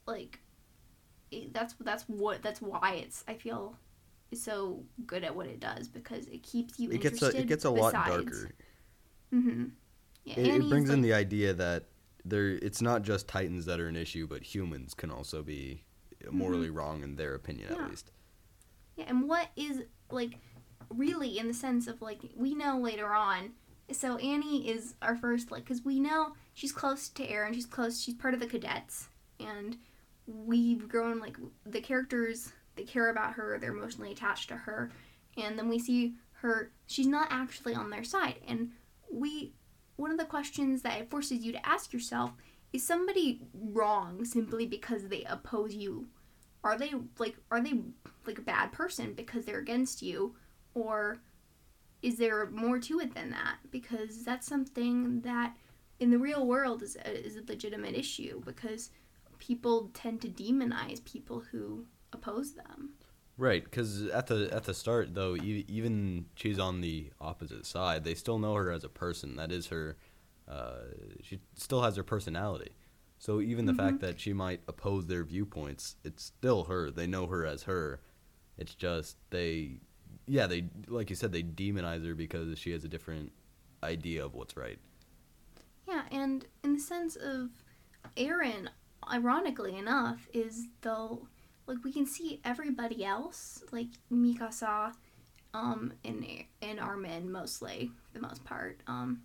like, 0.08 0.40
it, 1.32 1.54
that's 1.54 1.74
that's 1.82 2.04
what 2.08 2.42
that's 2.42 2.62
why 2.62 3.02
it's 3.04 3.24
I 3.28 3.34
feel 3.36 3.76
so 4.34 4.84
good 5.08 5.24
at 5.24 5.36
what 5.36 5.48
it 5.48 5.60
does 5.60 5.88
because 5.88 6.28
it 6.28 6.44
keeps 6.44 6.80
you 6.80 6.92
It 6.92 7.02
gets 7.02 7.22
a, 7.22 7.26
interested. 7.28 7.42
it 7.42 7.48
gets 7.48 7.66
a 7.66 7.70
lot 7.70 7.94
besides- 7.94 8.10
darker. 8.26 8.52
Mm-hmm. 9.34 9.66
Yeah, 10.26 10.40
It, 10.40 10.48
it 10.64 10.70
brings 10.70 10.90
in 10.90 11.02
the 11.02 11.14
idea 11.14 11.54
that 11.54 11.86
there 12.26 12.50
it's 12.50 12.82
not 12.82 13.02
just 13.04 13.28
titans 13.28 13.66
that 13.66 13.80
are 13.80 13.88
an 13.88 13.96
issue, 13.96 14.28
but 14.28 14.44
humans 14.44 14.94
can 14.94 15.10
also 15.12 15.42
be 15.42 15.84
morally 16.32 16.70
wrong 16.70 17.02
in 17.04 17.16
their 17.16 17.34
opinion 17.36 17.70
Mm-hmm. 17.70 17.80
Yeah. 17.80 17.84
at 17.86 17.90
least. 17.90 18.12
Yeah, 18.98 19.06
and 19.08 19.28
what 19.30 19.48
is 19.56 19.82
like 20.12 20.38
really 20.90 21.38
in 21.40 21.48
the 21.48 21.54
sense 21.54 21.88
of 21.88 22.02
like 22.02 22.20
we 22.36 22.54
know 22.56 22.78
later 22.80 23.08
on. 23.14 23.52
So 23.92 24.18
Annie 24.18 24.70
is 24.70 24.94
our 25.02 25.16
first 25.16 25.50
like 25.52 25.64
because 25.64 25.84
we 25.84 26.00
know 26.00 26.34
she's 26.54 26.72
close 26.72 27.10
to 27.10 27.26
Eren. 27.26 27.54
She's 27.56 27.66
close. 27.66 28.00
She's 28.02 28.14
part 28.14 28.34
of 28.36 28.40
the 28.40 28.46
cadets, 28.48 29.08
and 29.40 29.78
we've 30.30 30.88
grown 30.88 31.20
like 31.20 31.38
the 31.66 31.82
characters. 31.82 32.52
They 32.76 32.84
care 32.84 33.10
about 33.10 33.34
her. 33.34 33.58
They're 33.60 33.76
emotionally 33.76 34.12
attached 34.12 34.50
to 34.50 34.56
her, 34.56 34.92
and 35.38 35.58
then 35.58 35.68
we 35.68 35.80
see 35.80 36.16
her. 36.34 36.72
She's 36.88 37.08
not 37.08 37.28
actually 37.30 37.76
on 37.76 37.90
their 37.90 38.04
side, 38.04 38.40
and 38.48 38.72
we. 39.12 39.54
One 39.96 40.12
of 40.12 40.18
the 40.18 40.24
questions 40.24 40.82
that 40.84 41.02
it 41.02 41.10
forces 41.10 41.44
you 41.44 41.52
to 41.52 41.68
ask 41.68 41.92
yourself 41.92 42.32
is 42.72 42.88
somebody 42.88 43.42
wrong 43.54 44.24
simply 44.24 44.66
because 44.66 45.10
they 45.10 45.26
oppose 45.26 45.76
you 45.76 46.08
are 46.64 46.78
they 46.78 46.92
like 47.18 47.36
are 47.52 47.62
they 47.62 47.82
like 48.26 48.38
a 48.38 48.44
bad 48.44 48.72
person 48.72 49.14
because 49.14 49.46
they're 49.46 49.60
against 49.60 50.02
you 50.02 50.36
or 50.74 51.18
is 52.02 52.18
there 52.18 52.50
more 52.52 52.80
to 52.80 53.00
it 53.00 53.14
than 53.14 53.30
that 53.30 53.58
because 53.72 54.24
that's 54.24 54.48
something 54.48 55.22
that 55.22 55.56
in 56.00 56.12
the 56.12 56.18
real 56.18 56.46
world 56.46 56.82
is 56.82 56.96
a, 56.96 57.26
is 57.26 57.36
a 57.36 57.44
legitimate 57.48 57.96
issue 57.96 58.42
because 58.46 58.92
people 59.40 59.90
tend 59.94 60.22
to 60.22 60.28
demonize 60.28 61.04
people 61.04 61.40
who 61.52 61.86
oppose 62.14 62.54
them 62.54 62.92
Right, 63.38 63.64
because 63.64 64.08
at 64.08 64.28
the 64.28 64.50
at 64.52 64.66
the 64.66 64.74
start 64.74 65.16
though, 65.16 65.34
e- 65.38 65.64
even 65.70 66.26
she's 66.36 66.60
on 66.60 66.82
the 66.82 67.12
opposite 67.22 67.66
side. 67.66 68.04
They 68.04 68.14
still 68.14 68.38
know 68.38 68.54
her 68.56 68.70
as 68.70 68.84
a 68.84 68.90
person. 68.90 69.38
That 69.38 69.50
is 69.50 69.68
her. 69.68 69.96
Uh, 70.46 70.80
she 71.24 71.40
still 71.56 71.82
has 71.82 71.96
her 71.96 72.04
personality. 72.04 72.72
So 73.18 73.40
even 73.40 73.66
the 73.66 73.74
fact 73.74 74.02
that 74.02 74.20
she 74.20 74.34
might 74.34 74.60
oppose 74.68 75.08
their 75.08 75.24
viewpoints, 75.24 75.96
it's 76.04 76.22
still 76.26 76.66
her. 76.66 76.92
They 76.92 77.08
know 77.08 77.28
her 77.28 77.46
as 77.46 77.64
her. 77.64 78.02
It's 78.58 78.76
just 78.76 79.16
they, 79.30 79.80
yeah, 80.26 80.46
they 80.48 80.66
like 80.88 81.10
you 81.10 81.16
said, 81.16 81.32
they 81.32 81.44
demonize 81.44 82.06
her 82.06 82.16
because 82.16 82.60
she 82.60 82.72
has 82.72 82.84
a 82.84 82.90
different 82.90 83.32
idea 83.84 84.26
of 84.26 84.34
what's 84.36 84.58
right. 84.58 84.80
yeah 85.88 86.04
and 86.12 86.46
in 86.64 86.74
the 86.74 86.80
sense 86.80 87.16
of 87.16 87.50
eren 88.18 88.68
ironically 89.12 89.78
enough 89.78 90.28
is 90.34 90.68
though 90.82 91.28
like 91.68 91.78
we 91.84 91.92
can 91.92 92.06
see 92.06 92.40
everybody 92.44 93.04
else 93.06 93.64
like 93.72 93.88
mikasa 94.12 94.94
um 95.54 95.92
and 96.04 96.26
and 96.62 96.80
armin 96.80 97.32
mostly 97.32 97.92
for 98.06 98.14
the 98.14 98.20
most 98.28 98.44
part 98.44 98.82
um 98.88 99.22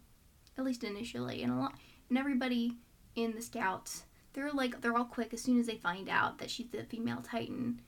at 0.59 0.65
least 0.65 0.85
initially 0.85 1.43
and 1.43 1.53
a 1.53 1.57
lot 1.57 1.75
and 2.09 2.19
everybody 2.19 2.77
in 3.17 3.35
the 3.35 3.43
scouts 3.43 4.05
they're 4.33 4.53
like 4.53 4.81
they're 4.81 4.97
all 4.97 5.05
quick 5.05 5.33
as 5.35 5.41
soon 5.43 5.59
as 5.61 5.67
they 5.67 5.77
find 5.77 6.09
out 6.09 6.39
that 6.39 6.51
she's 6.51 6.69
the 6.69 6.83
female 6.85 7.23
titan 7.23 7.81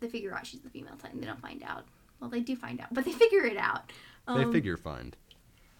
they 0.00 0.08
figure 0.08 0.34
out 0.34 0.46
she's 0.46 0.60
the 0.60 0.70
female 0.70 0.96
titan 1.00 1.20
they 1.20 1.26
don't 1.26 1.40
find 1.40 1.62
out 1.62 1.84
well 2.20 2.30
they 2.30 2.40
do 2.40 2.54
find 2.56 2.80
out 2.80 2.88
but 2.92 3.04
they 3.04 3.12
figure 3.12 3.44
it 3.44 3.56
out 3.56 3.92
they 4.26 4.44
Um, 4.44 4.52
figure 4.52 4.76
find. 4.76 5.16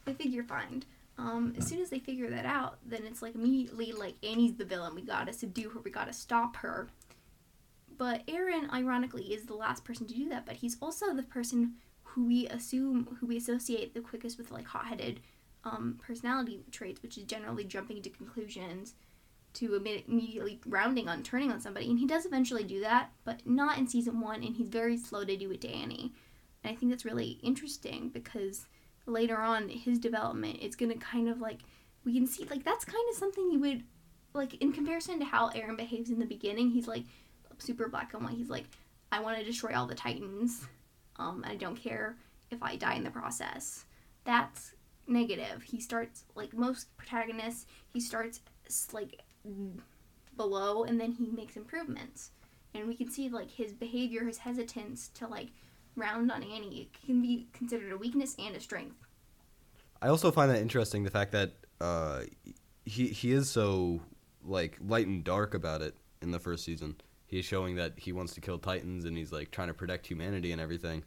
they 0.04 0.14
figure 0.14 0.42
find. 0.42 0.84
Um, 1.20 1.52
as 1.58 1.66
soon 1.66 1.82
as 1.82 1.90
they 1.90 1.98
figure 1.98 2.30
that 2.30 2.46
out, 2.46 2.78
then 2.84 3.02
it's 3.04 3.20
like 3.20 3.34
immediately 3.34 3.92
like 3.92 4.14
Annie's 4.24 4.54
the 4.54 4.64
villain. 4.64 4.94
We 4.94 5.02
gotta 5.02 5.34
subdue 5.34 5.68
her. 5.68 5.80
We 5.80 5.90
gotta 5.90 6.14
stop 6.14 6.56
her. 6.56 6.88
But 7.98 8.26
Eren, 8.26 8.70
ironically, 8.72 9.24
is 9.24 9.44
the 9.44 9.54
last 9.54 9.84
person 9.84 10.06
to 10.06 10.14
do 10.14 10.30
that. 10.30 10.46
But 10.46 10.56
he's 10.56 10.78
also 10.80 11.14
the 11.14 11.22
person 11.22 11.74
who 12.04 12.24
we 12.24 12.46
assume, 12.48 13.18
who 13.20 13.26
we 13.26 13.36
associate 13.36 13.92
the 13.92 14.00
quickest 14.00 14.38
with 14.38 14.50
like 14.50 14.66
hot-headed 14.66 15.20
um, 15.64 15.98
personality 16.02 16.64
traits, 16.70 17.02
which 17.02 17.18
is 17.18 17.24
generally 17.24 17.64
jumping 17.64 18.00
to 18.00 18.08
conclusions, 18.08 18.94
to 19.52 19.78
imme- 19.78 20.08
immediately 20.08 20.58
rounding 20.64 21.06
on 21.06 21.22
turning 21.22 21.52
on 21.52 21.60
somebody. 21.60 21.90
And 21.90 21.98
he 21.98 22.06
does 22.06 22.24
eventually 22.24 22.64
do 22.64 22.80
that, 22.80 23.10
but 23.24 23.46
not 23.46 23.76
in 23.76 23.86
season 23.86 24.20
one. 24.20 24.42
And 24.42 24.56
he's 24.56 24.70
very 24.70 24.96
slow 24.96 25.26
to 25.26 25.36
do 25.36 25.50
it 25.50 25.60
to 25.60 25.68
Annie. 25.68 26.14
And 26.64 26.72
I 26.72 26.76
think 26.76 26.90
that's 26.90 27.04
really 27.04 27.38
interesting 27.42 28.08
because 28.08 28.64
later 29.10 29.36
on 29.38 29.68
his 29.68 29.98
development 29.98 30.58
it's 30.60 30.76
gonna 30.76 30.96
kind 30.96 31.28
of 31.28 31.40
like 31.40 31.58
we 32.04 32.14
can 32.14 32.26
see 32.26 32.44
like 32.44 32.64
that's 32.64 32.84
kind 32.84 33.04
of 33.10 33.16
something 33.16 33.50
you 33.50 33.58
would 33.58 33.82
like 34.32 34.54
in 34.62 34.72
comparison 34.72 35.18
to 35.18 35.24
how 35.24 35.50
Eren 35.50 35.76
behaves 35.76 36.10
in 36.10 36.18
the 36.18 36.26
beginning 36.26 36.70
he's 36.70 36.86
like 36.86 37.04
super 37.62 37.88
black 37.88 38.14
and 38.14 38.24
white. 38.24 38.36
He's 38.36 38.50
like 38.50 38.64
I 39.12 39.20
want 39.20 39.38
to 39.38 39.44
destroy 39.44 39.74
all 39.74 39.86
the 39.86 39.94
titans. 39.94 40.66
Um 41.16 41.44
I 41.46 41.56
don't 41.56 41.76
care 41.76 42.16
if 42.50 42.62
I 42.62 42.76
die 42.76 42.94
in 42.94 43.04
the 43.04 43.10
process. 43.10 43.84
That's 44.24 44.72
negative. 45.06 45.62
He 45.62 45.80
starts 45.80 46.24
like 46.34 46.52
most 46.54 46.96
protagonists 46.96 47.66
he 47.92 48.00
starts 48.00 48.40
like 48.92 49.20
below 50.36 50.84
and 50.84 51.00
then 51.00 51.12
he 51.12 51.30
makes 51.30 51.56
improvements. 51.56 52.30
And 52.74 52.86
we 52.86 52.94
can 52.94 53.10
see 53.10 53.28
like 53.28 53.50
his 53.50 53.72
behavior 53.72 54.24
his 54.24 54.38
hesitance 54.38 55.08
to 55.14 55.26
like 55.26 55.48
round 55.96 56.30
on 56.30 56.42
Annie 56.42 56.82
it 56.82 57.06
can 57.06 57.20
be 57.20 57.46
considered 57.52 57.92
a 57.92 57.96
weakness 57.96 58.36
and 58.38 58.54
a 58.56 58.60
strength 58.60 58.96
I 60.02 60.08
also 60.08 60.30
find 60.30 60.50
that 60.50 60.60
interesting 60.62 61.02
the 61.04 61.10
fact 61.10 61.32
that 61.32 61.52
uh, 61.80 62.22
he 62.84 63.08
he 63.08 63.32
is 63.32 63.50
so 63.50 64.00
like 64.42 64.78
light 64.80 65.06
and 65.06 65.22
dark 65.22 65.52
about 65.54 65.82
it 65.82 65.94
in 66.22 66.30
the 66.30 66.38
first 66.38 66.64
season. 66.64 66.96
He's 67.26 67.44
showing 67.44 67.76
that 67.76 67.98
he 67.98 68.12
wants 68.12 68.32
to 68.34 68.40
kill 68.40 68.58
titans 68.58 69.04
and 69.04 69.16
he's 69.16 69.30
like 69.30 69.50
trying 69.50 69.68
to 69.68 69.74
protect 69.74 70.06
humanity 70.06 70.52
and 70.52 70.60
everything. 70.60 71.04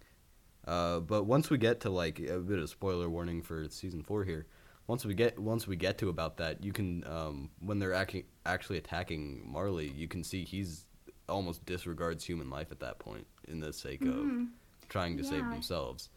Uh, 0.67 0.99
but 0.99 1.23
once 1.23 1.49
we 1.49 1.57
get 1.57 1.79
to 1.81 1.89
like 1.89 2.19
a 2.19 2.37
bit 2.39 2.59
of 2.59 2.69
spoiler 2.69 3.09
warning 3.09 3.41
for 3.41 3.67
season 3.69 4.03
four 4.03 4.23
here, 4.23 4.45
once 4.87 5.03
we 5.05 5.13
get 5.15 5.37
once 5.39 5.67
we 5.67 5.75
get 5.75 5.97
to 5.97 6.09
about 6.09 6.37
that, 6.37 6.63
you 6.63 6.71
can 6.71 7.03
um, 7.07 7.49
when 7.59 7.79
they're 7.79 7.93
acting, 7.93 8.23
actually 8.45 8.77
attacking 8.77 9.41
Marley, 9.51 9.89
you 9.89 10.07
can 10.07 10.23
see 10.23 10.43
he's 10.45 10.85
almost 11.27 11.65
disregards 11.65 12.23
human 12.23 12.49
life 12.49 12.67
at 12.71 12.79
that 12.79 12.99
point 12.99 13.25
in 13.47 13.59
the 13.59 13.73
sake 13.73 14.01
of 14.03 14.07
Mhm. 14.15 14.49
Trying 14.93 15.17
to 15.17 15.23
save 15.23 15.49
themselves. 15.49 16.09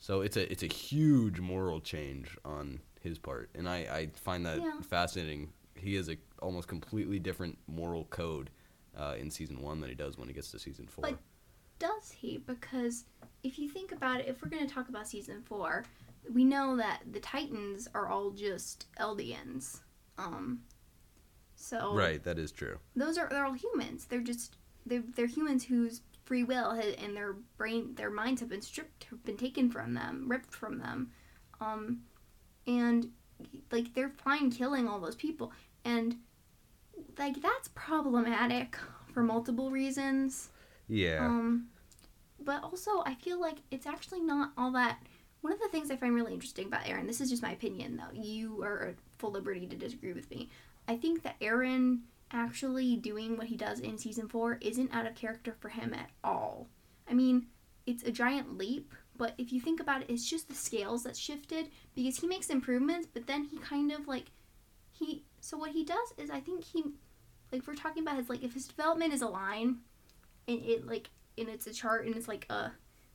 So 0.00 0.20
it's 0.22 0.36
a 0.36 0.50
it's 0.52 0.64
a 0.64 0.66
huge 0.66 1.38
moral 1.40 1.80
change 1.80 2.36
on 2.44 2.80
his 3.00 3.16
part, 3.16 3.48
and 3.54 3.68
I, 3.68 3.76
I 3.98 4.10
find 4.16 4.44
that 4.44 4.58
Yeah. 4.60 4.80
fascinating. 4.82 5.52
He 5.76 5.94
has 5.94 6.08
a 6.08 6.16
almost 6.42 6.66
completely 6.68 7.20
different 7.20 7.56
moral 7.68 8.04
code 8.06 8.50
uh, 8.96 9.14
in 9.18 9.30
season 9.30 9.60
one 9.62 9.80
than 9.80 9.88
he 9.88 9.94
does 9.94 10.18
when 10.18 10.26
he 10.28 10.34
gets 10.34 10.50
to 10.50 10.58
season 10.58 10.86
four. 10.88 11.02
But- 11.02 11.18
does 11.78 12.10
he? 12.10 12.38
Because 12.38 13.04
if 13.44 13.56
you 13.56 13.68
think 13.68 13.92
about 13.92 14.18
it, 14.20 14.26
if 14.26 14.42
we're 14.42 14.48
going 14.50 14.66
to 14.66 14.74
talk 14.74 14.88
about 14.88 15.06
season 15.06 15.40
four, 15.42 15.84
we 16.34 16.44
know 16.44 16.76
that 16.76 17.02
the 17.12 17.20
Titans 17.20 17.86
are 17.94 18.08
all 18.08 18.30
just 18.32 18.86
Eldians. 18.98 19.78
Um, 20.18 20.62
so 21.54 21.94
right, 21.94 22.20
that 22.24 22.36
is 22.36 22.50
true. 22.50 22.78
those 22.96 23.16
are 23.16 23.28
they're 23.30 23.44
all 23.46 23.52
humans. 23.52 24.06
They're 24.06 24.20
just 24.32 24.56
they're, 24.86 25.04
they're 25.14 25.26
humans 25.26 25.62
whose 25.64 26.00
free 26.28 26.44
will 26.44 26.70
and 26.70 27.16
their 27.16 27.32
brain 27.56 27.94
their 27.94 28.10
minds 28.10 28.40
have 28.40 28.50
been 28.50 28.60
stripped 28.60 29.04
have 29.04 29.24
been 29.24 29.36
taken 29.36 29.70
from 29.70 29.94
them 29.94 30.26
ripped 30.28 30.52
from 30.52 30.78
them 30.78 31.10
um 31.60 32.00
and 32.66 33.10
like 33.72 33.94
they're 33.94 34.10
fine 34.10 34.50
killing 34.50 34.86
all 34.86 35.00
those 35.00 35.16
people 35.16 35.52
and 35.84 36.16
like 37.18 37.40
that's 37.40 37.68
problematic 37.74 38.76
for 39.12 39.22
multiple 39.22 39.70
reasons. 39.70 40.50
Yeah. 40.88 41.24
Um, 41.24 41.68
but 42.40 42.62
also, 42.62 43.02
I 43.04 43.14
feel 43.14 43.40
like 43.40 43.56
it's 43.70 43.86
actually 43.86 44.20
not 44.20 44.52
all 44.56 44.70
that. 44.72 44.98
One 45.40 45.52
of 45.52 45.60
the 45.60 45.68
things 45.68 45.90
I 45.90 45.96
find 45.96 46.14
really 46.14 46.34
interesting 46.34 46.66
about 46.66 46.84
Eren, 46.84 47.06
this 47.06 47.20
is 47.20 47.30
just 47.30 47.42
my 47.42 47.52
opinion 47.52 47.96
though, 47.96 48.12
you 48.12 48.62
are 48.62 48.88
at 48.88 48.94
full 49.18 49.30
liberty 49.30 49.66
to 49.66 49.76
disagree 49.76 50.12
with 50.12 50.28
me. 50.30 50.50
I 50.88 50.96
think 50.96 51.22
that 51.22 51.38
Eren 51.40 52.00
actually 52.32 52.96
doing 52.96 53.36
what 53.36 53.46
he 53.46 53.56
does 53.56 53.80
in 53.80 53.98
season 53.98 54.28
four 54.28 54.58
isn't 54.60 54.92
out 54.94 55.06
of 55.06 55.14
character 55.14 55.54
for 55.60 55.68
him 55.68 55.94
at 55.94 56.10
all. 56.22 56.68
I 57.10 57.14
mean, 57.14 57.46
it's 57.86 58.02
a 58.02 58.10
giant 58.12 58.58
leap, 58.58 58.92
but 59.16 59.34
if 59.38 59.52
you 59.52 59.60
think 59.60 59.80
about 59.80 60.02
it, 60.02 60.10
it's 60.10 60.28
just 60.28 60.48
the 60.48 60.54
scales 60.54 61.04
that 61.04 61.16
shifted 61.16 61.70
because 61.94 62.18
he 62.18 62.26
makes 62.26 62.48
improvements, 62.50 63.06
but 63.12 63.26
then 63.26 63.44
he 63.44 63.58
kind 63.58 63.90
of 63.92 64.06
like 64.06 64.26
he 64.92 65.24
so 65.40 65.56
what 65.56 65.70
he 65.70 65.84
does 65.84 66.12
is 66.18 66.28
I 66.30 66.40
think 66.40 66.64
he 66.64 66.84
like 67.52 67.66
we're 67.66 67.74
talking 67.74 68.02
about 68.02 68.16
his 68.16 68.28
like 68.28 68.42
if 68.42 68.52
his 68.52 68.66
development 68.66 69.12
is 69.14 69.22
a 69.22 69.28
line 69.28 69.78
and 70.46 70.60
it 70.62 70.86
like 70.86 71.10
and 71.38 71.48
it's 71.48 71.66
a 71.66 71.72
chart 71.72 72.04
and 72.06 72.16
it's 72.16 72.28
like 72.28 72.46
a 72.50 72.72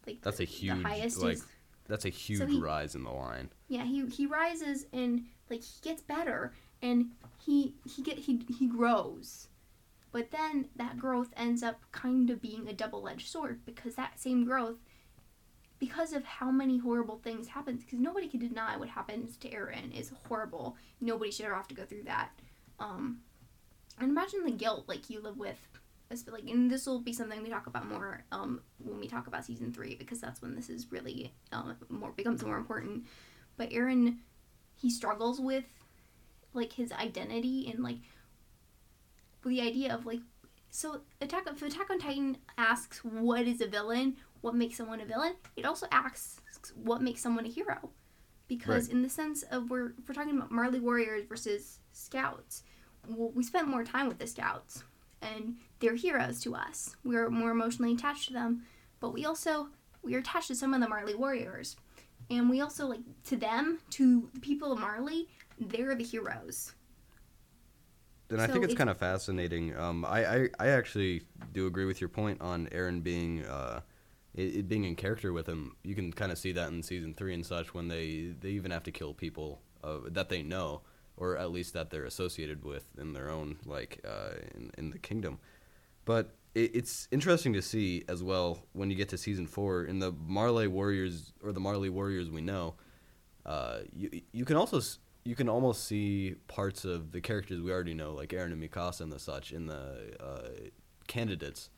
like 0.07 0.21
That's 0.21 0.37
the, 0.37 0.43
a 0.43 0.47
huge, 0.47 0.81
the 0.81 0.87
highest 0.87 1.21
like- 1.21 1.33
is 1.33 1.45
That's 1.87 2.05
a 2.05 2.09
huge 2.09 2.49
he- 2.49 2.59
rise 2.59 2.95
in 2.95 3.03
the 3.03 3.11
line. 3.11 3.49
yeah 3.67 3.83
he 3.83 4.05
he 4.07 4.25
rises 4.25 4.85
and 4.93 5.25
like 5.49 5.61
he 5.61 5.81
gets 5.81 6.01
better 6.01 6.53
and 6.83 7.11
he 7.43 7.73
he 7.85 8.03
get 8.03 8.19
he 8.19 8.45
he 8.59 8.67
grows. 8.67 9.47
But 10.11 10.29
then 10.29 10.67
that 10.75 10.99
growth 10.99 11.33
ends 11.35 11.63
up 11.63 11.81
kind 11.91 12.29
of 12.29 12.39
being 12.39 12.67
a 12.67 12.73
double-edged 12.73 13.27
sword 13.27 13.61
because 13.65 13.95
that 13.95 14.19
same 14.19 14.45
growth 14.45 14.77
because 15.79 16.13
of 16.13 16.23
how 16.23 16.51
many 16.51 16.77
horrible 16.77 17.17
things 17.17 17.47
happens 17.47 17.83
because 17.83 17.99
nobody 17.99 18.27
can 18.27 18.39
deny 18.39 18.77
what 18.77 18.89
happens 18.89 19.35
to 19.37 19.49
Eren 19.49 19.97
is 19.97 20.11
horrible. 20.27 20.77
Nobody 21.01 21.31
should 21.31 21.47
ever 21.47 21.55
have 21.55 21.67
to 21.69 21.75
go 21.75 21.85
through 21.85 22.03
that. 22.03 22.29
Um 22.79 23.21
and 23.99 24.11
imagine 24.11 24.43
the 24.45 24.51
guilt 24.51 24.87
like 24.87 25.09
you 25.09 25.19
live 25.19 25.37
with. 25.37 25.57
Like 26.27 26.43
and 26.43 26.69
this 26.69 26.85
will 26.85 26.99
be 26.99 27.11
something 27.11 27.41
we 27.41 27.49
talk 27.49 27.65
about 27.65 27.89
more 27.89 28.23
um 28.31 28.61
when 28.77 28.99
we 28.99 29.07
talk 29.07 29.25
about 29.25 29.45
season 29.45 29.73
three 29.73 29.95
because 29.95 30.21
that's 30.21 30.43
when 30.43 30.55
this 30.55 30.69
is 30.69 30.91
really 30.91 31.33
um 31.51 31.75
more 31.89 32.11
becomes 32.11 32.43
more 32.43 32.57
important. 32.57 33.05
But 33.57 33.71
Eren 33.71 34.17
he 34.75 34.91
struggles 34.91 35.39
with 35.39 35.65
like 36.53 36.73
his 36.73 36.91
identity 36.91 37.69
and 37.71 37.83
like 37.83 37.97
the 39.45 39.61
idea 39.61 39.93
of 39.93 40.05
like 40.05 40.19
so 40.69 41.01
attack 41.21 41.45
if 41.47 41.61
attack 41.61 41.89
on 41.89 41.99
titan 41.99 42.37
asks 42.57 43.03
what 43.03 43.47
is 43.47 43.61
a 43.61 43.67
villain 43.67 44.15
what 44.41 44.55
makes 44.55 44.77
someone 44.77 45.01
a 45.01 45.05
villain 45.05 45.33
it 45.55 45.65
also 45.65 45.85
asks 45.91 46.39
what 46.75 47.01
makes 47.01 47.21
someone 47.21 47.45
a 47.45 47.49
hero. 47.49 47.89
Because 48.47 48.87
Right. 48.87 48.95
in 48.95 49.01
the 49.01 49.09
sense 49.09 49.43
of 49.43 49.69
we're 49.69 49.93
if 49.97 50.07
we're 50.07 50.13
talking 50.13 50.37
about 50.37 50.51
marley 50.51 50.79
warriors 50.79 51.25
versus 51.27 51.79
scouts 51.91 52.63
well, 53.07 53.31
we 53.31 53.43
spent 53.43 53.67
more 53.67 53.83
time 53.83 54.07
with 54.07 54.19
the 54.19 54.27
scouts 54.27 54.83
and 55.21 55.57
they're 55.79 55.95
heroes 55.95 56.41
to 56.41 56.55
us. 56.55 56.95
We're 57.03 57.29
more 57.29 57.51
emotionally 57.51 57.93
attached 57.93 58.27
to 58.27 58.33
them 58.33 58.63
but 58.99 59.13
we 59.13 59.25
also 59.25 59.69
we 60.01 60.15
are 60.15 60.19
attached 60.19 60.47
to 60.49 60.55
some 60.55 60.73
of 60.73 60.81
the 60.81 60.87
marley 60.89 61.15
warriors. 61.15 61.75
And 62.29 62.49
we 62.49 62.61
also 62.61 62.87
like 62.87 63.01
to 63.25 63.35
them 63.35 63.79
to 63.91 64.29
the 64.33 64.39
people 64.39 64.71
of 64.71 64.79
marley 64.79 65.27
they're 65.59 65.95
the 65.95 66.03
heroes 66.03 66.73
And 68.29 68.41
I 68.41 68.47
think 68.47 68.63
it's 68.63 68.73
it's- 68.73 68.77
kind 68.77 68.89
of 68.89 68.97
fascinating. 68.97 69.75
Um, 69.77 70.05
I, 70.05 70.25
I, 70.25 70.49
I 70.59 70.67
actually 70.69 71.21
do 71.53 71.67
agree 71.67 71.85
with 71.85 72.01
your 72.01 72.09
point 72.09 72.41
on 72.41 72.67
Eren 72.67 73.03
being 73.03 73.45
uh, 73.45 73.81
it, 74.33 74.55
it 74.55 74.67
being 74.67 74.85
in 74.85 74.95
character 74.95 75.31
with 75.33 75.47
him. 75.47 75.75
You 75.83 75.93
can 75.93 76.11
kind 76.11 76.31
of 76.31 76.37
see 76.37 76.51
that 76.53 76.69
in 76.69 76.81
season 76.81 77.13
three 77.13 77.33
and 77.33 77.45
such 77.45 77.73
when 77.73 77.87
they, 77.87 78.33
they 78.39 78.49
even 78.49 78.71
have 78.71 78.83
to 78.83 78.91
kill 78.91 79.13
people 79.13 79.61
uh, 79.83 79.99
that 80.07 80.29
they 80.29 80.41
know 80.41 80.81
or 81.17 81.37
at 81.37 81.51
least 81.51 81.73
that 81.73 81.91
they're 81.91 82.05
associated 82.05 82.63
with 82.63 82.85
in 82.97 83.13
their 83.13 83.29
own 83.29 83.57
like 83.65 83.99
uh, 84.07 84.31
in, 84.55 84.71
in 84.79 84.89
the 84.89 84.97
kingdom. 84.97 85.37
But 86.05 86.33
it, 86.55 86.71
it's 86.75 87.07
interesting 87.11 87.53
to 87.53 87.61
see 87.61 88.03
as 88.07 88.23
well 88.23 88.57
when 88.73 88.89
you 88.89 88.95
get 88.95 89.09
to 89.09 89.17
season 89.17 89.45
four 89.45 89.83
in 89.83 89.99
the 89.99 90.11
Marley 90.11 90.67
Warriors 90.67 91.33
or 91.43 91.51
the 91.51 91.59
Marley 91.59 91.89
Warriors 91.89 92.31
we 92.31 92.41
know. 92.41 92.73
Uh, 93.45 93.79
you 93.91 94.21
you 94.31 94.45
can 94.45 94.55
also 94.55 94.79
you 95.23 95.35
can 95.35 95.47
almost 95.47 95.85
see 95.85 96.35
parts 96.47 96.85
of 96.85 97.11
the 97.11 97.21
characters 97.21 97.61
we 97.61 97.71
already 97.71 97.93
know, 97.93 98.13
like 98.13 98.29
Eren 98.29 98.51
and 98.51 98.61
Mikasa 98.61 99.01
and 99.01 99.11
the 99.11 99.19
such, 99.19 99.51
in 99.51 99.67
the 99.67 100.15
uh, 100.19 100.49
candidates. 101.07 101.69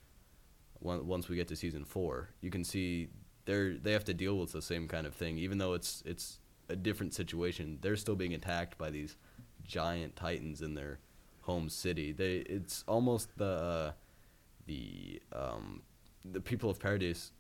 Once 0.82 1.30
we 1.30 1.36
get 1.36 1.48
to 1.48 1.56
season 1.56 1.84
four, 1.84 2.30
you 2.42 2.52
can 2.52 2.64
see 2.64 3.08
they're 3.46 3.74
they 3.74 3.92
have 3.92 4.04
to 4.04 4.14
deal 4.14 4.38
with 4.38 4.52
the 4.52 4.62
same 4.62 4.88
kind 4.88 5.08
of 5.08 5.16
thing, 5.16 5.38
even 5.38 5.58
though 5.58 5.74
it's 5.74 6.04
it's 6.06 6.40
a 6.70 6.76
different 6.76 7.14
situation. 7.14 7.80
They're 7.82 7.96
still 7.96 8.16
being 8.16 8.34
attacked 8.34 8.78
by 8.78 8.92
these 8.92 9.18
giant 9.64 10.16
titans 10.16 10.62
in 10.62 10.76
their 10.76 11.00
home 11.42 11.70
city. 11.70 12.12
They 12.12 12.38
it's 12.38 12.84
almost 12.88 13.36
the 13.38 13.46
uh, 13.46 13.92
the 14.68 15.22
um, 15.32 15.82
the 16.24 16.42
people 16.42 16.70
of 16.70 16.80
Paradise 16.80 17.32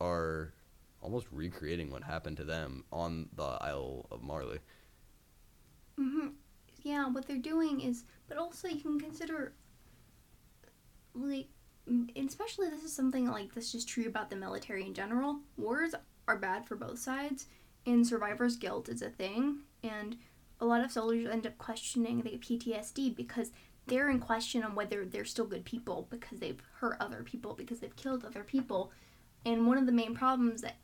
are 0.00 0.52
almost 1.00 1.26
recreating 1.32 1.90
what 1.90 2.04
happened 2.04 2.36
to 2.36 2.44
them 2.44 2.84
on 2.92 3.28
the 3.34 3.42
Isle 3.42 4.06
of 4.10 4.22
Marley. 4.22 4.58
Hmm 5.96 6.28
Yeah, 6.82 7.08
what 7.08 7.26
they're 7.26 7.36
doing 7.36 7.80
is, 7.80 8.04
but 8.28 8.38
also 8.38 8.68
you 8.68 8.80
can 8.80 8.98
consider, 8.98 9.52
like, 11.14 11.48
especially 12.16 12.68
this 12.70 12.84
is 12.84 12.92
something 12.92 13.28
like 13.30 13.54
this 13.54 13.74
is 13.74 13.84
true 13.84 14.06
about 14.06 14.30
the 14.30 14.36
military 14.36 14.84
in 14.86 14.94
general. 14.94 15.40
Wars 15.56 15.94
are 16.28 16.38
bad 16.38 16.66
for 16.66 16.76
both 16.76 16.98
sides, 16.98 17.46
and 17.86 18.06
survivor's 18.06 18.56
guilt 18.56 18.88
is 18.88 19.02
a 19.02 19.10
thing, 19.10 19.60
and 19.82 20.16
a 20.60 20.64
lot 20.64 20.84
of 20.84 20.92
soldiers 20.92 21.28
end 21.30 21.46
up 21.46 21.58
questioning 21.58 22.20
get 22.20 22.40
PTSD 22.40 23.14
because 23.14 23.50
they're 23.86 24.10
in 24.10 24.20
question 24.20 24.62
on 24.62 24.76
whether 24.76 25.04
they're 25.04 25.24
still 25.24 25.44
good 25.44 25.64
people 25.64 26.06
because 26.08 26.38
they've 26.38 26.62
hurt 26.78 26.96
other 27.00 27.24
people 27.24 27.54
because 27.54 27.80
they've 27.80 27.96
killed 27.96 28.24
other 28.24 28.44
people, 28.44 28.92
and 29.44 29.66
one 29.66 29.78
of 29.78 29.86
the 29.86 29.92
main 29.92 30.14
problems 30.14 30.62
that 30.62 30.76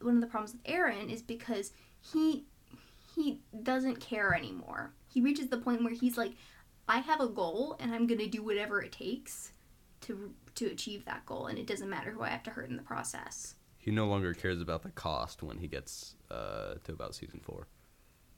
one 0.00 0.14
of 0.14 0.20
the 0.20 0.26
problems 0.26 0.52
with 0.52 0.62
Eren 0.64 1.12
is 1.12 1.22
because 1.22 1.72
he 2.00 2.46
he 3.14 3.40
doesn't 3.62 4.00
care 4.00 4.34
anymore. 4.34 4.92
He 5.12 5.20
reaches 5.20 5.48
the 5.48 5.58
point 5.58 5.82
where 5.82 5.92
he's 5.92 6.16
like, 6.16 6.32
I 6.88 6.98
have 6.98 7.20
a 7.20 7.28
goal 7.28 7.76
and 7.80 7.94
I'm 7.94 8.06
gonna 8.06 8.26
do 8.26 8.42
whatever 8.42 8.82
it 8.82 8.92
takes 8.92 9.52
to 10.02 10.32
to 10.56 10.66
achieve 10.66 11.04
that 11.04 11.24
goal, 11.26 11.46
and 11.46 11.58
it 11.58 11.66
doesn't 11.66 11.88
matter 11.88 12.10
who 12.10 12.22
I 12.22 12.28
have 12.28 12.42
to 12.44 12.50
hurt 12.50 12.68
in 12.68 12.76
the 12.76 12.82
process. 12.82 13.54
He 13.78 13.90
no 13.90 14.06
longer 14.06 14.34
cares 14.34 14.60
about 14.60 14.82
the 14.82 14.90
cost 14.90 15.42
when 15.42 15.58
he 15.58 15.66
gets 15.66 16.14
uh, 16.30 16.74
to 16.84 16.92
about 16.92 17.14
season 17.14 17.40
four, 17.42 17.66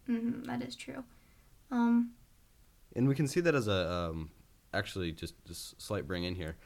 mm-hmm, 0.09 0.45
that 0.45 0.63
is 0.63 0.77
true. 0.77 1.03
Um, 1.71 2.13
and 2.95 3.09
we 3.09 3.15
can 3.15 3.27
see 3.27 3.41
that 3.41 3.55
as 3.55 3.69
a 3.69 3.91
um, 3.91 4.31
actually 4.75 5.13
just 5.13 5.35
just 5.47 5.81
slight 5.81 6.07
bring 6.07 6.25
in 6.25 6.35
here. 6.35 6.57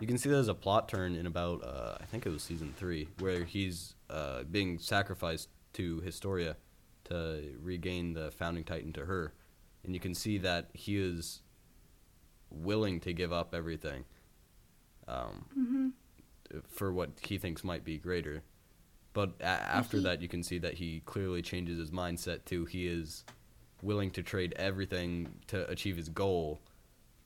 You 0.00 0.06
can 0.06 0.18
see 0.18 0.28
that 0.28 0.36
as 0.36 0.48
a 0.48 0.54
plot 0.54 0.88
turn 0.88 1.14
in 1.14 1.26
about 1.26 1.64
uh, 1.64 1.96
I 2.00 2.04
think 2.04 2.26
it 2.26 2.30
was 2.30 2.42
season 2.42 2.74
three 2.76 3.08
where 3.20 3.44
he's 3.44 3.94
uh, 4.10 4.42
being 4.44 4.78
sacrificed 4.78 5.48
to 5.74 6.00
Historia 6.00 6.56
to 7.06 7.42
regain 7.62 8.12
the 8.14 8.30
founding 8.30 8.64
titan 8.64 8.92
to 8.94 9.06
her, 9.06 9.32
and 9.84 9.94
you 9.94 10.00
can 10.00 10.14
see 10.14 10.38
that 10.38 10.68
he 10.72 10.96
is 10.96 11.42
willing 12.50 13.00
to 13.00 13.12
give 13.12 13.32
up 13.32 13.54
everything. 13.54 14.04
Um, 15.08 15.46
hmm 15.54 15.88
for 16.68 16.92
what 16.92 17.10
he 17.22 17.38
thinks 17.38 17.64
might 17.64 17.84
be 17.84 17.98
greater. 17.98 18.44
But 19.12 19.34
a- 19.40 19.44
after 19.44 19.96
he- 19.96 20.02
that, 20.04 20.22
you 20.22 20.28
can 20.28 20.44
see 20.44 20.58
that 20.58 20.74
he 20.74 21.00
clearly 21.04 21.42
changes 21.42 21.76
his 21.78 21.90
mindset 21.90 22.44
to 22.46 22.64
he 22.66 22.86
is 22.86 23.24
willing 23.82 24.12
to 24.12 24.22
trade 24.22 24.52
everything 24.56 25.40
to 25.48 25.68
achieve 25.68 25.96
his 25.96 26.08
goal, 26.08 26.60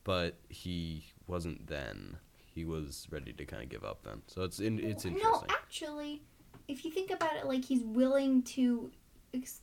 but 0.04 0.38
he 0.48 1.04
wasn't 1.26 1.66
then. 1.66 2.16
He 2.46 2.64
was 2.64 3.06
ready 3.10 3.32
to 3.34 3.44
kind 3.44 3.62
of 3.62 3.68
give 3.68 3.84
up 3.84 4.02
then. 4.04 4.22
So 4.26 4.42
it's 4.42 4.58
in, 4.58 4.78
it's 4.80 5.04
No, 5.04 5.10
interesting. 5.12 5.48
actually, 5.50 6.22
if 6.66 6.84
you 6.84 6.90
think 6.90 7.10
about 7.10 7.36
it, 7.36 7.46
like 7.46 7.64
he's 7.66 7.82
willing 7.82 8.42
to, 8.44 8.90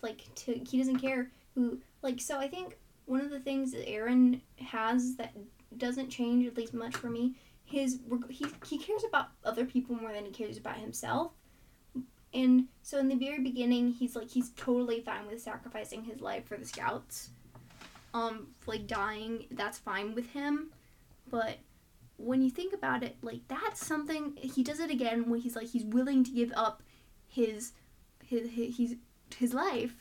like 0.01 0.23
to 0.35 0.53
he 0.53 0.77
doesn't 0.77 0.99
care 0.99 1.29
who. 1.55 1.79
Like 2.01 2.21
so, 2.21 2.39
I 2.39 2.47
think 2.47 2.77
one 3.05 3.21
of 3.21 3.29
the 3.29 3.39
things 3.39 3.71
that 3.71 3.87
Eren 3.87 4.41
has 4.59 5.15
that 5.15 5.33
doesn't 5.77 6.09
change 6.09 6.45
at 6.45 6.55
least 6.57 6.73
much 6.73 6.95
for 6.95 7.09
me. 7.09 7.35
His 7.65 7.99
he 8.29 8.45
he 8.65 8.77
cares 8.77 9.03
about 9.03 9.27
other 9.43 9.65
people 9.65 9.95
more 9.95 10.13
than 10.13 10.25
he 10.25 10.31
cares 10.31 10.57
about 10.57 10.77
himself. 10.77 11.31
And 12.33 12.65
so 12.83 12.99
in 12.99 13.07
the 13.07 13.15
very 13.15 13.39
beginning, 13.39 13.91
he's 13.91 14.15
like 14.15 14.29
he's 14.29 14.51
totally 14.51 15.01
fine 15.01 15.27
with 15.27 15.41
sacrificing 15.41 16.03
his 16.03 16.21
life 16.21 16.45
for 16.45 16.57
the 16.57 16.65
scouts. 16.65 17.29
Um, 18.13 18.47
like 18.65 18.87
dying, 18.87 19.45
that's 19.51 19.77
fine 19.77 20.15
with 20.15 20.31
him. 20.31 20.71
But 21.29 21.57
when 22.17 22.41
you 22.41 22.49
think 22.49 22.73
about 22.73 23.03
it, 23.03 23.17
like 23.21 23.41
that's 23.47 23.85
something 23.85 24.33
he 24.37 24.63
does 24.63 24.79
it 24.79 24.89
again 24.89 25.29
when 25.29 25.39
he's 25.39 25.55
like 25.55 25.67
he's 25.67 25.85
willing 25.85 26.23
to 26.23 26.31
give 26.31 26.51
up 26.55 26.83
his 27.27 27.73
his 28.25 28.49
his, 28.49 28.77
his, 28.77 28.95
his 29.35 29.53
life 29.53 29.95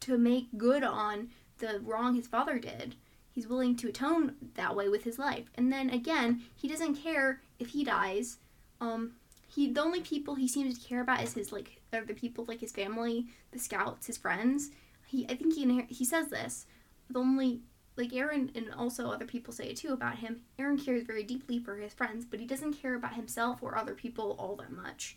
to 0.00 0.18
make 0.18 0.56
good 0.56 0.82
on 0.82 1.30
the 1.58 1.80
wrong 1.80 2.14
his 2.14 2.26
father 2.26 2.58
did. 2.58 2.96
He's 3.30 3.48
willing 3.48 3.76
to 3.76 3.88
atone 3.88 4.34
that 4.54 4.76
way 4.76 4.88
with 4.88 5.04
his 5.04 5.18
life. 5.18 5.50
And 5.56 5.72
then 5.72 5.90
again, 5.90 6.42
he 6.54 6.68
doesn't 6.68 6.96
care 6.96 7.40
if 7.58 7.68
he 7.68 7.84
dies. 7.84 8.38
Um 8.80 9.12
he 9.48 9.70
the 9.72 9.82
only 9.82 10.00
people 10.00 10.34
he 10.34 10.48
seems 10.48 10.78
to 10.78 10.88
care 10.88 11.00
about 11.00 11.22
is 11.22 11.34
his 11.34 11.52
like 11.52 11.80
are 11.92 12.04
the 12.04 12.14
people 12.14 12.44
like 12.46 12.60
his 12.60 12.72
family, 12.72 13.26
the 13.52 13.58
scouts, 13.58 14.06
his 14.06 14.18
friends. 14.18 14.70
He 15.06 15.26
I 15.28 15.34
think 15.36 15.54
he 15.54 15.82
he 15.88 16.04
says 16.04 16.28
this. 16.28 16.66
The 17.10 17.18
only 17.18 17.60
like 17.96 18.10
Eren 18.10 18.54
and 18.56 18.72
also 18.74 19.08
other 19.10 19.24
people 19.24 19.52
say 19.52 19.68
it 19.68 19.76
too 19.76 19.92
about 19.92 20.18
him. 20.18 20.42
Eren 20.58 20.84
cares 20.84 21.04
very 21.04 21.22
deeply 21.22 21.58
for 21.58 21.76
his 21.76 21.94
friends, 21.94 22.24
but 22.24 22.40
he 22.40 22.46
doesn't 22.46 22.74
care 22.74 22.94
about 22.94 23.14
himself 23.14 23.62
or 23.62 23.76
other 23.76 23.94
people 23.94 24.36
all 24.38 24.56
that 24.56 24.72
much. 24.72 25.16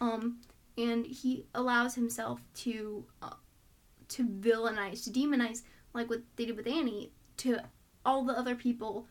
Um, 0.00 0.38
and 0.76 1.06
he 1.06 1.46
allows 1.54 1.94
himself 1.94 2.40
to 2.54 3.04
uh, 3.22 3.30
to 4.08 4.24
villainize, 4.24 5.04
to 5.04 5.10
demonize, 5.10 5.62
like 5.94 6.08
what 6.08 6.20
they 6.36 6.46
did 6.46 6.56
with 6.56 6.66
Annie, 6.66 7.10
to 7.38 7.58
all 8.04 8.24
the 8.24 8.32
other 8.38 8.54
people 8.54 9.06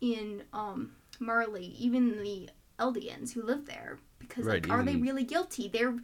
in 0.00 0.42
um, 0.52 0.92
Marley, 1.18 1.74
even 1.78 2.22
the 2.22 2.50
Eldians 2.78 3.32
who 3.32 3.42
live 3.42 3.64
there, 3.66 3.98
because 4.18 4.44
Right, 4.44 4.66
like, 4.66 4.72
are 4.76 4.82
they 4.82 4.96
really 4.96 5.24
guilty? 5.24 5.68
They're 5.68 5.96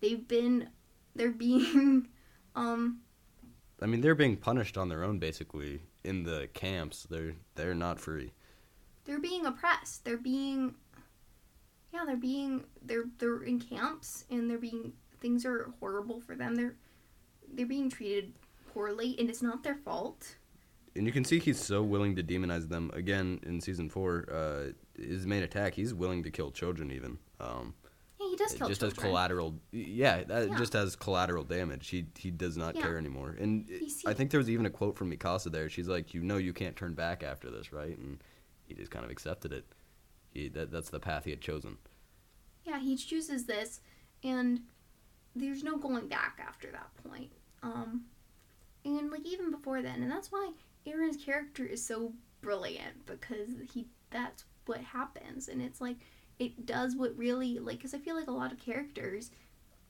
they've 0.00 0.26
been 0.26 0.68
they're 1.14 1.30
being 1.30 2.08
um 2.54 3.00
I 3.82 3.86
mean, 3.86 4.00
they're 4.00 4.14
being 4.14 4.36
punished 4.36 4.78
on 4.78 4.88
their 4.88 5.02
own 5.04 5.18
basically 5.18 5.80
in 6.04 6.22
the 6.22 6.48
camps. 6.54 7.06
They're 7.10 7.34
they're 7.56 7.74
not 7.74 8.00
free. 8.00 8.32
they're 9.04 9.18
being 9.20 9.44
oppressed. 9.44 10.04
They're 10.04 10.16
being 10.16 10.74
yeah, 11.94 12.04
they're 12.04 12.16
being 12.16 12.64
they're 12.82 13.04
they're 13.18 13.42
in 13.44 13.60
camps 13.60 14.24
and 14.30 14.50
they're 14.50 14.58
being 14.58 14.92
things 15.20 15.46
are 15.46 15.70
horrible 15.80 16.20
for 16.20 16.34
them. 16.34 16.54
They're 16.56 16.74
they're 17.52 17.66
being 17.66 17.88
treated 17.88 18.32
poorly 18.72 19.16
and 19.18 19.30
it's 19.30 19.42
not 19.42 19.62
their 19.62 19.76
fault. 19.76 20.36
And 20.96 21.06
you 21.06 21.12
can 21.12 21.24
see 21.24 21.38
he's 21.38 21.58
so 21.62 21.82
willing 21.82 22.14
to 22.16 22.22
demonize 22.22 22.68
them 22.68 22.90
again 22.94 23.40
in 23.44 23.60
season 23.60 23.88
four. 23.88 24.26
Uh, 24.30 24.72
his 25.00 25.26
main 25.26 25.42
attack, 25.42 25.74
he's 25.74 25.92
willing 25.94 26.22
to 26.22 26.30
kill 26.30 26.50
children 26.52 26.90
even. 26.92 27.18
Um, 27.40 27.74
Yeah, 28.20 28.28
he 28.30 28.36
does 28.36 28.52
kill 28.54 28.68
just 28.68 28.80
children. 28.80 28.98
as 28.98 29.04
collateral. 29.04 29.58
Yeah, 29.72 30.22
that 30.24 30.48
Yeah. 30.50 30.56
just 30.58 30.74
as 30.74 30.94
collateral 30.96 31.44
damage. 31.44 31.88
He 31.88 32.06
he 32.18 32.30
does 32.30 32.56
not 32.56 32.74
Yeah. 32.76 32.82
care 32.82 32.98
anymore. 32.98 33.36
And 33.38 33.68
I 34.06 34.14
think 34.14 34.30
there 34.30 34.38
was 34.38 34.50
even 34.50 34.66
a 34.66 34.70
quote 34.70 34.96
from 34.96 35.10
Mikasa 35.12 35.50
there. 35.50 35.68
She's 35.68 35.88
like, 35.88 36.14
"You 36.14 36.22
know, 36.22 36.36
you 36.38 36.52
can't 36.52 36.76
turn 36.76 36.94
back 36.94 37.22
after 37.22 37.50
this, 37.50 37.72
right?" 37.72 37.96
And 37.98 38.22
he 38.66 38.74
just 38.74 38.90
kind 38.90 39.04
of 39.04 39.10
accepted 39.10 39.52
it. 39.52 39.64
He 40.34 40.48
that 40.48 40.70
that's 40.70 40.90
the 40.90 41.00
path 41.00 41.24
he 41.24 41.30
had 41.30 41.40
chosen. 41.40 41.78
Yeah, 42.64 42.80
he 42.80 42.96
chooses 42.96 43.46
this, 43.46 43.80
and 44.22 44.60
there's 45.34 45.62
no 45.62 45.78
going 45.78 46.08
back 46.08 46.40
after 46.46 46.70
that 46.72 46.90
point. 47.08 47.30
Um, 47.62 48.04
and 48.84 49.10
like 49.10 49.24
even 49.24 49.50
before 49.50 49.80
then, 49.80 50.02
and 50.02 50.10
that's 50.10 50.32
why 50.32 50.50
Eren's 50.86 51.22
character 51.22 51.64
is 51.64 51.84
so 51.84 52.12
brilliant 52.42 53.06
because 53.06 53.50
he 53.72 53.86
that's 54.10 54.44
what 54.66 54.80
happens, 54.80 55.48
and 55.48 55.62
it's 55.62 55.80
like 55.80 55.96
it 56.38 56.66
does 56.66 56.96
what 56.96 57.16
really 57.16 57.58
like 57.60 57.78
because 57.78 57.94
I 57.94 57.98
feel 57.98 58.16
like 58.16 58.28
a 58.28 58.32
lot 58.32 58.52
of 58.52 58.58
characters, 58.58 59.30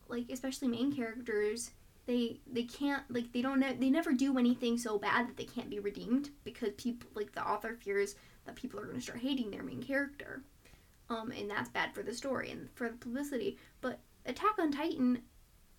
like 0.08 0.26
especially 0.30 0.68
main 0.68 0.94
characters, 0.94 1.70
they 2.06 2.40
they 2.52 2.64
can't 2.64 3.02
like 3.08 3.32
they 3.32 3.40
don't 3.40 3.60
they 3.80 3.90
never 3.90 4.12
do 4.12 4.38
anything 4.38 4.76
so 4.76 4.98
bad 4.98 5.28
that 5.28 5.36
they 5.38 5.44
can't 5.44 5.70
be 5.70 5.78
redeemed 5.78 6.30
because 6.44 6.70
people 6.76 7.08
like 7.14 7.32
the 7.32 7.42
author 7.42 7.76
fears 7.80 8.14
that 8.44 8.56
people 8.56 8.78
are 8.80 8.84
going 8.84 8.96
to 8.96 9.02
start 9.02 9.18
hating 9.20 9.50
their 9.50 9.62
main 9.62 9.82
character 9.82 10.42
um, 11.10 11.30
and 11.32 11.50
that's 11.50 11.68
bad 11.68 11.94
for 11.94 12.02
the 12.02 12.14
story 12.14 12.50
and 12.50 12.68
for 12.74 12.88
the 12.88 12.96
publicity. 12.96 13.58
But 13.82 13.98
Attack 14.26 14.58
on 14.58 14.72
Titan, 14.72 15.20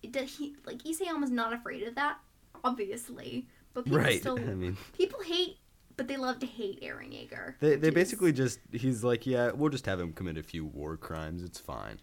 it 0.02 0.12
does 0.12 0.36
he 0.38 0.54
like 0.64 0.78
Isayama's 0.84 1.32
not 1.32 1.52
afraid 1.52 1.82
of 1.82 1.96
that, 1.96 2.18
obviously. 2.62 3.46
But 3.74 3.84
people 3.86 3.98
Right. 3.98 4.20
still 4.20 4.38
I 4.38 4.54
mean, 4.54 4.76
people 4.96 5.20
hate, 5.22 5.58
but 5.96 6.06
they 6.08 6.16
love 6.16 6.38
to 6.40 6.46
hate 6.46 6.80
Eren 6.82 7.10
Yeager. 7.12 7.54
they 7.60 7.74
they 7.76 7.88
is- 7.88 7.94
basically 7.94 8.32
just 8.32 8.60
he's 8.72 9.02
like, 9.02 9.26
"Yeah, 9.26 9.50
we'll 9.52 9.70
just 9.70 9.86
have 9.86 9.98
him 10.00 10.12
commit 10.12 10.36
a 10.38 10.42
few 10.42 10.64
war 10.64 10.96
crimes. 10.96 11.42
It's 11.42 11.58
fine. 11.58 12.00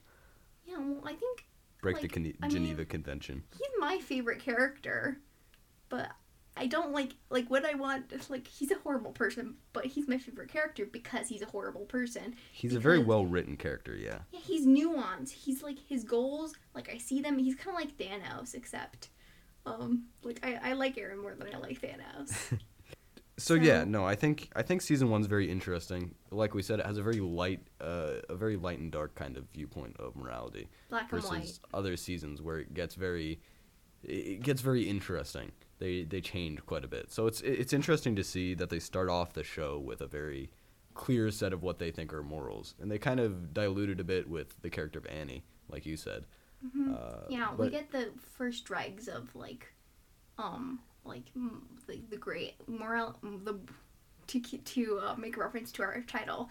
yeah. 0.65 0.77
Well, 0.77 1.01
I 1.05 1.13
think 1.13 1.45
Break 1.81 1.97
the 1.97 2.03
Like, 2.03 2.11
Con- 2.13 2.33
I 2.41 2.47
mean- 2.47 2.51
Geneva 2.51 2.85
Convention." 2.85 3.43
he's 3.57 3.67
my 3.79 3.99
favorite 3.99 4.39
character, 4.41 5.17
but 5.89 6.09
I 6.55 6.67
don't 6.67 6.91
like 6.91 7.15
like 7.29 7.49
what 7.49 7.65
I 7.65 7.73
want. 7.73 8.29
Like 8.29 8.47
he's 8.47 8.71
a 8.71 8.75
horrible 8.75 9.11
person, 9.11 9.55
but 9.73 9.85
he's 9.85 10.07
my 10.07 10.17
favorite 10.17 10.51
character 10.51 10.85
because 10.85 11.27
he's 11.27 11.41
a 11.41 11.47
horrible 11.47 11.85
person. 11.85 12.35
He's 12.51 12.75
a 12.75 12.79
very 12.79 12.99
well 12.99 13.25
written 13.25 13.57
character. 13.57 13.95
Yeah. 13.95 14.19
Yeah, 14.31 14.39
he's 14.39 14.65
nuanced. 14.67 15.31
He's 15.31 15.63
like 15.63 15.79
his 15.79 16.03
goals. 16.03 16.53
Like 16.75 16.89
I 16.93 16.97
see 16.97 17.21
them. 17.21 17.37
He's 17.39 17.55
kind 17.55 17.75
of 17.75 17.81
like 17.83 17.97
Thanos, 17.97 18.53
except, 18.53 19.09
um, 19.65 20.05
like 20.23 20.39
I, 20.45 20.71
I 20.71 20.73
like 20.73 20.95
Eren 20.95 21.21
more 21.21 21.33
than 21.33 21.53
I 21.53 21.57
like 21.57 21.81
Thanos. 21.81 22.35
So, 23.37 23.55
yeah, 23.55 23.83
no, 23.83 24.05
I 24.05 24.13
think 24.13 24.49
I 24.55 24.61
think 24.61 24.81
season 24.83 25.09
one's 25.09 25.25
very 25.25 25.49
interesting. 25.49 26.13
Like 26.29 26.53
we 26.53 26.61
said, 26.61 26.79
it 26.79 26.85
has 26.85 26.99
a 26.99 27.01
very 27.01 27.19
light, 27.19 27.61
uh, 27.81 28.17
a 28.29 28.35
very 28.35 28.57
light 28.57 28.77
and 28.77 28.91
dark 28.91 29.15
kind 29.15 29.37
of 29.37 29.45
viewpoint 29.51 29.95
of 29.97 30.15
morality 30.15 30.67
Black 30.89 31.11
and 31.11 31.21
versus 31.21 31.29
white. 31.29 31.59
other 31.73 31.97
seasons 31.97 32.43
where 32.43 32.59
it 32.59 32.75
gets 32.75 32.93
very, 32.93 33.39
it 34.03 34.41
gets 34.41 34.61
very 34.61 34.83
interesting. 34.83 35.51
They 35.79 36.03
they 36.03 36.21
change 36.21 36.65
quite 36.65 36.83
a 36.83 36.87
bit. 36.87 37.11
So 37.11 37.27
it's 37.27 37.41
it's 37.41 37.73
interesting 37.73 38.15
to 38.15 38.23
see 38.23 38.53
that 38.55 38.69
they 38.69 38.79
start 38.79 39.09
off 39.09 39.33
the 39.33 39.43
show 39.43 39.79
with 39.79 40.01
a 40.01 40.07
very 40.07 40.49
clear 40.93 41.31
set 41.31 41.53
of 41.53 41.63
what 41.63 41.79
they 41.79 41.91
think 41.91 42.13
are 42.13 42.23
morals, 42.23 42.75
and 42.79 42.91
they 42.91 42.99
kind 42.99 43.19
of 43.19 43.53
diluted 43.53 43.99
a 43.99 44.03
bit 44.03 44.29
with 44.29 44.61
the 44.61 44.69
character 44.69 44.99
of 44.99 45.05
Annie, 45.07 45.43
like 45.69 45.85
you 45.85 45.97
said. 45.97 46.25
Mhm. 46.65 46.95
Uh, 46.95 47.25
yeah, 47.29 47.53
we 47.55 47.69
get 47.69 47.91
the 47.91 48.11
first 48.37 48.63
dregs 48.65 49.07
of 49.07 49.35
like, 49.35 49.73
um, 50.37 50.79
like 51.03 51.25
the 51.87 51.99
the 52.09 52.17
great 52.17 52.55
moral 52.67 53.17
the 53.21 53.59
to 54.27 54.39
to 54.39 54.99
uh, 54.99 55.15
make 55.15 55.35
a 55.35 55.39
reference 55.41 55.71
to 55.73 55.83
our 55.83 56.01
title, 56.01 56.49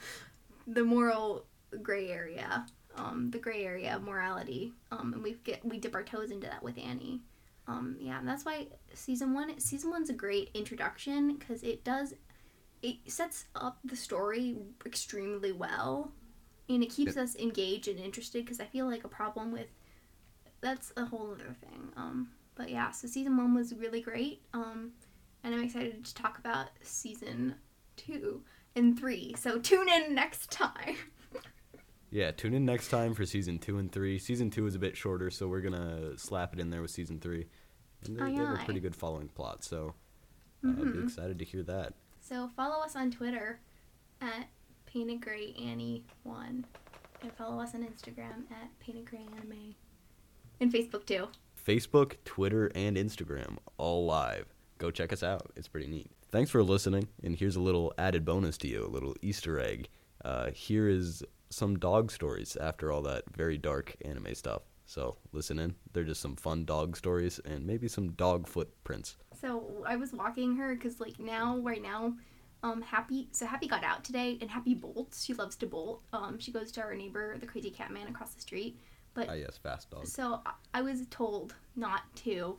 the 0.66 0.84
moral 0.84 1.46
gray 1.82 2.11
area, 2.11 2.66
um, 2.96 3.30
the 3.30 3.38
gray 3.38 3.64
area 3.64 3.96
of 3.96 4.03
morality, 4.03 4.74
um, 4.90 5.14
and 5.14 5.22
we 5.22 5.34
get 5.44 5.64
we 5.64 5.78
dip 5.78 5.94
our 5.94 6.03
toes 6.05 6.30
into 6.30 6.46
that 6.46 6.62
with 6.62 6.76
Annie. 6.76 7.22
Um, 7.72 7.96
yeah, 7.98 8.18
and 8.18 8.28
that's 8.28 8.44
why 8.44 8.68
season 8.94 9.34
one 9.34 9.58
season 9.58 9.90
one's 9.90 10.10
a 10.10 10.14
great 10.14 10.50
introduction 10.54 11.36
because 11.36 11.62
it 11.62 11.84
does 11.84 12.14
it 12.82 12.96
sets 13.06 13.46
up 13.54 13.78
the 13.84 13.96
story 13.96 14.56
extremely 14.84 15.52
well 15.52 16.12
and 16.68 16.82
it 16.82 16.90
keeps 16.90 17.16
us 17.16 17.36
engaged 17.36 17.88
and 17.88 17.98
interested 17.98 18.44
because 18.44 18.60
i 18.60 18.64
feel 18.64 18.86
like 18.86 19.04
a 19.04 19.08
problem 19.08 19.52
with 19.52 19.68
that's 20.60 20.92
a 20.96 21.04
whole 21.04 21.30
other 21.32 21.54
thing 21.60 21.92
um 21.96 22.28
but 22.54 22.68
yeah 22.68 22.90
so 22.90 23.06
season 23.06 23.36
one 23.36 23.54
was 23.54 23.74
really 23.74 24.00
great 24.00 24.42
um 24.52 24.90
and 25.44 25.54
i'm 25.54 25.62
excited 25.62 26.04
to 26.04 26.14
talk 26.14 26.38
about 26.38 26.68
season 26.82 27.54
two 27.96 28.42
and 28.74 28.98
three 28.98 29.34
so 29.38 29.58
tune 29.58 29.88
in 29.88 30.14
next 30.14 30.50
time 30.50 30.96
Yeah, 32.14 32.30
tune 32.30 32.52
in 32.52 32.66
next 32.66 32.88
time 32.88 33.14
for 33.14 33.24
season 33.24 33.58
two 33.58 33.78
and 33.78 33.90
three. 33.90 34.18
Season 34.18 34.50
two 34.50 34.66
is 34.66 34.74
a 34.74 34.78
bit 34.78 34.98
shorter, 34.98 35.30
so 35.30 35.48
we're 35.48 35.62
gonna 35.62 36.18
slap 36.18 36.52
it 36.52 36.60
in 36.60 36.68
there 36.68 36.82
with 36.82 36.90
season 36.90 37.18
three. 37.18 37.46
And 38.07 38.16
they, 38.16 38.22
Aye, 38.22 38.30
they 38.30 38.34
have 38.36 38.61
a 38.61 38.64
pretty 38.64 38.80
good 38.80 38.96
following 38.96 39.28
plot, 39.28 39.62
so 39.64 39.94
uh, 40.64 40.68
I'll 40.78 40.84
be 40.92 41.03
excited 41.03 41.38
to 41.38 41.44
hear 41.44 41.62
that. 41.64 41.94
so 42.20 42.48
follow 42.57 42.82
us 42.84 42.94
on 42.96 43.11
twitter 43.11 43.61
at 44.20 44.48
painted 44.86 45.20
gray 45.20 45.55
annie 45.61 46.05
one 46.22 46.64
and 47.22 47.32
follow 47.34 47.61
us 47.61 47.74
on 47.74 47.82
instagram 47.82 48.50
at 48.50 48.68
painted 48.80 49.05
gray 49.07 49.26
anime 49.36 49.74
and 50.61 50.72
facebook 50.72 51.05
too 51.07 51.28
Facebook, 51.64 52.16
Twitter, 52.24 52.72
and 52.74 52.96
Instagram, 52.96 53.57
all 53.78 54.05
live. 54.05 54.46
Go 54.78 54.90
check 54.90 55.12
us 55.12 55.22
out. 55.22 55.53
It's 55.55 55.68
pretty 55.68 55.86
neat. 55.86 56.11
Thanks 56.32 56.50
for 56.50 56.61
listening, 56.64 57.07
and 57.22 57.36
here's 57.36 57.55
a 57.55 57.61
little 57.61 57.94
added 57.96 58.24
bonus 58.24 58.59
to 58.59 58.66
you, 58.68 58.84
a 58.84 58.88
little 58.90 59.14
Easter 59.22 59.61
egg. 59.61 59.88
Uh, 60.24 60.50
here 60.50 60.88
is 60.88 61.22
some 61.50 61.78
dog 61.78 62.11
stories 62.11 62.57
after 62.57 62.90
all 62.90 63.00
that 63.03 63.22
very 63.32 63.59
dark 63.59 63.94
anime 64.05 64.34
stuff. 64.34 64.62
So 64.87 65.16
listen 65.33 65.59
in. 65.59 65.74
They're 65.93 66.05
just 66.05 66.20
some 66.20 66.37
fun 66.37 66.64
dog 66.64 66.97
stories 66.97 67.41
and 67.45 67.66
maybe 67.66 67.89
some 67.89 68.12
dog 68.12 68.47
footprints. 68.47 69.16
So 69.41 69.85
I 69.87 69.97
was 69.97 70.12
walking 70.12 70.57
her 70.57 70.74
because 70.74 71.01
like 71.01 71.18
now, 71.18 71.59
right 71.59 71.83
now, 71.83 72.14
um, 72.62 72.83
Happy. 72.83 73.28
So 73.33 73.47
Happy 73.47 73.66
got 73.66 73.83
out 73.85 74.05
today, 74.05 74.39
and 74.41 74.51
Happy 74.51 74.74
bolts. 74.74 75.24
She 75.24 75.35
loves 75.35 75.57
to 75.57 75.66
bolt. 75.66 76.03
Um, 76.12 76.39
she 76.39 76.53
goes 76.53 76.70
to 76.72 76.80
our 76.83 76.95
neighbor, 76.95 77.37
the 77.39 77.47
crazy 77.47 77.70
cat 77.70 77.91
man 77.91 78.07
across 78.09 78.35
the 78.35 78.41
street. 78.41 78.78
But 79.14 79.28
Ah, 79.28 79.35
yes, 79.35 79.59
fast 79.62 79.91
dog. 79.91 80.07
so 80.07 80.41
I- 80.47 80.53
I 80.74 80.83
was 80.83 81.07
told 81.11 81.55
not 81.76 82.03
to 82.16 82.59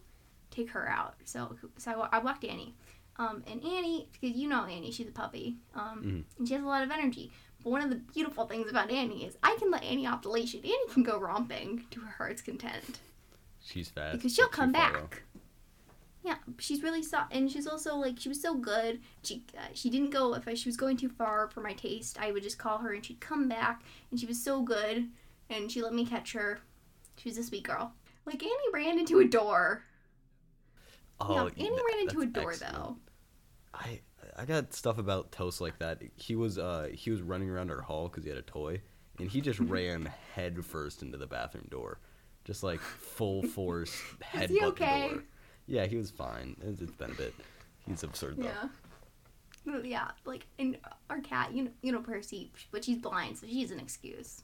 take 0.52 0.70
her 0.72 0.88
out. 0.90 1.16
So 1.26 1.56
so 1.78 2.02
I, 2.12 2.18
I 2.18 2.20
walked 2.20 2.44
Annie. 2.46 2.76
Um, 3.18 3.44
and 3.46 3.64
Annie, 3.64 4.10
because 4.12 4.36
you 4.36 4.50
know 4.50 4.66
Annie, 4.66 4.92
she's 4.92 5.08
a 5.08 5.12
puppy. 5.12 5.58
Um, 5.76 6.04
Mhm. 6.04 6.38
and 6.40 6.48
she 6.48 6.54
has 6.56 6.64
a 6.64 6.68
lot 6.68 6.84
of 6.84 6.90
energy. 6.92 7.32
But 7.64 7.70
one 7.70 7.82
of 7.82 7.90
the 7.90 7.96
beautiful 8.14 8.46
things 8.46 8.70
about 8.70 8.92
Annie 8.92 9.26
is 9.26 9.38
I 9.42 9.56
can 9.60 9.72
let 9.72 9.84
Annie 9.84 10.06
off 10.08 10.22
the 10.22 10.30
leash, 10.30 10.54
and 10.54 10.64
Annie 10.66 10.88
can 10.92 11.04
go 11.04 11.18
romping 11.20 11.86
to 11.92 12.02
her 12.02 12.14
heart's 12.18 12.42
content 12.42 13.00
She's 13.64 13.90
fast. 13.90 14.18
because 14.18 14.36
she'll 14.36 14.48
come 14.50 14.74
too 14.74 14.80
far, 14.80 14.92
though. 14.94 15.00
back. 15.00 15.24
Yeah, 16.26 16.36
she's 16.58 16.82
really 16.84 17.04
soft, 17.04 17.34
and 17.34 17.52
she's 17.52 17.68
also 17.68 17.96
like 17.96 18.18
she 18.20 18.30
was 18.30 18.42
so 18.42 18.56
good. 18.56 19.02
She 19.24 19.44
uh, 19.58 19.62
she 19.74 19.90
didn't 19.90 20.12
go 20.12 20.34
if 20.36 20.48
I, 20.48 20.54
she 20.54 20.70
was 20.70 20.78
going 20.78 20.96
too 20.98 21.10
far 21.10 21.50
for 21.50 21.60
my 21.62 21.74
taste. 21.74 22.18
I 22.20 22.32
would 22.32 22.44
just 22.44 22.58
call 22.58 22.78
her, 22.80 22.94
and 22.94 23.06
she'd 23.06 23.20
come 23.20 23.50
back, 23.50 23.82
and 24.10 24.20
she 24.20 24.26
was 24.26 24.42
so 24.42 24.62
good, 24.62 25.10
and 25.50 25.70
she 25.72 25.82
let 25.82 25.94
me 25.94 26.06
catch 26.06 26.32
her. 26.34 26.60
She 27.18 27.28
was 27.30 27.38
a 27.38 27.44
sweet 27.44 27.64
girl. 27.64 27.92
Like 28.26 28.42
Annie 28.42 28.54
ran 28.74 29.00
into 29.00 29.20
a 29.20 29.26
door. 29.26 29.84
Oh, 31.20 31.50
yeah, 31.56 31.66
Annie 31.66 31.80
ran 31.92 32.00
into 32.02 32.22
a 32.22 32.26
door 32.26 32.52
excellent. 32.52 32.74
though. 32.74 32.98
I 33.74 34.00
I 34.38 34.46
got 34.46 34.74
stuff 34.74 34.98
about 34.98 35.32
Toast 35.32 35.62
like 35.62 35.80
that. 35.80 36.02
He 36.16 36.36
was 36.36 36.58
uh 36.58 36.90
he 36.94 37.12
was 37.12 37.22
running 37.22 37.50
around 37.50 37.72
our 37.72 37.82
hall 37.82 38.08
because 38.08 38.24
he 38.24 38.30
had 38.30 38.38
a 38.40 38.44
toy, 38.44 38.82
and 39.20 39.30
he 39.30 39.42
just 39.42 39.60
ran 39.60 40.12
head 40.34 40.64
first 40.66 41.02
into 41.04 41.18
the 41.18 41.28
bathroom 41.28 41.68
door, 41.70 42.00
just 42.46 42.64
like 42.64 42.80
full 42.80 43.44
force 43.48 43.96
headbutt 44.22 44.50
he 44.50 44.64
okay? 44.64 45.10
door. 45.10 45.24
Yeah, 45.68 45.86
he 45.86 45.96
was 45.98 46.12
fine. 46.12 46.56
It's, 46.62 46.82
it's 46.82 46.96
been 46.96 47.12
a 47.12 47.16
bit. 47.16 47.34
He's 47.88 48.04
absurd 48.04 48.38
though. 48.38 48.50
Yeah. 49.66 49.80
yeah, 49.84 50.12
like 50.26 50.46
and 50.60 50.78
our 51.10 51.20
cat, 51.22 51.54
you 51.54 51.64
know, 51.64 51.72
you 51.82 51.92
know 51.92 52.02
Percy, 52.02 52.52
but 52.72 52.84
she's 52.84 52.98
blind, 52.98 53.38
so 53.38 53.48
she's 53.48 53.72
an 53.72 53.80
excuse. 53.80 54.42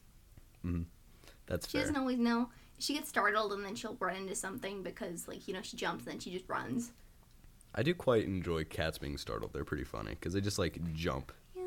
That's 1.48 1.68
She 1.68 1.74
fair. 1.78 1.82
doesn't 1.82 1.98
always 1.98 2.20
know. 2.20 2.50
She 2.78 2.94
gets 2.94 3.10
startled 3.10 3.52
and 3.54 3.66
then 3.66 3.76
she'll 3.76 3.98
run 4.00 4.16
into 4.16 4.36
something 4.36 4.84
because 4.84 5.28
like 5.28 5.48
you 5.48 5.54
know 5.54 5.62
she 5.62 5.76
jumps 5.78 6.04
and 6.06 6.14
then 6.14 6.20
she 6.20 6.32
just 6.32 6.48
runs. 6.48 6.92
I 7.76 7.84
do 7.84 7.94
quite 7.94 8.26
enjoy 8.26 8.64
cats 8.66 8.98
being 8.98 9.18
startled. 9.18 9.54
They're 9.54 9.64
pretty 9.64 9.84
funny 9.84 10.12
because 10.12 10.34
they 10.34 10.42
just 10.42 10.60
like 10.60 10.80
jump. 10.94 11.32
Yeah, 11.56 11.64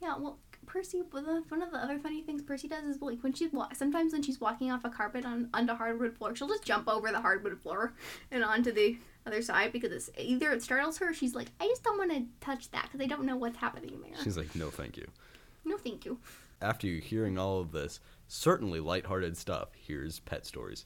yeah. 0.00 0.16
Well, 0.18 0.38
Percy. 0.66 1.02
One 1.10 1.26
of 1.62 1.70
the 1.72 1.78
other 1.78 1.98
funny 1.98 2.22
things 2.22 2.42
Percy 2.42 2.68
does 2.68 2.84
is 2.84 3.00
like 3.02 3.20
when 3.22 3.32
she's 3.32 3.52
wa- 3.52 3.68
sometimes 3.74 4.12
when 4.12 4.22
she's 4.22 4.40
walking 4.40 4.70
off 4.70 4.84
a 4.84 4.90
carpet 4.90 5.24
on 5.24 5.48
onto 5.54 5.74
hardwood 5.74 6.16
floor, 6.16 6.36
she'll 6.36 6.48
just 6.48 6.64
jump 6.64 6.88
over 6.88 7.10
the 7.10 7.20
hardwood 7.20 7.58
floor 7.60 7.94
and 8.30 8.44
onto 8.44 8.72
the 8.72 8.96
other 9.26 9.42
side 9.42 9.72
because 9.72 9.90
it's 9.92 10.10
either 10.18 10.52
it 10.52 10.62
startles 10.62 10.98
her. 10.98 11.10
Or 11.10 11.14
she's 11.14 11.34
like, 11.34 11.48
I 11.60 11.66
just 11.66 11.82
don't 11.82 11.98
want 11.98 12.12
to 12.12 12.24
touch 12.40 12.70
that 12.70 12.84
because 12.90 13.00
I 13.04 13.08
don't 13.08 13.24
know 13.24 13.36
what's 13.36 13.56
happening 13.58 14.00
there. 14.02 14.22
She's 14.22 14.36
like, 14.36 14.54
no, 14.54 14.70
thank 14.70 14.96
you. 14.96 15.06
no, 15.64 15.76
thank 15.78 16.04
you. 16.04 16.18
After 16.60 16.86
you 16.86 17.00
hearing 17.00 17.38
all 17.38 17.58
of 17.60 17.72
this, 17.72 17.98
certainly 18.28 18.78
lighthearted 18.78 19.36
stuff, 19.36 19.70
here's 19.74 20.20
pet 20.20 20.46
stories. 20.46 20.84